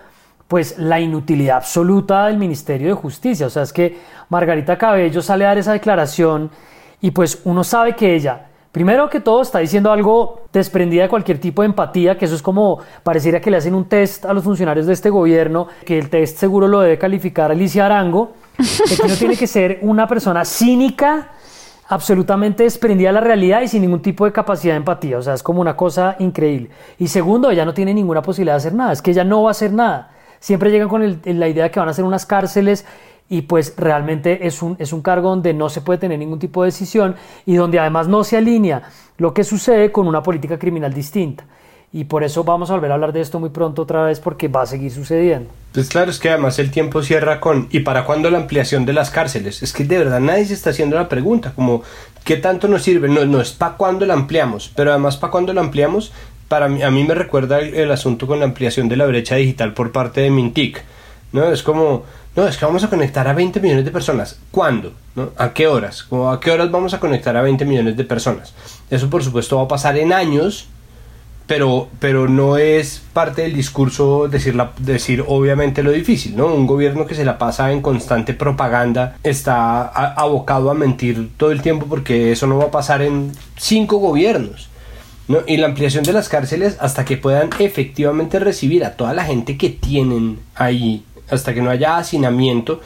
pues 0.50 0.78
la 0.78 0.98
inutilidad 0.98 1.58
absoluta 1.58 2.26
del 2.26 2.36
Ministerio 2.36 2.88
de 2.88 2.94
Justicia. 2.94 3.46
O 3.46 3.50
sea, 3.50 3.62
es 3.62 3.72
que 3.72 3.96
Margarita 4.30 4.76
Cabello 4.76 5.22
sale 5.22 5.44
a 5.44 5.48
dar 5.50 5.58
esa 5.58 5.72
declaración 5.72 6.50
y 7.00 7.12
pues 7.12 7.42
uno 7.44 7.62
sabe 7.62 7.94
que 7.94 8.16
ella, 8.16 8.48
primero 8.72 9.08
que 9.08 9.20
todo, 9.20 9.42
está 9.42 9.60
diciendo 9.60 9.92
algo 9.92 10.40
desprendida 10.52 11.04
de 11.04 11.08
cualquier 11.08 11.38
tipo 11.38 11.62
de 11.62 11.66
empatía, 11.66 12.18
que 12.18 12.24
eso 12.24 12.34
es 12.34 12.42
como 12.42 12.80
pareciera 13.04 13.40
que 13.40 13.48
le 13.48 13.58
hacen 13.58 13.76
un 13.76 13.84
test 13.84 14.24
a 14.24 14.32
los 14.32 14.42
funcionarios 14.42 14.86
de 14.86 14.92
este 14.92 15.08
gobierno, 15.08 15.68
que 15.86 15.96
el 15.96 16.10
test 16.10 16.38
seguro 16.38 16.66
lo 16.66 16.80
debe 16.80 16.98
calificar 16.98 17.52
Alicia 17.52 17.86
Arango, 17.86 18.32
que 18.56 19.06
no 19.06 19.14
tiene 19.14 19.36
que 19.36 19.46
ser 19.46 19.78
una 19.82 20.08
persona 20.08 20.44
cínica, 20.44 21.28
absolutamente 21.86 22.64
desprendida 22.64 23.10
de 23.10 23.12
la 23.12 23.20
realidad 23.20 23.62
y 23.62 23.68
sin 23.68 23.82
ningún 23.82 24.02
tipo 24.02 24.24
de 24.24 24.32
capacidad 24.32 24.72
de 24.72 24.78
empatía. 24.78 25.18
O 25.18 25.22
sea, 25.22 25.34
es 25.34 25.44
como 25.44 25.60
una 25.60 25.76
cosa 25.76 26.16
increíble. 26.18 26.70
Y 26.98 27.06
segundo, 27.06 27.52
ella 27.52 27.64
no 27.64 27.72
tiene 27.72 27.94
ninguna 27.94 28.20
posibilidad 28.20 28.54
de 28.54 28.58
hacer 28.58 28.74
nada, 28.74 28.90
es 28.90 29.00
que 29.00 29.12
ella 29.12 29.22
no 29.22 29.44
va 29.44 29.50
a 29.50 29.52
hacer 29.52 29.72
nada 29.72 30.10
siempre 30.40 30.70
llegan 30.70 30.88
con 30.88 31.02
el, 31.02 31.20
la 31.24 31.48
idea 31.48 31.64
de 31.64 31.70
que 31.70 31.78
van 31.78 31.88
a 31.88 31.94
ser 31.94 32.04
unas 32.04 32.26
cárceles 32.26 32.84
y 33.28 33.42
pues 33.42 33.74
realmente 33.76 34.46
es 34.46 34.60
un, 34.60 34.74
es 34.80 34.92
un 34.92 35.02
cargo 35.02 35.28
donde 35.28 35.54
no 35.54 35.68
se 35.68 35.82
puede 35.82 36.00
tener 36.00 36.18
ningún 36.18 36.40
tipo 36.40 36.62
de 36.62 36.68
decisión 36.68 37.14
y 37.46 37.54
donde 37.54 37.78
además 37.78 38.08
no 38.08 38.24
se 38.24 38.36
alinea 38.36 38.82
lo 39.18 39.32
que 39.32 39.44
sucede 39.44 39.92
con 39.92 40.08
una 40.08 40.22
política 40.22 40.58
criminal 40.58 40.92
distinta. 40.92 41.44
Y 41.92 42.04
por 42.04 42.22
eso 42.22 42.44
vamos 42.44 42.70
a 42.70 42.74
volver 42.74 42.92
a 42.92 42.94
hablar 42.94 43.12
de 43.12 43.20
esto 43.20 43.40
muy 43.40 43.50
pronto 43.50 43.82
otra 43.82 44.04
vez 44.04 44.20
porque 44.20 44.46
va 44.46 44.62
a 44.62 44.66
seguir 44.66 44.92
sucediendo. 44.92 45.50
Pues 45.72 45.88
claro, 45.88 46.10
es 46.10 46.20
que 46.20 46.30
además 46.30 46.58
el 46.60 46.70
tiempo 46.70 47.02
cierra 47.02 47.40
con 47.40 47.68
¿y 47.70 47.80
para 47.80 48.04
cuándo 48.04 48.30
la 48.30 48.38
ampliación 48.38 48.86
de 48.86 48.92
las 48.92 49.10
cárceles? 49.10 49.62
Es 49.62 49.72
que 49.72 49.84
de 49.84 49.98
verdad 49.98 50.20
nadie 50.20 50.44
se 50.46 50.54
está 50.54 50.70
haciendo 50.70 50.96
la 50.96 51.08
pregunta, 51.08 51.52
como 51.54 51.82
¿qué 52.24 52.36
tanto 52.36 52.68
nos 52.68 52.82
sirve? 52.82 53.08
No, 53.08 53.24
no 53.26 53.40
es 53.40 53.52
para 53.52 53.76
cuándo 53.76 54.06
la 54.06 54.14
ampliamos, 54.14 54.72
pero 54.74 54.90
además 54.90 55.16
para 55.16 55.32
cuándo 55.32 55.52
la 55.52 55.62
ampliamos 55.62 56.12
para 56.50 56.68
mí, 56.68 56.82
a 56.82 56.90
mí 56.90 57.04
me 57.04 57.14
recuerda 57.14 57.60
el, 57.60 57.92
asunto 57.92 58.26
con 58.26 58.40
la 58.40 58.44
ampliación 58.44 58.88
de 58.88 58.96
la 58.96 59.06
brecha 59.06 59.36
digital 59.36 59.72
por 59.72 59.92
parte 59.92 60.20
de 60.20 60.30
Mintic. 60.30 60.82
¿no? 61.30 61.44
Es 61.52 61.62
como, 61.62 62.02
no, 62.34 62.48
es 62.48 62.56
que 62.56 62.64
vamos 62.64 62.82
a 62.82 62.90
conectar 62.90 63.28
a 63.28 63.32
20 63.32 63.60
millones 63.60 63.84
de 63.84 63.92
personas. 63.92 64.36
¿Cuándo? 64.50 64.92
¿No? 65.14 65.30
¿A 65.36 65.52
qué 65.52 65.68
horas? 65.68 66.08
¿A 66.10 66.40
qué 66.40 66.50
horas 66.50 66.72
vamos 66.72 66.92
a 66.92 66.98
conectar 66.98 67.36
a 67.36 67.42
20 67.42 67.64
millones 67.66 67.96
de 67.96 68.02
personas? 68.02 68.52
Eso 68.90 69.08
por 69.08 69.22
supuesto 69.22 69.58
va 69.58 69.62
a 69.62 69.68
pasar 69.68 69.96
en 69.96 70.12
años, 70.12 70.66
pero, 71.46 71.86
pero 72.00 72.26
no 72.26 72.56
es 72.56 73.00
parte 73.12 73.42
del 73.42 73.54
discurso 73.54 74.26
decir, 74.26 74.56
la, 74.56 74.72
decir 74.78 75.22
obviamente 75.28 75.84
lo 75.84 75.92
difícil, 75.92 76.36
¿no? 76.36 76.46
Un 76.46 76.66
gobierno 76.66 77.06
que 77.06 77.14
se 77.14 77.24
la 77.24 77.38
pasa 77.38 77.70
en 77.70 77.80
constante 77.80 78.34
propaganda 78.34 79.18
está 79.22 79.82
abocado 79.86 80.68
a 80.68 80.74
mentir 80.74 81.30
todo 81.36 81.52
el 81.52 81.62
tiempo 81.62 81.86
porque 81.88 82.32
eso 82.32 82.48
no 82.48 82.58
va 82.58 82.64
a 82.64 82.70
pasar 82.72 83.02
en 83.02 83.30
cinco 83.56 83.98
gobiernos. 83.98 84.69
¿No? 85.30 85.42
Y 85.46 85.58
la 85.58 85.68
ampliación 85.68 86.02
de 86.02 86.12
las 86.12 86.28
cárceles 86.28 86.76
hasta 86.80 87.04
que 87.04 87.16
puedan 87.16 87.50
efectivamente 87.60 88.40
recibir 88.40 88.84
a 88.84 88.96
toda 88.96 89.14
la 89.14 89.24
gente 89.24 89.56
que 89.56 89.70
tienen 89.70 90.40
ahí, 90.56 91.04
hasta 91.30 91.54
que 91.54 91.62
no 91.62 91.70
haya 91.70 91.98
hacinamiento, 91.98 92.80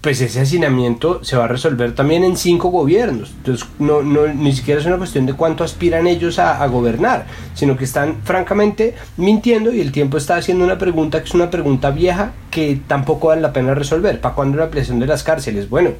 pues 0.00 0.20
ese 0.20 0.40
hacinamiento 0.40 1.24
se 1.24 1.36
va 1.36 1.46
a 1.46 1.48
resolver 1.48 1.96
también 1.96 2.22
en 2.22 2.36
cinco 2.36 2.68
gobiernos. 2.68 3.32
Entonces, 3.38 3.66
no, 3.80 4.02
no, 4.02 4.28
ni 4.28 4.52
siquiera 4.52 4.80
es 4.80 4.86
una 4.86 4.96
cuestión 4.96 5.26
de 5.26 5.32
cuánto 5.32 5.64
aspiran 5.64 6.06
ellos 6.06 6.38
a, 6.38 6.64
gobernar, 6.68 7.26
sino 7.54 7.76
que 7.76 7.82
están 7.82 8.22
francamente 8.22 8.94
mintiendo 9.16 9.74
y 9.74 9.80
el 9.80 9.90
tiempo 9.90 10.18
está 10.18 10.36
haciendo 10.36 10.64
una 10.64 10.78
pregunta 10.78 11.18
que 11.18 11.28
es 11.28 11.34
una 11.34 11.50
pregunta 11.50 11.90
vieja 11.90 12.32
que 12.52 12.80
tampoco 12.86 13.28
vale 13.28 13.42
la 13.42 13.52
pena 13.52 13.74
resolver. 13.74 14.20
¿Para 14.20 14.36
cuándo 14.36 14.58
la 14.58 14.64
ampliación 14.66 15.00
de 15.00 15.06
las 15.08 15.24
cárceles? 15.24 15.68
Bueno, 15.68 15.90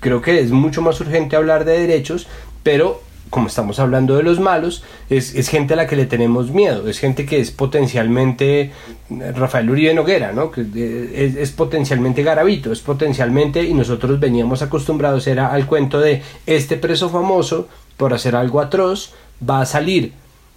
creo 0.00 0.22
que 0.22 0.40
es 0.40 0.50
mucho 0.50 0.80
más 0.80 0.98
urgente 1.02 1.36
hablar 1.36 1.66
de 1.66 1.78
derechos, 1.78 2.26
pero 2.62 3.02
como 3.30 3.48
estamos 3.48 3.78
hablando 3.78 4.16
de 4.16 4.22
los 4.22 4.40
malos, 4.40 4.82
es, 5.10 5.34
es, 5.34 5.48
gente 5.48 5.74
a 5.74 5.76
la 5.76 5.86
que 5.86 5.96
le 5.96 6.06
tenemos 6.06 6.50
miedo, 6.50 6.88
es 6.88 6.98
gente 6.98 7.26
que 7.26 7.40
es 7.40 7.50
potencialmente 7.50 8.72
Rafael 9.10 9.70
Uribe 9.70 9.94
Noguera, 9.94 10.32
¿no? 10.32 10.50
que 10.50 10.62
es, 11.14 11.36
es, 11.36 11.50
potencialmente 11.50 12.22
Garavito, 12.22 12.72
es 12.72 12.80
potencialmente, 12.80 13.62
y 13.62 13.74
nosotros 13.74 14.20
veníamos 14.20 14.62
acostumbrados 14.62 15.26
era 15.26 15.52
al 15.52 15.66
cuento 15.66 16.00
de 16.00 16.22
este 16.46 16.76
preso 16.76 17.08
famoso, 17.10 17.68
por 17.96 18.14
hacer 18.14 18.36
algo 18.36 18.60
atroz, 18.60 19.12
va 19.48 19.60
a 19.60 19.66
salir. 19.66 20.12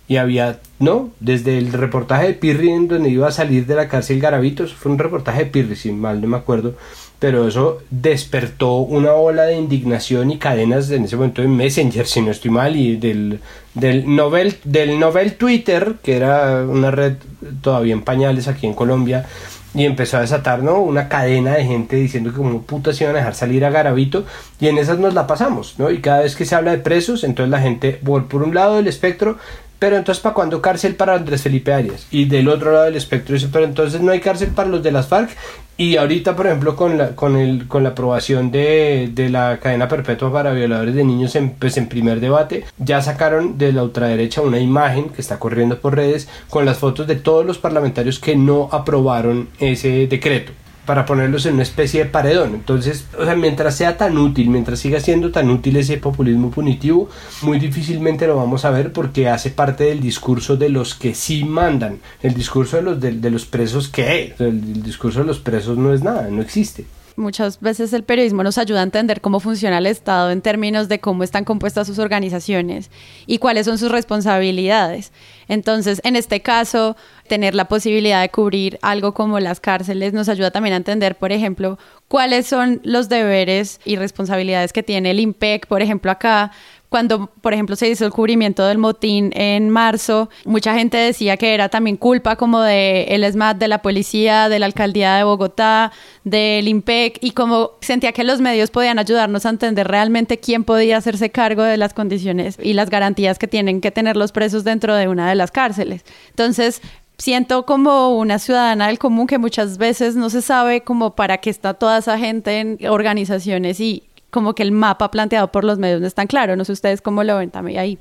Y 0.07 0.17
había, 0.17 0.59
¿no? 0.79 1.09
Desde 1.19 1.57
el 1.57 1.71
reportaje 1.71 2.27
de 2.27 2.33
Pirri, 2.33 2.69
en 2.69 2.87
donde 2.87 3.09
iba 3.09 3.27
a 3.27 3.31
salir 3.31 3.65
de 3.65 3.75
la 3.75 3.87
cárcel 3.87 4.19
Garavito, 4.19 4.67
fue 4.67 4.91
un 4.91 4.99
reportaje 4.99 5.45
de 5.45 5.51
Pirri, 5.51 5.75
si 5.75 5.91
mal 5.91 6.21
no 6.21 6.27
me 6.27 6.37
acuerdo, 6.37 6.75
pero 7.21 7.47
eso 7.47 7.83
despertó 7.91 8.77
una 8.77 9.13
ola 9.13 9.43
de 9.43 9.55
indignación 9.55 10.31
y 10.31 10.39
cadenas 10.39 10.89
en 10.89 11.03
ese 11.03 11.15
momento 11.17 11.43
de 11.43 11.49
Messenger, 11.49 12.07
si 12.07 12.19
no 12.19 12.31
estoy 12.31 12.49
mal, 12.49 12.75
y 12.75 12.95
del, 12.97 13.39
del, 13.75 14.15
novel, 14.15 14.55
del 14.63 14.99
novel 14.99 15.35
Twitter, 15.35 15.97
que 16.01 16.17
era 16.17 16.63
una 16.67 16.89
red 16.89 17.17
todavía 17.61 17.93
en 17.93 18.01
pañales 18.01 18.47
aquí 18.47 18.65
en 18.65 18.73
Colombia, 18.73 19.27
y 19.75 19.85
empezó 19.85 20.17
a 20.17 20.21
desatar 20.21 20.63
¿no? 20.63 20.79
una 20.79 21.09
cadena 21.09 21.53
de 21.53 21.63
gente 21.63 21.95
diciendo 21.95 22.31
que 22.31 22.37
como 22.37 22.63
putas 22.63 22.99
iban 22.99 23.13
a 23.13 23.19
dejar 23.19 23.35
salir 23.35 23.65
a 23.65 23.69
Garavito 23.69 24.25
y 24.59 24.67
en 24.67 24.79
esas 24.79 24.97
nos 24.97 25.13
la 25.13 25.27
pasamos 25.27 25.75
¿no? 25.77 25.91
y 25.91 26.01
cada 26.01 26.21
vez 26.21 26.35
que 26.35 26.45
se 26.45 26.55
habla 26.55 26.71
de 26.71 26.79
presos 26.79 27.23
entonces 27.23 27.51
la 27.51 27.61
gente 27.61 27.93
por, 28.03 28.27
por 28.27 28.43
un 28.43 28.53
lado 28.53 28.75
del 28.75 28.87
espectro 28.87 29.37
pero 29.81 29.97
entonces 29.97 30.21
¿para 30.21 30.35
cuándo 30.35 30.61
cárcel 30.61 30.93
para 30.93 31.15
Andrés 31.15 31.41
Felipe 31.41 31.73
Arias? 31.73 32.05
Y 32.11 32.25
del 32.25 32.49
otro 32.49 32.71
lado 32.71 32.85
del 32.85 32.97
espectro 32.97 33.33
dice, 33.33 33.49
pero 33.51 33.65
entonces 33.65 33.99
no 33.99 34.11
hay 34.11 34.19
cárcel 34.19 34.49
para 34.49 34.69
los 34.69 34.83
de 34.83 34.91
las 34.91 35.07
FARC. 35.07 35.31
Y 35.75 35.97
ahorita, 35.97 36.35
por 36.35 36.45
ejemplo, 36.45 36.75
con 36.75 36.99
la, 36.99 37.15
con 37.15 37.35
el, 37.35 37.67
con 37.67 37.81
la 37.81 37.89
aprobación 37.89 38.51
de, 38.51 39.09
de 39.11 39.29
la 39.31 39.57
cadena 39.59 39.87
perpetua 39.87 40.31
para 40.31 40.51
violadores 40.51 40.93
de 40.93 41.03
niños 41.03 41.35
pues 41.57 41.77
en 41.77 41.89
primer 41.89 42.19
debate, 42.19 42.63
ya 42.77 43.01
sacaron 43.01 43.57
de 43.57 43.73
la 43.73 43.81
ultraderecha 43.81 44.41
una 44.41 44.59
imagen 44.59 45.09
que 45.09 45.19
está 45.19 45.39
corriendo 45.39 45.79
por 45.79 45.95
redes 45.95 46.29
con 46.51 46.63
las 46.63 46.77
fotos 46.77 47.07
de 47.07 47.15
todos 47.15 47.43
los 47.43 47.57
parlamentarios 47.57 48.19
que 48.19 48.35
no 48.35 48.69
aprobaron 48.71 49.49
ese 49.59 50.05
decreto 50.05 50.51
para 50.85 51.05
ponerlos 51.05 51.45
en 51.45 51.55
una 51.55 51.63
especie 51.63 52.03
de 52.03 52.09
paredón. 52.09 52.55
Entonces, 52.55 53.05
o 53.17 53.25
sea, 53.25 53.35
mientras 53.35 53.75
sea 53.75 53.97
tan 53.97 54.17
útil, 54.17 54.49
mientras 54.49 54.79
siga 54.79 54.99
siendo 54.99 55.31
tan 55.31 55.49
útil 55.49 55.77
ese 55.77 55.97
populismo 55.97 56.51
punitivo, 56.51 57.09
muy 57.41 57.59
difícilmente 57.59 58.27
lo 58.27 58.35
vamos 58.35 58.65
a 58.65 58.71
ver 58.71 58.91
porque 58.91 59.29
hace 59.29 59.51
parte 59.51 59.85
del 59.85 60.01
discurso 60.01 60.57
de 60.57 60.69
los 60.69 60.95
que 60.95 61.13
sí 61.13 61.43
mandan. 61.43 61.99
El 62.21 62.33
discurso 62.33 62.77
de 62.77 62.83
los, 62.83 62.99
de, 62.99 63.31
los 63.31 63.45
presos, 63.45 63.89
¿qué? 63.89 64.33
el 64.39 64.83
discurso 64.83 65.19
de 65.19 65.25
los 65.25 65.39
presos 65.39 65.77
no 65.77 65.93
es 65.93 66.03
nada, 66.03 66.29
no 66.29 66.41
existe. 66.41 66.85
Muchas 67.15 67.59
veces 67.59 67.93
el 67.93 68.03
periodismo 68.03 68.43
nos 68.43 68.57
ayuda 68.57 68.79
a 68.79 68.83
entender 68.83 69.21
cómo 69.21 69.39
funciona 69.39 69.77
el 69.79 69.85
Estado 69.85 70.31
en 70.31 70.41
términos 70.41 70.87
de 70.87 70.99
cómo 70.99 71.23
están 71.23 71.43
compuestas 71.43 71.87
sus 71.87 71.99
organizaciones 71.99 72.89
y 73.27 73.37
cuáles 73.37 73.65
son 73.65 73.77
sus 73.77 73.91
responsabilidades. 73.91 75.11
Entonces, 75.47 76.01
en 76.03 76.15
este 76.15 76.41
caso, 76.41 76.95
tener 77.27 77.55
la 77.55 77.65
posibilidad 77.65 78.21
de 78.21 78.29
cubrir 78.29 78.79
algo 78.81 79.13
como 79.13 79.39
las 79.39 79.59
cárceles 79.59 80.13
nos 80.13 80.29
ayuda 80.29 80.51
también 80.51 80.73
a 80.73 80.77
entender, 80.77 81.17
por 81.17 81.31
ejemplo, 81.31 81.77
cuáles 82.07 82.47
son 82.47 82.81
los 82.83 83.09
deberes 83.09 83.79
y 83.85 83.95
responsabilidades 83.95 84.73
que 84.73 84.83
tiene 84.83 85.11
el 85.11 85.19
IMPEC, 85.19 85.67
por 85.67 85.81
ejemplo, 85.81 86.11
acá 86.11 86.51
cuando, 86.91 87.27
por 87.39 87.53
ejemplo, 87.53 87.77
se 87.77 87.87
hizo 87.87 88.05
el 88.05 88.11
cubrimiento 88.11 88.65
del 88.65 88.77
motín 88.77 89.31
en 89.33 89.69
marzo, 89.69 90.29
mucha 90.43 90.73
gente 90.73 90.97
decía 90.97 91.37
que 91.37 91.53
era 91.53 91.69
también 91.69 91.95
culpa 91.95 92.35
como 92.35 92.59
de 92.59 93.03
el 93.05 93.23
ESMAD, 93.23 93.55
de 93.55 93.69
la 93.69 93.81
policía, 93.81 94.49
de 94.49 94.59
la 94.59 94.65
alcaldía 94.65 95.15
de 95.15 95.23
Bogotá, 95.23 95.93
del 96.25 96.67
IMPEC, 96.67 97.19
y 97.21 97.31
como 97.31 97.71
sentía 97.79 98.11
que 98.11 98.25
los 98.25 98.41
medios 98.41 98.71
podían 98.71 98.99
ayudarnos 98.99 99.45
a 99.45 99.51
entender 99.51 99.87
realmente 99.87 100.39
quién 100.39 100.65
podía 100.65 100.97
hacerse 100.97 101.29
cargo 101.29 101.63
de 101.63 101.77
las 101.77 101.93
condiciones 101.93 102.57
y 102.61 102.73
las 102.73 102.89
garantías 102.89 103.39
que 103.39 103.47
tienen 103.47 103.79
que 103.79 103.91
tener 103.91 104.17
los 104.17 104.33
presos 104.33 104.65
dentro 104.65 104.93
de 104.93 105.07
una 105.07 105.29
de 105.29 105.35
las 105.35 105.51
cárceles. 105.51 106.03
Entonces, 106.31 106.81
siento 107.17 107.65
como 107.65 108.17
una 108.17 108.37
ciudadana 108.37 108.87
del 108.87 108.99
común 108.99 109.27
que 109.27 109.37
muchas 109.37 109.77
veces 109.77 110.17
no 110.17 110.29
se 110.29 110.41
sabe 110.41 110.81
como 110.81 111.15
para 111.15 111.37
qué 111.37 111.51
está 111.51 111.73
toda 111.73 111.99
esa 111.99 112.19
gente 112.19 112.59
en 112.59 112.79
organizaciones 112.85 113.79
y 113.79 114.03
como 114.31 114.55
que 114.55 114.63
el 114.63 114.71
mapa 114.71 115.11
planteado 115.11 115.51
por 115.51 115.63
los 115.63 115.77
medios 115.77 116.01
no 116.01 116.07
es 116.07 116.15
tan 116.15 116.27
claro. 116.27 116.55
No 116.55 116.65
sé 116.65 116.71
ustedes 116.71 117.01
cómo 117.01 117.23
lo 117.23 117.37
ven 117.37 117.51
también 117.51 117.79
ahí. 117.79 117.99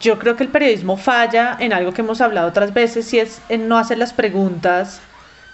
Yo 0.00 0.18
creo 0.18 0.36
que 0.36 0.44
el 0.44 0.50
periodismo 0.50 0.96
falla 0.96 1.56
en 1.60 1.72
algo 1.72 1.92
que 1.92 2.02
hemos 2.02 2.20
hablado 2.20 2.48
otras 2.48 2.74
veces 2.74 3.12
y 3.14 3.20
es 3.20 3.40
en 3.48 3.68
no 3.68 3.78
hacer 3.78 3.98
las 3.98 4.12
preguntas 4.12 5.00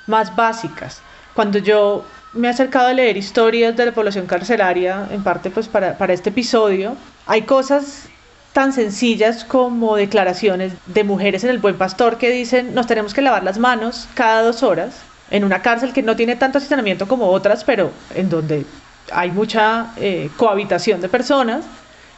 más 0.07 0.35
básicas. 0.35 1.03
Cuando 1.35 1.59
yo 1.59 2.05
me 2.33 2.49
he 2.49 2.51
acercado 2.51 2.89
a 2.89 2.93
leer 2.93 3.17
historias 3.17 3.77
de 3.77 3.87
la 3.87 3.93
población 3.93 4.27
carcelaria, 4.27 5.07
en 5.11 5.23
parte 5.23 5.51
pues 5.51 5.69
para, 5.69 5.97
para 5.99 6.13
este 6.13 6.31
episodio, 6.31 6.97
hay 7.27 7.43
cosas 7.43 8.09
tan 8.53 8.73
sencillas 8.73 9.45
como 9.45 9.97
declaraciones 9.97 10.73
de 10.87 11.05
mujeres 11.05 11.45
en 11.45 11.51
el 11.51 11.59
Buen 11.59 11.77
Pastor 11.77 12.19
que 12.19 12.31
dicen 12.31 12.75
nos 12.75 12.87
tenemos 12.87 13.13
que 13.15 13.23
lavar 13.23 13.43
las 13.43 13.59
manos 13.59 14.09
cada 14.15 14.43
dos 14.43 14.63
horas 14.63 15.01
en 15.31 15.45
una 15.45 15.63
cárcel 15.63 15.93
que 15.93 16.03
no 16.03 16.15
tiene 16.17 16.37
tanto 16.37 16.59
asignamiento 16.59 17.09
como 17.09 17.29
otras, 17.29 17.65
pero 17.65 17.91
en 18.15 18.31
donde 18.31 18.65
hay 19.13 19.31
mucha 19.31 19.93
eh, 19.97 20.31
cohabitación 20.37 21.01
de 21.01 21.09
personas 21.09 21.65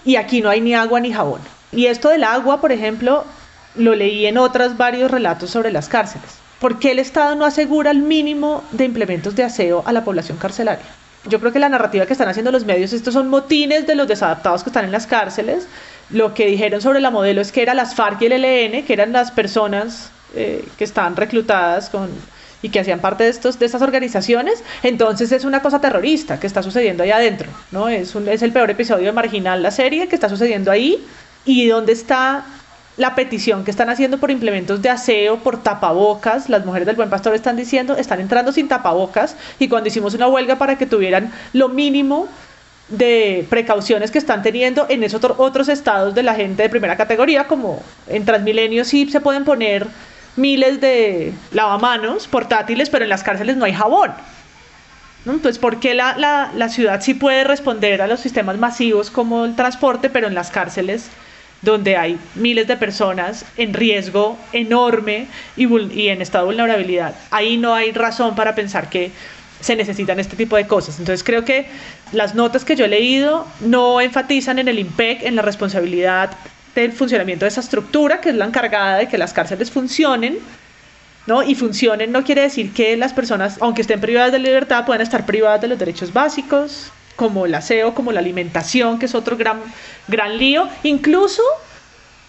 y 0.05 0.17
aquí 0.17 0.41
no 0.41 0.51
hay 0.51 0.61
ni 0.61 0.75
agua 0.75 1.01
ni 1.01 1.13
jabón. 1.13 1.41
Y 1.73 1.87
esto 1.87 2.09
del 2.09 2.25
agua, 2.25 2.61
por 2.61 2.73
ejemplo, 2.73 3.25
lo 3.75 3.95
leí 3.95 4.27
en 4.27 4.39
otros 4.39 4.77
varios 4.77 5.11
relatos 5.11 5.51
sobre 5.51 5.73
las 5.73 5.89
cárceles. 5.89 6.39
¿Por 6.61 6.79
qué 6.79 6.93
el 6.93 6.99
Estado 6.99 7.35
no 7.35 7.45
asegura 7.45 7.91
el 7.91 8.01
mínimo 8.01 8.65
de 8.73 8.85
implementos 8.85 9.37
de 9.37 9.45
aseo 9.45 9.83
a 9.85 9.93
la 9.93 10.05
población 10.05 10.39
carcelaria? 10.39 10.87
Yo 11.29 11.41
creo 11.41 11.53
que 11.53 11.59
la 11.59 11.69
narrativa 11.69 12.07
que 12.07 12.13
están 12.13 12.29
haciendo 12.29 12.53
los 12.53 12.65
medios, 12.65 12.93
estos 12.93 13.13
son 13.13 13.29
motines 13.29 13.87
de 13.87 13.97
los 13.97 14.09
desadaptados 14.09 14.63
que 14.63 14.71
están 14.71 14.85
en 14.85 14.93
las 14.93 15.07
cárceles. 15.07 15.67
Lo 16.09 16.35
que 16.35 16.47
dijeron 16.47 16.81
sobre 16.81 17.01
la 17.01 17.11
modelo 17.11 17.41
es 17.41 17.51
que 17.51 17.63
eran 17.63 17.77
las 17.77 17.95
FARC 17.95 18.23
y 18.23 18.27
el 18.27 18.45
ELN, 18.45 18.85
que 18.87 18.93
eran 18.93 19.13
las 19.13 19.33
personas 19.33 20.11
eh, 20.35 20.67
que 20.79 20.85
estaban 20.85 21.17
reclutadas 21.17 21.91
con 21.91 22.09
y 22.67 22.69
que 22.69 22.81
hacían 22.81 22.99
parte 22.99 23.23
de, 23.23 23.31
estos, 23.31 23.61
de 23.61 23.67
estas 23.67 23.81
organizaciones, 23.81 24.65
entonces 24.83 25.31
es 25.31 25.45
una 25.45 25.63
cosa 25.63 25.81
terrorista 25.81 26.41
que 26.41 26.49
está 26.49 26.65
sucediendo 26.65 27.05
ahí 27.05 27.13
adentro, 27.13 27.49
¿no? 27.71 27.89
Es, 27.89 28.17
un, 28.17 28.29
es 28.29 28.43
el 28.43 28.51
peor 28.51 28.69
episodio 28.71 29.07
de 29.07 29.13
Marginal, 29.13 29.63
la 29.63 29.71
serie, 29.71 30.09
que 30.09 30.17
está 30.17 30.29
sucediendo 30.29 30.73
ahí, 30.73 31.07
y 31.45 31.69
dónde 31.69 31.93
está 31.93 32.45
la 32.97 33.15
petición 33.15 33.65
que 33.65 33.71
están 33.71 33.89
haciendo 33.89 34.19
por 34.19 34.33
implementos 34.33 34.83
de 34.83 34.91
aseo, 34.91 35.37
por 35.39 35.63
tapabocas, 35.63 36.49
las 36.49 36.67
mujeres 36.67 36.87
del 36.87 36.97
Buen 36.97 37.09
Pastor 37.09 37.37
están 37.37 37.55
diciendo, 37.55 37.97
están 37.97 38.19
entrando 38.19 38.51
sin 38.51 38.67
tapabocas, 38.67 39.37
y 39.61 39.69
cuando 39.69 39.89
hicimos 39.89 40.15
una 40.15 40.27
huelga 40.27 40.57
para 40.57 40.77
que 40.77 40.87
tuvieran 40.87 41.31
lo 41.53 41.69
mínimo 41.69 42.27
de 42.89 43.47
precauciones 43.49 44.11
que 44.11 44.19
están 44.19 44.43
teniendo 44.43 44.87
en 44.89 45.05
esos 45.05 45.23
otros 45.23 45.69
estados 45.69 46.17
de 46.17 46.25
la 46.25 46.35
gente 46.35 46.65
de 46.65 46.69
primera 46.69 46.97
categoría, 46.97 47.47
como 47.47 47.81
en 48.09 48.25
Transmilenio 48.25 48.85
sí 48.85 49.09
se 49.09 49.21
pueden 49.21 49.45
poner 49.45 49.87
miles 50.37 50.81
de 50.81 51.33
lavamanos 51.53 52.29
portátiles, 52.29 52.91
pero 52.91 53.05
en 53.05 53.11
las 53.11 53.23
cárceles 53.23 53.57
no 53.57 53.65
hay 53.65 53.73
jabón. 53.73 54.13
Entonces, 55.25 55.59
¿por 55.59 55.81
qué 55.81 55.95
la, 55.95 56.17
la, 56.17 56.53
la, 56.55 56.69
ciudad 56.69 57.01
sí 57.01 57.15
puede 57.15 57.43
responder 57.43 58.01
a 58.01 58.07
los 58.07 58.21
sistemas 58.21 58.59
masivos 58.59 59.11
como 59.11 59.45
el 59.45 59.57
transporte, 59.57 60.09
pero 60.09 60.29
en 60.29 60.35
las 60.35 60.51
cárceles 60.51 61.11
donde 61.63 61.97
hay 61.97 62.19
miles 62.35 62.69
de 62.69 62.77
personas 62.77 63.45
en 63.57 63.75
riesgo 63.75 64.39
enorme 64.53 65.27
y, 65.57 65.67
y 65.93 66.09
en 66.09 66.23
estado 66.23 66.45
de 66.45 66.55
vulnerabilidad, 66.55 67.15
ahí 67.31 67.57
no 67.57 67.75
hay 67.75 67.91
razón 67.93 68.37
para 68.37 68.55
pensar 68.55 68.89
que 68.89 69.11
se 69.61 69.75
necesitan 69.75 70.21
este 70.21 70.37
tipo 70.37 70.55
de 70.55 70.67
cosas. 70.67 70.99
Entonces 70.99 71.25
creo 71.25 71.45
que 71.45 71.67
las 72.13 72.35
notas 72.35 72.65
que 72.65 72.77
yo 72.77 72.85
he 72.85 72.89
leído 72.89 73.47
no 73.61 74.01
enfatizan 74.01 74.59
en 74.59 74.69
el 74.69 74.79
IMPEC, 74.79 75.25
en 75.25 75.35
la 75.35 75.43
responsabilidad 75.43 76.31
del 76.83 76.93
funcionamiento 76.93 77.45
de 77.45 77.51
esa 77.51 77.61
estructura, 77.61 78.21
que 78.21 78.31
es 78.31 78.35
la 78.35 78.45
encargada 78.45 78.97
de 78.99 79.09
que 79.09 79.19
las 79.19 79.33
cárceles 79.33 79.71
funcionen, 79.71 80.39
¿no? 81.27 81.43
Y 81.43 81.55
funcionen 81.55 82.13
no 82.13 82.25
quiere 82.25 82.43
decir 82.43 82.73
que 82.73 82.97
las 82.97 83.13
personas, 83.13 83.59
aunque 83.61 83.83
estén 83.83 84.01
privadas 84.01 84.33
de 84.33 84.39
libertad, 84.39 84.85
puedan 84.85 85.03
estar 85.03 85.27
privadas 85.27 85.61
de 85.61 85.69
los 85.69 85.79
derechos 85.79 86.13
básicos, 86.13 86.93
como 87.17 87.47
el 87.47 87.55
aseo, 87.55 87.95
como 87.95 88.13
la 88.13 88.21
alimentación, 88.21 88.99
que 88.99 89.07
es 89.07 89.15
otro 89.15 89.37
gran, 89.37 89.61
gran 90.09 90.39
lío. 90.39 90.69
Incluso 90.83 91.43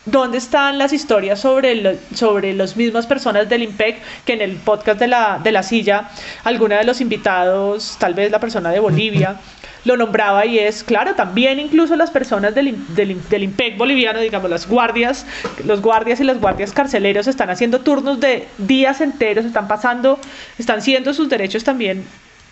¿Dónde 0.07 0.37
están 0.37 0.77
las 0.77 0.93
historias 0.93 1.41
sobre, 1.41 1.99
sobre 2.15 2.53
las 2.53 2.77
mismas 2.77 3.05
personas 3.05 3.49
del 3.49 3.63
IMPEC 3.63 3.97
que 4.23 4.33
en 4.33 4.41
el 4.41 4.55
podcast 4.55 4.97
de 5.01 5.07
la, 5.07 5.37
de 5.43 5.51
la 5.51 5.63
silla, 5.63 6.09
alguna 6.45 6.77
de 6.77 6.85
los 6.85 7.01
invitados, 7.01 7.97
tal 7.99 8.13
vez 8.13 8.31
la 8.31 8.39
persona 8.39 8.69
de 8.69 8.79
Bolivia, 8.79 9.35
lo 9.85 9.97
nombraba 9.97 10.45
y 10.45 10.59
es, 10.59 10.83
claro, 10.83 11.15
también 11.15 11.59
incluso 11.59 11.95
las 11.95 12.11
personas 12.11 12.53
del, 12.55 12.75
del, 12.95 13.21
del, 13.29 13.53
boliviano, 13.77 14.19
digamos, 14.19 14.49
las 14.49 14.67
guardias, 14.67 15.25
los 15.65 15.81
guardias 15.81 16.19
y 16.19 16.23
las 16.23 16.39
guardias 16.39 16.71
carceleros 16.71 17.27
están 17.27 17.49
haciendo 17.49 17.81
turnos 17.81 18.19
de 18.19 18.47
días 18.57 19.01
enteros, 19.01 19.45
están 19.45 19.67
pasando, 19.67 20.19
están 20.57 20.81
siendo 20.81 21.13
sus 21.13 21.29
derechos 21.29 21.63
también 21.63 22.05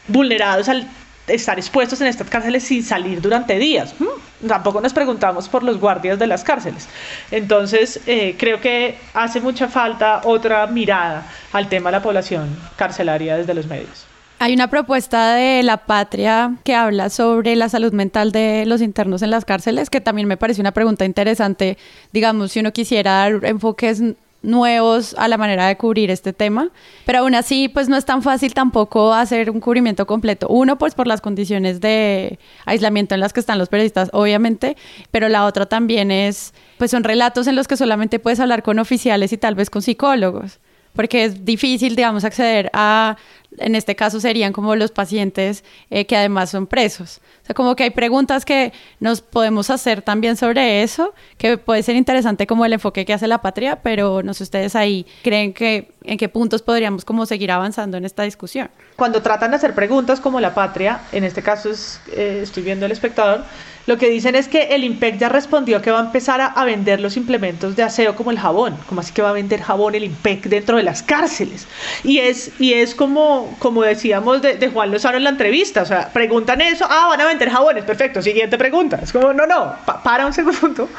vulnerados 0.07 0.69
al 0.69 0.87
estar 1.27 1.57
expuestos 1.57 1.99
en 2.01 2.07
estas 2.07 2.29
cárceles 2.29 2.63
sin 2.63 2.83
salir 2.83 3.21
durante 3.21 3.57
días. 3.57 3.95
¿Mm? 3.99 4.47
Tampoco 4.47 4.81
nos 4.81 4.93
preguntamos 4.93 5.49
por 5.49 5.63
los 5.63 5.79
guardias 5.79 6.19
de 6.19 6.27
las 6.27 6.43
cárceles. 6.43 6.87
Entonces, 7.31 7.99
eh, 8.05 8.35
creo 8.37 8.61
que 8.61 8.97
hace 9.13 9.41
mucha 9.41 9.67
falta 9.67 10.21
otra 10.23 10.67
mirada 10.67 11.27
al 11.51 11.67
tema 11.67 11.89
de 11.89 11.97
la 11.97 12.03
población 12.03 12.55
carcelaria 12.75 13.37
desde 13.37 13.53
los 13.53 13.65
medios. 13.65 14.05
Hay 14.45 14.53
una 14.53 14.69
propuesta 14.69 15.33
de 15.33 15.63
la 15.63 15.87
patria 15.87 16.57
que 16.63 16.75
habla 16.75 17.09
sobre 17.09 17.55
la 17.55 17.67
salud 17.67 17.93
mental 17.93 18.31
de 18.31 18.67
los 18.67 18.79
internos 18.79 19.23
en 19.23 19.31
las 19.31 19.43
cárceles, 19.43 19.89
que 19.89 20.01
también 20.01 20.27
me 20.27 20.37
parece 20.37 20.61
una 20.61 20.71
pregunta 20.71 21.03
interesante. 21.03 21.79
Digamos, 22.13 22.51
si 22.51 22.59
uno 22.59 22.71
quisiera 22.71 23.13
dar 23.13 23.43
enfoques 23.43 24.03
nuevos 24.43 25.15
a 25.17 25.27
la 25.29 25.39
manera 25.39 25.65
de 25.67 25.77
cubrir 25.77 26.11
este 26.11 26.31
tema, 26.31 26.69
pero 27.07 27.21
aún 27.21 27.33
así 27.33 27.69
pues 27.69 27.89
no 27.89 27.97
es 27.97 28.05
tan 28.05 28.21
fácil 28.21 28.53
tampoco 28.53 29.15
hacer 29.15 29.49
un 29.49 29.59
cubrimiento 29.59 30.05
completo. 30.05 30.47
Uno 30.47 30.77
pues 30.77 30.93
por 30.93 31.07
las 31.07 31.21
condiciones 31.21 31.81
de 31.81 32.37
aislamiento 32.65 33.15
en 33.15 33.21
las 33.21 33.33
que 33.33 33.39
están 33.39 33.57
los 33.57 33.69
periodistas, 33.69 34.11
obviamente, 34.13 34.77
pero 35.09 35.27
la 35.27 35.45
otra 35.45 35.65
también 35.65 36.11
es 36.11 36.53
pues 36.77 36.91
son 36.91 37.03
relatos 37.03 37.47
en 37.47 37.55
los 37.55 37.67
que 37.67 37.77
solamente 37.77 38.19
puedes 38.19 38.39
hablar 38.39 38.61
con 38.61 38.77
oficiales 38.77 39.33
y 39.33 39.37
tal 39.37 39.55
vez 39.55 39.71
con 39.71 39.81
psicólogos 39.81 40.59
porque 40.95 41.25
es 41.25 41.45
difícil, 41.45 41.95
digamos, 41.95 42.23
acceder 42.23 42.69
a, 42.73 43.17
en 43.57 43.75
este 43.75 43.95
caso 43.95 44.19
serían 44.19 44.53
como 44.53 44.75
los 44.75 44.91
pacientes 44.91 45.63
eh, 45.89 46.05
que 46.05 46.15
además 46.15 46.49
son 46.49 46.67
presos. 46.67 47.21
O 47.43 47.45
sea, 47.45 47.55
como 47.55 47.75
que 47.75 47.83
hay 47.83 47.89
preguntas 47.91 48.45
que 48.45 48.73
nos 48.99 49.21
podemos 49.21 49.69
hacer 49.69 50.01
también 50.01 50.35
sobre 50.37 50.83
eso, 50.83 51.13
que 51.37 51.57
puede 51.57 51.83
ser 51.83 51.95
interesante 51.95 52.47
como 52.47 52.65
el 52.65 52.73
enfoque 52.73 53.05
que 53.05 53.13
hace 53.13 53.27
la 53.27 53.41
patria, 53.41 53.81
pero 53.81 54.23
no 54.23 54.33
sé 54.33 54.43
ustedes 54.43 54.75
ahí 54.75 55.05
creen 55.23 55.53
que 55.53 55.91
en 56.03 56.17
qué 56.17 56.29
puntos 56.29 56.61
podríamos 56.61 57.05
como 57.05 57.25
seguir 57.25 57.51
avanzando 57.51 57.97
en 57.97 58.05
esta 58.05 58.23
discusión. 58.23 58.69
Cuando 58.95 59.21
tratan 59.21 59.51
de 59.51 59.57
hacer 59.57 59.73
preguntas 59.73 60.19
como 60.19 60.39
la 60.39 60.53
patria, 60.53 61.01
en 61.11 61.23
este 61.23 61.41
caso 61.41 61.69
es, 61.69 61.99
eh, 62.13 62.39
estoy 62.43 62.63
viendo 62.63 62.85
el 62.85 62.91
espectador, 62.91 63.43
lo 63.87 63.99
que 63.99 64.09
dicen 64.09 64.33
es 64.33 64.47
que 64.47 64.75
el 64.75 64.83
IMPEC 64.83 65.19
ya 65.19 65.29
respondió 65.29 65.79
que 65.81 65.91
va 65.91 65.99
a 65.99 66.05
empezar 66.05 66.41
a, 66.41 66.65
vender 66.65 66.99
los 66.99 67.17
implementos 67.17 67.75
de 67.75 67.83
aseo 67.83 68.15
como 68.15 68.31
el 68.31 68.39
jabón. 68.39 68.75
como 68.87 69.01
así 69.01 69.13
que 69.13 69.21
va 69.21 69.29
a 69.29 69.33
vender 69.33 69.61
jabón 69.61 69.93
el 69.93 70.03
IMPEC 70.05 70.45
dentro 70.45 70.77
de 70.77 70.83
las 70.83 71.03
cárceles? 71.03 71.67
Y 72.03 72.17
es, 72.17 72.51
y 72.59 72.73
es 72.73 72.95
como, 72.95 73.44
como 73.59 73.83
decíamos 73.83 74.41
de, 74.41 74.69
Juan 74.69 74.91
Lozano 74.91 75.17
en 75.17 75.23
la 75.23 75.29
entrevista. 75.29 75.81
O 75.81 75.85
sea, 75.85 76.09
preguntan 76.09 76.61
eso, 76.61 76.85
ah, 76.89 77.07
van 77.09 77.21
a 77.21 77.25
vender 77.25 77.49
jabones, 77.49 77.83
perfecto. 77.83 78.21
Siguiente 78.21 78.57
pregunta. 78.57 78.99
Es 79.01 79.11
como, 79.11 79.33
no, 79.33 79.45
no, 79.45 79.75
para 80.03 80.25
un 80.25 80.33
segundo. 80.33 80.89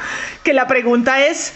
Que 0.43 0.53
la 0.53 0.67
pregunta 0.67 1.25
es, 1.25 1.53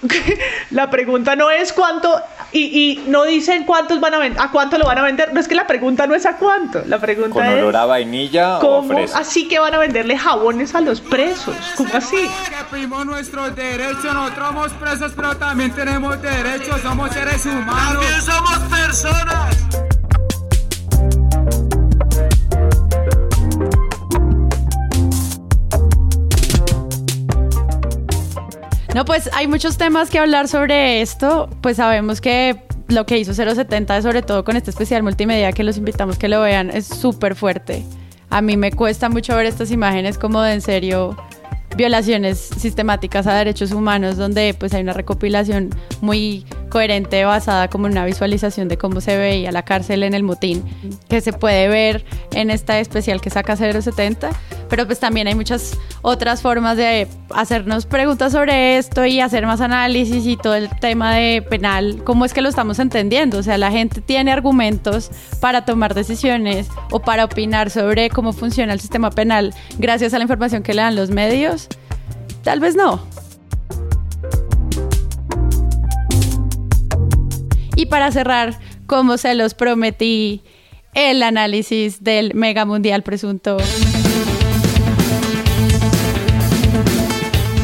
la 0.70 0.90
pregunta 0.90 1.36
no 1.36 1.50
es 1.50 1.72
cuánto 1.72 2.22
y, 2.52 3.02
no 3.06 3.24
dicen 3.24 3.64
cuántos 3.64 3.98
van 4.00 4.14
a 4.14 4.18
vender, 4.18 4.40
a 4.40 4.50
cuánto 4.50 4.78
lo 4.78 4.86
van 4.86 4.98
a 4.98 5.02
vender. 5.02 5.32
No 5.32 5.40
es 5.40 5.48
que 5.48 5.54
la 5.54 5.66
pregunta 5.66 6.06
no 6.06 6.14
es 6.14 6.26
a 6.26 6.36
cuánto, 6.36 6.82
la 6.86 6.98
pregunta 6.98 7.32
¿Con 7.32 7.46
olor 7.46 7.76
a 7.76 7.86
vainilla 7.86 8.58
¿cómo 8.60 8.98
así 9.14 9.48
que 9.48 9.58
van 9.58 9.74
a 9.74 9.78
venderle 9.78 10.18
jabones 10.18 10.74
a 10.74 10.80
los 10.80 11.00
presos? 11.00 11.56
¿Cómo 11.76 11.90
así? 11.94 12.28
Que 12.70 12.86
nuestros 13.04 13.56
derechos, 13.56 14.04
nosotros 14.04 14.46
somos 14.48 14.72
presos, 14.72 15.12
pero 15.16 15.36
también 15.36 15.72
tenemos 15.72 16.20
derechos, 16.20 16.80
somos 16.82 17.10
seres 17.12 17.44
humanos. 17.46 18.04
También 18.04 18.22
somos 18.22 18.58
personas. 18.70 19.91
No, 28.94 29.06
pues 29.06 29.30
hay 29.32 29.46
muchos 29.46 29.78
temas 29.78 30.10
que 30.10 30.18
hablar 30.18 30.48
sobre 30.48 31.00
esto. 31.00 31.48
Pues 31.62 31.78
sabemos 31.78 32.20
que 32.20 32.62
lo 32.88 33.06
que 33.06 33.18
hizo 33.18 33.32
070, 33.32 34.02
sobre 34.02 34.20
todo 34.20 34.44
con 34.44 34.56
este 34.56 34.70
especial 34.70 35.02
multimedia 35.02 35.52
que 35.52 35.64
los 35.64 35.78
invitamos 35.78 36.18
que 36.18 36.28
lo 36.28 36.42
vean, 36.42 36.70
es 36.70 36.86
súper 36.86 37.34
fuerte. 37.34 37.84
A 38.28 38.42
mí 38.42 38.56
me 38.58 38.70
cuesta 38.70 39.08
mucho 39.08 39.34
ver 39.34 39.46
estas 39.46 39.70
imágenes 39.70 40.18
como 40.18 40.42
de 40.42 40.52
en 40.52 40.60
serio 40.60 41.16
violaciones 41.74 42.38
sistemáticas 42.38 43.26
a 43.26 43.34
derechos 43.34 43.72
humanos 43.72 44.18
donde 44.18 44.54
pues 44.58 44.74
hay 44.74 44.82
una 44.82 44.92
recopilación 44.92 45.70
muy 46.02 46.44
coherente 46.68 47.24
basada 47.24 47.68
como 47.68 47.86
en 47.86 47.92
una 47.92 48.04
visualización 48.04 48.68
de 48.68 48.76
cómo 48.76 49.00
se 49.00 49.16
veía 49.16 49.50
la 49.52 49.62
cárcel 49.62 50.02
en 50.02 50.12
el 50.12 50.22
mutín 50.22 50.62
que 51.08 51.22
se 51.22 51.32
puede 51.32 51.68
ver 51.68 52.04
en 52.32 52.50
esta 52.50 52.78
especial 52.78 53.22
que 53.22 53.30
saca 53.30 53.56
070 53.56 54.30
pero 54.72 54.86
pues 54.86 55.00
también 55.00 55.26
hay 55.26 55.34
muchas 55.34 55.78
otras 56.00 56.40
formas 56.40 56.78
de 56.78 57.06
hacernos 57.34 57.84
preguntas 57.84 58.32
sobre 58.32 58.78
esto 58.78 59.04
y 59.04 59.20
hacer 59.20 59.44
más 59.44 59.60
análisis 59.60 60.26
y 60.26 60.38
todo 60.38 60.54
el 60.54 60.70
tema 60.80 61.14
de 61.14 61.42
penal 61.42 62.00
cómo 62.04 62.24
es 62.24 62.32
que 62.32 62.40
lo 62.40 62.48
estamos 62.48 62.78
entendiendo. 62.78 63.36
O 63.36 63.42
sea 63.42 63.58
la 63.58 63.70
gente 63.70 64.00
tiene 64.00 64.32
argumentos 64.32 65.10
para 65.40 65.66
tomar 65.66 65.92
decisiones 65.92 66.68
o 66.90 67.00
para 67.00 67.26
opinar 67.26 67.68
sobre 67.68 68.08
cómo 68.08 68.32
funciona 68.32 68.72
el 68.72 68.80
sistema 68.80 69.10
penal 69.10 69.52
gracias 69.78 70.14
a 70.14 70.16
la 70.16 70.24
información 70.24 70.62
que 70.62 70.72
le 70.72 70.80
dan 70.80 70.96
los 70.96 71.10
medios. 71.10 71.68
Tal 72.42 72.58
vez 72.58 72.74
no. 72.74 73.06
Y 77.76 77.84
para 77.84 78.10
cerrar, 78.10 78.58
como 78.86 79.18
se 79.18 79.34
los 79.34 79.52
prometí, 79.52 80.42
el 80.94 81.22
análisis 81.22 82.02
del 82.02 82.32
Mega 82.32 82.64
Mundial 82.64 83.02
Presunto. 83.02 83.58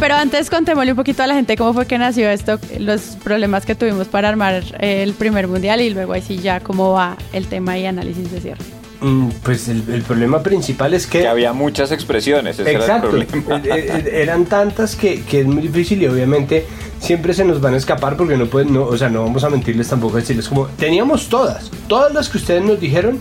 Pero 0.09 0.21
antes 0.21 0.49
contémosle 0.49 0.93
un 0.93 0.97
poquito 0.97 1.23
a 1.23 1.27
la 1.27 1.35
gente 1.35 1.55
cómo 1.55 1.75
fue 1.75 1.85
que 1.85 1.99
nació 1.99 2.31
esto, 2.31 2.59
los 2.79 3.19
problemas 3.23 3.67
que 3.67 3.75
tuvimos 3.75 4.09
para 4.09 4.31
armar 4.31 4.65
el 4.81 5.13
primer 5.13 5.49
mundial 5.49 5.83
y 5.83 5.91
luego 5.91 6.15
así 6.15 6.39
ya 6.39 6.61
cómo 6.61 6.93
va 6.93 7.19
el 7.35 7.47
tema 7.47 7.77
y 7.77 7.85
análisis 7.85 8.33
de 8.33 8.41
cierre. 8.41 8.65
Mm, 9.03 9.29
pues 9.43 9.69
el, 9.69 9.83
problema 9.83 10.43
principal 10.43 10.95
es 10.95 11.07
que... 11.07 11.21
que 11.21 11.29
había 11.29 11.53
muchas 11.53 11.93
expresiones, 11.93 12.59
ese 12.59 12.73
Exacto. 12.73 13.11
era 13.11 13.19
el 13.19 13.27
problema. 13.27 13.63
Eh, 13.67 14.03
eh, 14.07 14.11
eran 14.23 14.47
tantas 14.47 14.97
que, 14.97 15.21
que, 15.25 15.41
es 15.41 15.47
muy 15.47 15.61
difícil 15.61 16.01
y 16.01 16.07
obviamente 16.07 16.65
siempre 17.01 17.35
se 17.35 17.45
nos 17.45 17.61
van 17.61 17.75
a 17.75 17.77
escapar 17.77 18.17
porque 18.17 18.39
no 18.39 18.47
pueden, 18.47 18.73
no, 18.73 18.85
o 18.85 18.97
sea, 18.97 19.11
no 19.11 19.23
vamos 19.25 19.45
a 19.45 19.51
mentirles 19.51 19.89
tampoco, 19.89 20.17
decirles 20.17 20.49
como, 20.49 20.69
teníamos 20.69 21.29
todas, 21.29 21.71
todas 21.87 22.15
las 22.15 22.31
que 22.31 22.39
ustedes 22.39 22.65
nos 22.65 22.81
dijeron, 22.81 23.21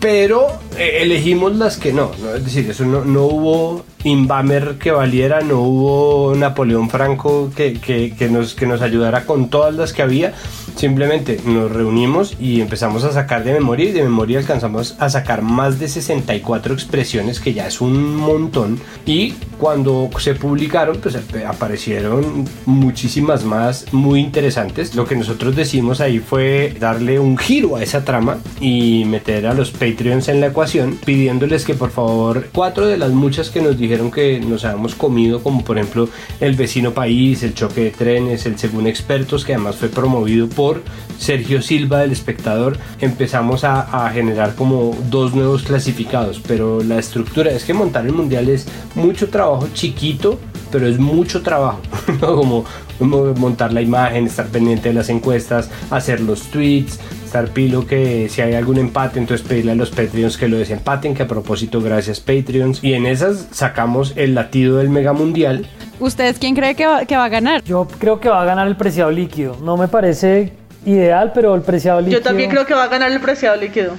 pero 0.00 0.46
eh, 0.78 0.98
elegimos 1.02 1.56
las 1.56 1.76
que 1.76 1.92
no, 1.92 2.10
¿no? 2.22 2.34
es 2.34 2.44
decir, 2.44 2.68
eso 2.70 2.84
no, 2.84 3.04
no 3.04 3.24
hubo 3.24 3.84
Inbamer 4.04 4.76
que 4.78 4.92
valiera, 4.92 5.40
no 5.40 5.60
hubo 5.60 6.34
Napoleón 6.36 6.88
Franco 6.90 7.50
que, 7.54 7.74
que, 7.74 8.14
que, 8.14 8.28
nos, 8.28 8.54
que 8.54 8.66
nos 8.66 8.80
ayudara 8.80 9.24
con 9.24 9.50
todas 9.50 9.74
las 9.74 9.92
que 9.92 10.02
había, 10.02 10.32
simplemente 10.76 11.40
nos 11.44 11.72
reunimos 11.72 12.36
y 12.38 12.60
empezamos 12.60 13.02
a 13.04 13.12
sacar 13.12 13.42
de 13.42 13.52
memoria 13.52 13.88
y 13.88 13.92
de 13.92 14.02
memoria 14.02 14.38
alcanzamos 14.38 14.94
a 15.00 15.10
sacar 15.10 15.42
más 15.42 15.80
de 15.80 15.88
64 15.88 16.74
expresiones, 16.74 17.40
que 17.40 17.52
ya 17.52 17.66
es 17.66 17.80
un 17.80 18.16
montón, 18.16 18.78
y 19.06 19.34
cuando 19.58 20.08
se 20.18 20.34
publicaron, 20.34 20.98
pues 20.98 21.18
aparecieron 21.46 22.44
muchísimas 22.66 23.44
más 23.44 23.92
muy 23.92 24.20
interesantes. 24.20 24.94
Lo 24.94 25.06
que 25.06 25.16
nosotros 25.16 25.56
decimos 25.56 26.00
ahí 26.00 26.18
fue 26.18 26.76
darle 26.78 27.18
un 27.18 27.38
giro 27.38 27.76
a 27.76 27.82
esa 27.82 28.04
trama 28.04 28.38
y 28.60 29.04
meter 29.06 29.46
a 29.46 29.54
los 29.54 29.70
Patreons 29.86 30.28
en 30.28 30.40
la 30.40 30.48
ecuación, 30.48 30.98
pidiéndoles 31.04 31.64
que 31.64 31.74
por 31.74 31.90
favor 31.90 32.48
cuatro 32.52 32.86
de 32.86 32.96
las 32.96 33.12
muchas 33.12 33.50
que 33.50 33.60
nos 33.60 33.78
dijeron 33.78 34.10
que 34.10 34.40
nos 34.40 34.64
habíamos 34.64 34.94
comido, 34.94 35.42
como 35.42 35.62
por 35.62 35.78
ejemplo 35.78 36.08
el 36.40 36.54
vecino 36.54 36.92
país, 36.92 37.42
el 37.42 37.54
choque 37.54 37.84
de 37.84 37.90
trenes, 37.90 38.46
el 38.46 38.58
según 38.58 38.86
expertos, 38.86 39.44
que 39.44 39.54
además 39.54 39.76
fue 39.76 39.88
promovido 39.88 40.48
por 40.48 40.82
Sergio 41.18 41.62
Silva 41.62 42.00
del 42.00 42.12
espectador, 42.12 42.78
empezamos 43.00 43.62
a, 43.62 44.06
a 44.06 44.10
generar 44.10 44.56
como 44.56 44.96
dos 45.08 45.34
nuevos 45.34 45.62
clasificados, 45.62 46.40
pero 46.46 46.82
la 46.82 46.98
estructura 46.98 47.52
es 47.52 47.64
que 47.64 47.74
montar 47.74 48.06
el 48.06 48.12
mundial 48.12 48.48
es 48.48 48.66
mucho 48.94 49.28
trabajo 49.28 49.68
chiquito, 49.72 50.40
pero 50.72 50.88
es 50.88 50.98
mucho 50.98 51.42
trabajo, 51.42 51.80
como 52.20 52.64
montar 52.98 53.72
la 53.72 53.82
imagen, 53.82 54.26
estar 54.26 54.46
pendiente 54.46 54.88
de 54.88 54.94
las 54.94 55.08
encuestas, 55.08 55.70
hacer 55.90 56.20
los 56.20 56.42
tweets, 56.42 56.98
estar 57.36 57.52
pilo 57.52 57.86
que 57.86 58.28
si 58.30 58.40
hay 58.40 58.54
algún 58.54 58.78
empate, 58.78 59.18
entonces 59.18 59.46
pedirle 59.46 59.72
a 59.72 59.74
los 59.74 59.90
Patreons 59.90 60.38
que 60.38 60.48
lo 60.48 60.56
desempaten, 60.56 61.14
que 61.14 61.22
a 61.22 61.28
propósito, 61.28 61.82
gracias 61.82 62.20
Patreons. 62.20 62.82
Y 62.82 62.94
en 62.94 63.04
esas 63.04 63.48
sacamos 63.50 64.14
el 64.16 64.34
latido 64.34 64.78
del 64.78 64.88
Mega 64.88 65.12
Mundial. 65.12 65.68
¿Ustedes 66.00 66.38
quién 66.38 66.54
cree 66.54 66.74
que 66.74 66.86
va, 66.86 67.04
que 67.04 67.16
va 67.16 67.24
a 67.24 67.28
ganar? 67.28 67.62
Yo 67.64 67.86
creo 67.98 68.20
que 68.20 68.30
va 68.30 68.40
a 68.40 68.44
ganar 68.46 68.66
el 68.66 68.76
preciado 68.76 69.10
líquido. 69.10 69.58
No 69.62 69.76
me 69.76 69.88
parece 69.88 70.54
ideal, 70.86 71.32
pero 71.34 71.54
el 71.54 71.60
preciado 71.60 72.00
líquido. 72.00 72.20
Yo 72.20 72.24
también 72.24 72.48
creo 72.48 72.64
que 72.64 72.72
va 72.72 72.84
a 72.84 72.88
ganar 72.88 73.12
el 73.12 73.20
preciado 73.20 73.56
líquido. 73.56 73.92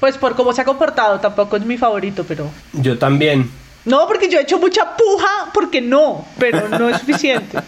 Pues 0.00 0.16
por 0.16 0.34
cómo 0.34 0.52
se 0.54 0.62
ha 0.62 0.64
comportado, 0.64 1.20
tampoco 1.20 1.56
es 1.56 1.66
mi 1.66 1.76
favorito, 1.76 2.24
pero. 2.26 2.46
Yo 2.72 2.96
también. 2.98 3.50
No, 3.84 4.06
porque 4.06 4.28
yo 4.28 4.38
he 4.38 4.42
hecho 4.42 4.58
mucha 4.58 4.96
puja, 4.96 5.50
porque 5.52 5.80
no, 5.80 6.24
pero 6.38 6.68
no 6.68 6.88
es 6.88 6.98
suficiente. 6.98 7.58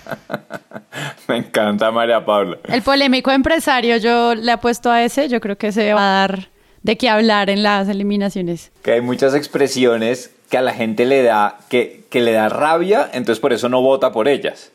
Me 1.28 1.36
encanta 1.38 1.90
María 1.90 2.24
Paula. 2.24 2.58
El 2.68 2.82
polémico 2.82 3.30
empresario, 3.30 3.98
yo 3.98 4.34
le 4.34 4.52
apuesto 4.52 4.90
a 4.90 5.02
ese, 5.02 5.28
yo 5.28 5.40
creo 5.40 5.58
que 5.58 5.72
se 5.72 5.92
va 5.92 6.00
a 6.00 6.20
dar 6.20 6.48
de 6.82 6.96
qué 6.96 7.08
hablar 7.10 7.50
en 7.50 7.62
las 7.62 7.88
eliminaciones. 7.88 8.70
Que 8.82 8.92
hay 8.92 9.00
muchas 9.00 9.34
expresiones 9.34 10.30
que 10.48 10.56
a 10.56 10.62
la 10.62 10.72
gente 10.72 11.04
le 11.04 11.22
da, 11.22 11.58
que, 11.68 12.04
que 12.08 12.20
le 12.20 12.32
da 12.32 12.48
rabia, 12.48 13.10
entonces 13.12 13.40
por 13.40 13.52
eso 13.52 13.68
no 13.68 13.82
vota 13.82 14.12
por 14.12 14.28
ellas. 14.28 14.72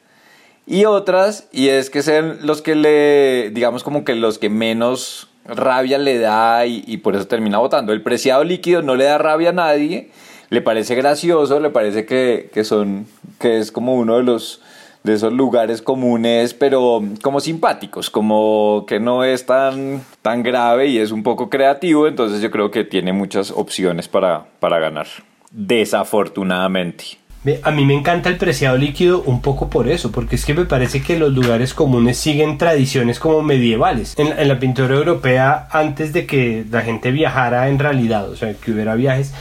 Y 0.68 0.86
otras, 0.86 1.48
y 1.52 1.70
es 1.70 1.90
que 1.90 2.04
sean 2.04 2.40
los 2.42 2.62
que 2.62 2.76
le, 2.76 3.50
digamos 3.52 3.84
como 3.84 4.04
que 4.04 4.14
los 4.14 4.38
que 4.38 4.50
menos 4.50 5.30
rabia 5.46 5.98
le 5.98 6.20
da 6.20 6.66
y, 6.68 6.84
y 6.86 6.98
por 6.98 7.16
eso 7.16 7.26
termina 7.28 7.58
votando. 7.58 7.94
El 7.94 8.04
preciado 8.04 8.44
líquido 8.44 8.82
no 8.82 8.96
le 8.96 9.06
da 9.06 9.18
rabia 9.18 9.50
a 9.50 9.54
nadie, 9.54 10.12
le 10.52 10.62
parece 10.62 10.96
gracioso, 10.96 11.60
le 11.60 11.70
parece 11.70 12.06
que, 12.06 12.50
que 12.54 12.64
son, 12.66 13.08
que 13.40 13.58
es 13.58 13.72
como 13.72 13.96
uno 13.96 14.18
de 14.18 14.24
los 14.24 14.62
de 15.04 15.14
esos 15.14 15.34
lugares 15.34 15.82
comunes, 15.82 16.54
pero 16.54 17.02
como 17.24 17.40
simpáticos, 17.40 18.12
como 18.12 18.86
que 18.88 19.00
no 19.00 19.24
es 19.24 19.48
tan, 19.48 20.04
tan 20.22 20.44
grave 20.44 20.88
y 20.88 21.00
es 21.00 21.12
un 21.12 21.24
poco 21.24 21.50
creativo, 21.50 22.08
entonces 22.08 22.40
yo 22.42 22.52
creo 22.52 22.70
que 22.70 22.84
tiene 22.84 23.12
muchas 23.12 23.50
opciones 23.50 24.08
para, 24.08 24.46
para 24.60 24.78
ganar, 24.78 25.08
desafortunadamente. 25.50 27.18
A 27.64 27.72
mí 27.72 27.86
me 27.86 27.96
encanta 27.96 28.30
el 28.30 28.38
preciado 28.38 28.78
líquido 28.78 29.24
un 29.24 29.42
poco 29.42 29.72
por 29.72 29.88
eso, 29.88 30.12
porque 30.12 30.36
es 30.36 30.46
que 30.46 30.54
me 30.54 30.66
parece 30.66 31.02
que 31.02 31.18
los 31.18 31.34
lugares 31.34 31.74
comunes 31.74 32.18
siguen 32.18 32.60
tradiciones 32.60 33.20
como 33.20 33.42
medievales. 33.42 34.14
En, 34.20 34.38
en 34.38 34.48
la 34.48 34.60
pintura 34.60 34.94
europea, 34.94 35.68
antes 35.72 36.14
de 36.14 36.28
que 36.28 36.64
la 36.70 36.82
gente 36.82 37.10
viajara 37.10 37.70
en 37.70 37.80
realidad, 37.80 38.30
o 38.30 38.36
sea, 38.36 38.54
que 38.54 38.72
hubiera 38.72 38.94
viajes, 38.94 39.34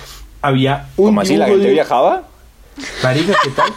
había 0.42 0.88
un... 0.96 1.06
¿Cómo 1.06 1.20
así? 1.20 1.36
¿La 1.36 1.46
gente 1.46 1.66
de- 1.66 1.72
viajaba? 1.72 2.22
Marica, 3.02 3.34
¿qué 3.42 3.50
tal? 3.50 3.72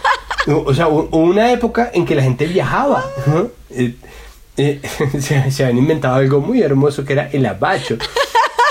O 0.66 0.74
sea, 0.74 0.88
una 0.88 1.52
época 1.52 1.92
en 1.94 2.06
que 2.06 2.16
la 2.16 2.24
gente 2.24 2.46
viajaba. 2.46 3.04
Eh, 3.70 3.96
eh, 4.58 4.82
se, 5.20 5.52
se 5.52 5.64
habían 5.64 5.78
inventado 5.78 6.16
algo 6.16 6.40
muy 6.42 6.62
hermoso 6.62 7.04
que 7.06 7.14
era 7.14 7.30
el 7.32 7.46
abacho. 7.46 7.96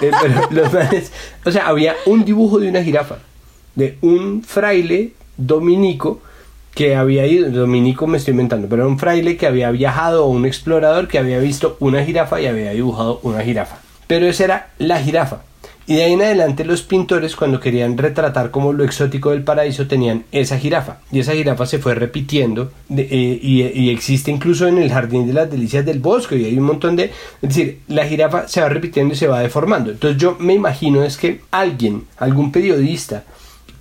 Eh, 0.03 0.11
pero 0.21 0.35
los 0.51 0.73
manes- 0.73 1.11
o 1.45 1.51
sea, 1.51 1.67
había 1.69 1.97
un 2.07 2.25
dibujo 2.25 2.59
de 2.59 2.69
una 2.69 2.83
jirafa, 2.83 3.17
de 3.75 3.99
un 4.03 4.43
fraile 4.43 5.13
dominico 5.37 6.21
que 6.75 6.97
había 6.97 7.27
ido, 7.27 7.51
dominico 7.51 8.07
me 8.07 8.17
estoy 8.17 8.33
inventando, 8.33 8.67
pero 8.69 8.83
era 8.85 8.89
un 8.91 8.99
fraile 8.99 9.37
que 9.37 9.47
había 9.47 9.71
viajado 9.71 10.25
o 10.25 10.29
un 10.29 10.47
explorador 10.47 11.07
que 11.09 11.19
había 11.19 11.39
visto 11.39 11.77
una 11.81 12.03
jirafa 12.05 12.41
y 12.41 12.47
había 12.47 12.71
dibujado 12.71 13.21
una 13.23 13.43
jirafa. 13.43 13.77
Pero 14.07 14.27
esa 14.27 14.45
era 14.45 14.69
la 14.79 14.99
jirafa. 15.01 15.43
Y 15.87 15.97
de 15.97 16.05
ahí 16.05 16.13
en 16.13 16.23
adelante 16.23 16.65
los 16.65 16.83
pintores 16.83 17.37
cuando 17.37 17.61
querían 17.61 17.99
retratar 17.99 18.51
como 18.51 18.73
lo 18.73 18.85
exótico 18.85 19.31
del 19.31 19.43
paraíso 19.43 19.87
tenían 19.87 20.25
esa 20.33 20.59
jirafa. 20.59 20.99
Y 21.11 21.21
esa 21.21 21.33
jirafa 21.33 21.67
se 21.67 21.79
fue 21.79 21.95
repitiendo 21.95 22.71
eh, 22.97 23.39
y, 23.43 23.63
y 23.63 23.91
existe 23.91 24.31
incluso 24.31 24.67
en 24.69 24.79
el 24.79 24.93
Jardín 24.93 25.27
de 25.27 25.33
las 25.33 25.51
Delicias 25.51 25.85
del 25.85 25.99
Bosque 25.99 26.37
y 26.37 26.45
hay 26.45 26.59
un 26.59 26.65
montón 26.65 26.97
de... 26.97 27.05
Es 27.43 27.49
decir, 27.49 27.81
la 27.89 28.07
jirafa 28.07 28.49
se 28.49 28.61
va 28.61 28.69
repitiendo 28.69 29.15
y 29.15 29.17
se 29.17 29.27
va 29.27 29.41
deformando. 29.41 29.91
Entonces 29.91 30.21
yo 30.21 30.37
me 30.39 30.55
imagino 30.55 31.03
es 31.03 31.17
que 31.17 31.41
alguien, 31.51 32.05
algún 32.17 32.53
periodista, 32.53 33.25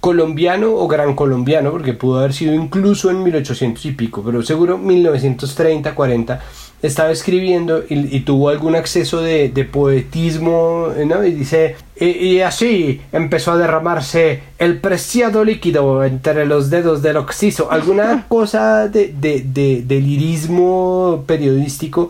colombiano 0.01 0.73
o 0.73 0.87
gran 0.87 1.15
colombiano, 1.15 1.71
porque 1.71 1.93
pudo 1.93 2.19
haber 2.19 2.33
sido 2.33 2.53
incluso 2.53 3.11
en 3.11 3.23
1800 3.23 3.85
y 3.85 3.91
pico, 3.91 4.23
pero 4.25 4.41
seguro 4.41 4.77
1930, 4.77 5.93
40, 5.95 6.41
estaba 6.81 7.11
escribiendo 7.11 7.83
y, 7.87 8.15
y 8.15 8.21
tuvo 8.21 8.49
algún 8.49 8.75
acceso 8.75 9.21
de, 9.21 9.49
de 9.49 9.63
poetismo, 9.63 10.87
¿no? 11.05 11.23
Y 11.23 11.31
dice, 11.33 11.75
y, 11.95 12.05
y 12.07 12.41
así 12.41 13.01
empezó 13.11 13.51
a 13.51 13.57
derramarse 13.57 14.41
el 14.57 14.79
preciado 14.79 15.45
líquido 15.45 16.03
entre 16.03 16.47
los 16.47 16.71
dedos 16.71 17.03
del 17.03 17.17
oxiso, 17.17 17.71
alguna 17.71 18.25
cosa 18.27 18.87
de, 18.87 19.13
de, 19.13 19.41
de, 19.41 19.83
de 19.83 19.99
lirismo 20.01 21.23
periodístico 21.27 22.09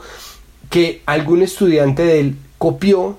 que 0.70 1.02
algún 1.06 1.42
estudiante 1.42 2.04
de 2.04 2.20
él 2.22 2.36
copió 2.58 3.18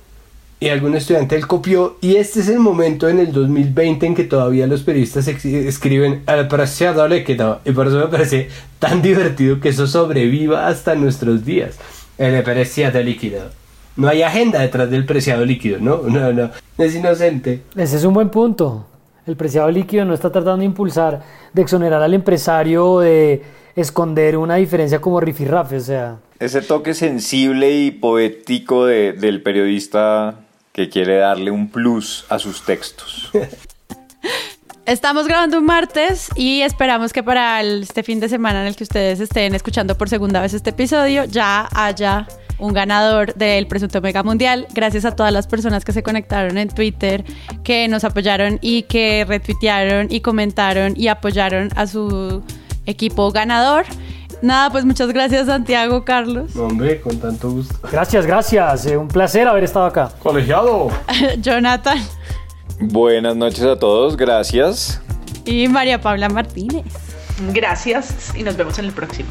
y 0.63 0.69
algún 0.69 0.95
estudiante 0.95 1.35
él 1.35 1.49
copió 1.49 1.97
y 2.01 2.15
este 2.17 2.39
es 2.39 2.49
el 2.49 2.61
momento 2.61 3.09
en 3.09 3.19
el 3.19 3.33
2020 3.33 4.07
en 4.07 4.15
que 4.15 4.23
todavía 4.23 4.69
los 4.69 4.83
periodistas 4.85 5.27
escriben 5.27 6.23
el 6.27 6.47
preciado 6.47 7.09
líquido 7.09 7.61
y 7.65 7.73
por 7.73 7.89
eso 7.89 7.99
me 7.99 8.07
parece 8.07 8.49
tan 8.79 9.03
divertido 9.03 9.59
que 9.59 9.71
eso 9.71 9.89
sobreviva 9.89 10.69
hasta 10.69 10.95
nuestros 10.95 11.45
días. 11.45 11.79
El 12.17 12.41
preciado 12.45 13.03
líquido. 13.03 13.41
No 13.97 14.07
hay 14.09 14.23
agenda 14.23 14.61
detrás 14.61 14.89
del 14.89 15.05
preciado 15.05 15.45
líquido 15.45 15.79
no 15.81 16.03
no 16.05 16.33
no. 16.33 16.51
Es 16.79 16.95
inocente. 16.95 17.63
Ese 17.77 17.97
es 17.97 18.05
un 18.05 18.15
buen 18.15 18.29
punto. 18.31 18.87
El 19.27 19.35
preciado 19.37 19.69
líquido 19.71 20.05
no 20.05 20.15
está 20.15 20.31
tratando 20.31 20.59
de 20.59 20.65
impulsar, 20.67 21.23
de 21.53 21.63
exonerar 21.63 22.03
al 22.03 22.15
empresario 22.15 22.87
o 22.89 23.01
de 23.01 23.43
esconder 23.75 24.37
una 24.37 24.57
diferencia 24.57 25.01
como 25.01 25.19
rifirrafe, 25.21 25.77
o 25.77 25.81
sea. 25.81 26.17
Ese 26.39 26.61
toque 26.63 26.95
sensible 26.95 27.71
y 27.73 27.91
poético 27.91 28.87
de- 28.87 29.13
del 29.13 29.43
periodista 29.43 30.41
que 30.73 30.89
quiere 30.89 31.17
darle 31.17 31.51
un 31.51 31.69
plus 31.69 32.25
a 32.29 32.39
sus 32.39 32.65
textos. 32.65 33.31
Estamos 34.85 35.29
grabando 35.29 35.59
un 35.59 35.65
martes 35.65 36.29
y 36.35 36.63
esperamos 36.63 37.13
que 37.13 37.23
para 37.23 37.63
este 37.63 38.03
fin 38.03 38.19
de 38.19 38.29
semana 38.29 38.63
en 38.63 38.67
el 38.67 38.75
que 38.75 38.83
ustedes 38.83 39.21
estén 39.21 39.55
escuchando 39.55 39.97
por 39.97 40.09
segunda 40.09 40.41
vez 40.41 40.55
este 40.55 40.71
episodio 40.71 41.25
ya 41.25 41.69
haya 41.73 42.27
un 42.59 42.73
ganador 42.73 43.35
del 43.35 43.69
presunto 43.69 44.01
mega 44.01 44.25
mundial. 44.25 44.67
Gracias 44.75 45.05
a 45.05 45.15
todas 45.15 45.33
las 45.33 45.47
personas 45.47 45.85
que 45.85 45.93
se 45.93 46.03
conectaron 46.03 46.59
en 46.59 46.69
Twitter, 46.69 47.25
que 47.63 47.87
nos 47.87 48.03
apoyaron 48.03 48.59
y 48.61 48.83
que 48.83 49.25
retuitearon 49.27 50.09
y 50.11 50.21
comentaron 50.21 50.95
y 50.97 51.09
apoyaron 51.09 51.71
a 51.77 51.87
su 51.87 52.43
equipo 52.87 53.31
ganador. 53.31 53.85
Nada, 54.43 54.71
pues 54.71 54.85
muchas 54.85 55.09
gracias 55.13 55.47
Santiago, 55.47 56.05
Carlos, 56.05 56.55
hombre 56.57 57.01
con 57.01 57.17
tanto 57.19 57.51
gusto 57.51 57.75
Gracias, 57.91 58.27
gracias. 58.27 58.87
eh, 58.87 58.97
un 58.97 59.09
placer 59.09 59.47
haber 59.49 59.65
estado 59.65 59.87
acá. 59.87 60.11
colegiado 60.23 60.91
Jonathan 61.39 61.99
Buenas 62.81 63.37
noches 63.37 63.63
a 63.63 63.79
todos, 63.79 64.17
gracias. 64.17 65.01
y 65.45 65.69
María 65.69 66.01
Paula 66.01 66.29
Martínez. 66.29 66.85
Gracias 67.53 68.33
y 68.37 68.43
nos 68.43 68.57
vemos 68.57 68.79
en 68.79 68.87
el 68.87 68.93
próximo. 68.93 69.29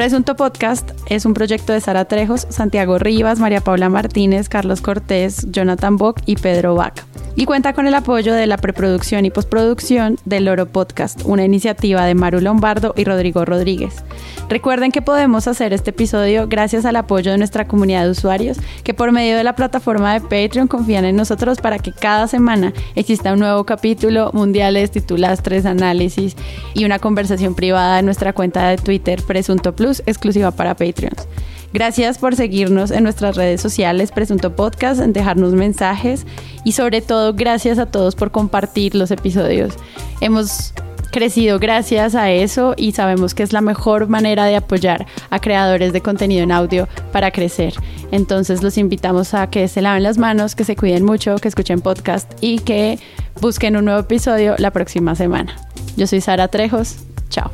Presunto 0.00 0.34
Podcast 0.34 0.92
es 1.10 1.26
un 1.26 1.34
proyecto 1.34 1.74
de 1.74 1.80
Sara 1.82 2.06
Trejos, 2.06 2.46
Santiago 2.48 2.98
Rivas, 2.98 3.38
María 3.38 3.60
Paula 3.60 3.90
Martínez, 3.90 4.48
Carlos 4.48 4.80
Cortés, 4.80 5.46
Jonathan 5.50 5.98
Bock 5.98 6.22
y 6.24 6.36
Pedro 6.36 6.74
Vaca. 6.74 7.04
Y 7.36 7.46
cuenta 7.46 7.72
con 7.72 7.86
el 7.86 7.94
apoyo 7.94 8.34
de 8.34 8.46
la 8.46 8.56
preproducción 8.56 9.24
y 9.24 9.30
postproducción 9.30 10.18
del 10.24 10.46
Loro 10.46 10.66
Podcast, 10.66 11.22
una 11.24 11.44
iniciativa 11.44 12.04
de 12.04 12.14
Maru 12.14 12.40
Lombardo 12.40 12.92
y 12.96 13.04
Rodrigo 13.04 13.44
Rodríguez. 13.44 14.04
Recuerden 14.48 14.90
que 14.90 15.00
podemos 15.00 15.46
hacer 15.46 15.72
este 15.72 15.90
episodio 15.90 16.48
gracias 16.48 16.84
al 16.84 16.96
apoyo 16.96 17.30
de 17.30 17.38
nuestra 17.38 17.68
comunidad 17.68 18.04
de 18.04 18.10
usuarios 18.10 18.58
que 18.82 18.94
por 18.94 19.12
medio 19.12 19.36
de 19.36 19.44
la 19.44 19.54
plataforma 19.54 20.12
de 20.12 20.20
Patreon 20.20 20.66
confían 20.66 21.04
en 21.04 21.14
nosotros 21.14 21.60
para 21.60 21.78
que 21.78 21.92
cada 21.92 22.26
semana 22.26 22.72
exista 22.96 23.32
un 23.32 23.38
nuevo 23.38 23.64
capítulo, 23.64 24.30
mundiales, 24.34 24.90
titulastres, 24.90 25.66
análisis 25.66 26.36
y 26.74 26.84
una 26.84 26.98
conversación 26.98 27.54
privada 27.54 28.00
en 28.00 28.06
nuestra 28.06 28.32
cuenta 28.32 28.68
de 28.68 28.76
Twitter 28.76 29.22
Presunto 29.22 29.74
Plus 29.74 30.02
exclusiva 30.06 30.50
para 30.50 30.74
Patreons. 30.74 31.28
Gracias 31.72 32.18
por 32.18 32.34
seguirnos 32.34 32.90
en 32.90 33.04
nuestras 33.04 33.36
redes 33.36 33.60
sociales 33.60 34.10
Presunto 34.10 34.56
Podcast, 34.56 35.00
en 35.00 35.12
dejarnos 35.12 35.52
mensajes 35.52 36.26
y 36.64 36.72
sobre 36.72 37.00
todo 37.00 37.34
gracias 37.34 37.78
a 37.78 37.86
todos 37.86 38.16
por 38.16 38.30
compartir 38.30 38.94
los 38.94 39.10
episodios. 39.10 39.74
Hemos 40.20 40.74
crecido 41.10 41.58
gracias 41.58 42.14
a 42.14 42.30
eso 42.30 42.74
y 42.76 42.92
sabemos 42.92 43.34
que 43.34 43.42
es 43.42 43.52
la 43.52 43.60
mejor 43.60 44.08
manera 44.08 44.44
de 44.44 44.56
apoyar 44.56 45.06
a 45.30 45.40
creadores 45.40 45.92
de 45.92 46.00
contenido 46.00 46.42
en 46.42 46.52
audio 46.52 46.88
para 47.12 47.30
crecer. 47.30 47.74
Entonces 48.10 48.62
los 48.62 48.78
invitamos 48.78 49.34
a 49.34 49.48
que 49.48 49.68
se 49.68 49.82
laven 49.82 50.02
las 50.02 50.18
manos, 50.18 50.54
que 50.54 50.64
se 50.64 50.76
cuiden 50.76 51.04
mucho, 51.04 51.36
que 51.36 51.48
escuchen 51.48 51.80
podcast 51.80 52.32
y 52.40 52.60
que 52.60 52.98
busquen 53.40 53.76
un 53.76 53.84
nuevo 53.84 54.00
episodio 54.00 54.54
la 54.58 54.70
próxima 54.70 55.14
semana. 55.14 55.56
Yo 55.96 56.06
soy 56.06 56.20
Sara 56.20 56.48
Trejos. 56.48 56.96
Chao. 57.28 57.50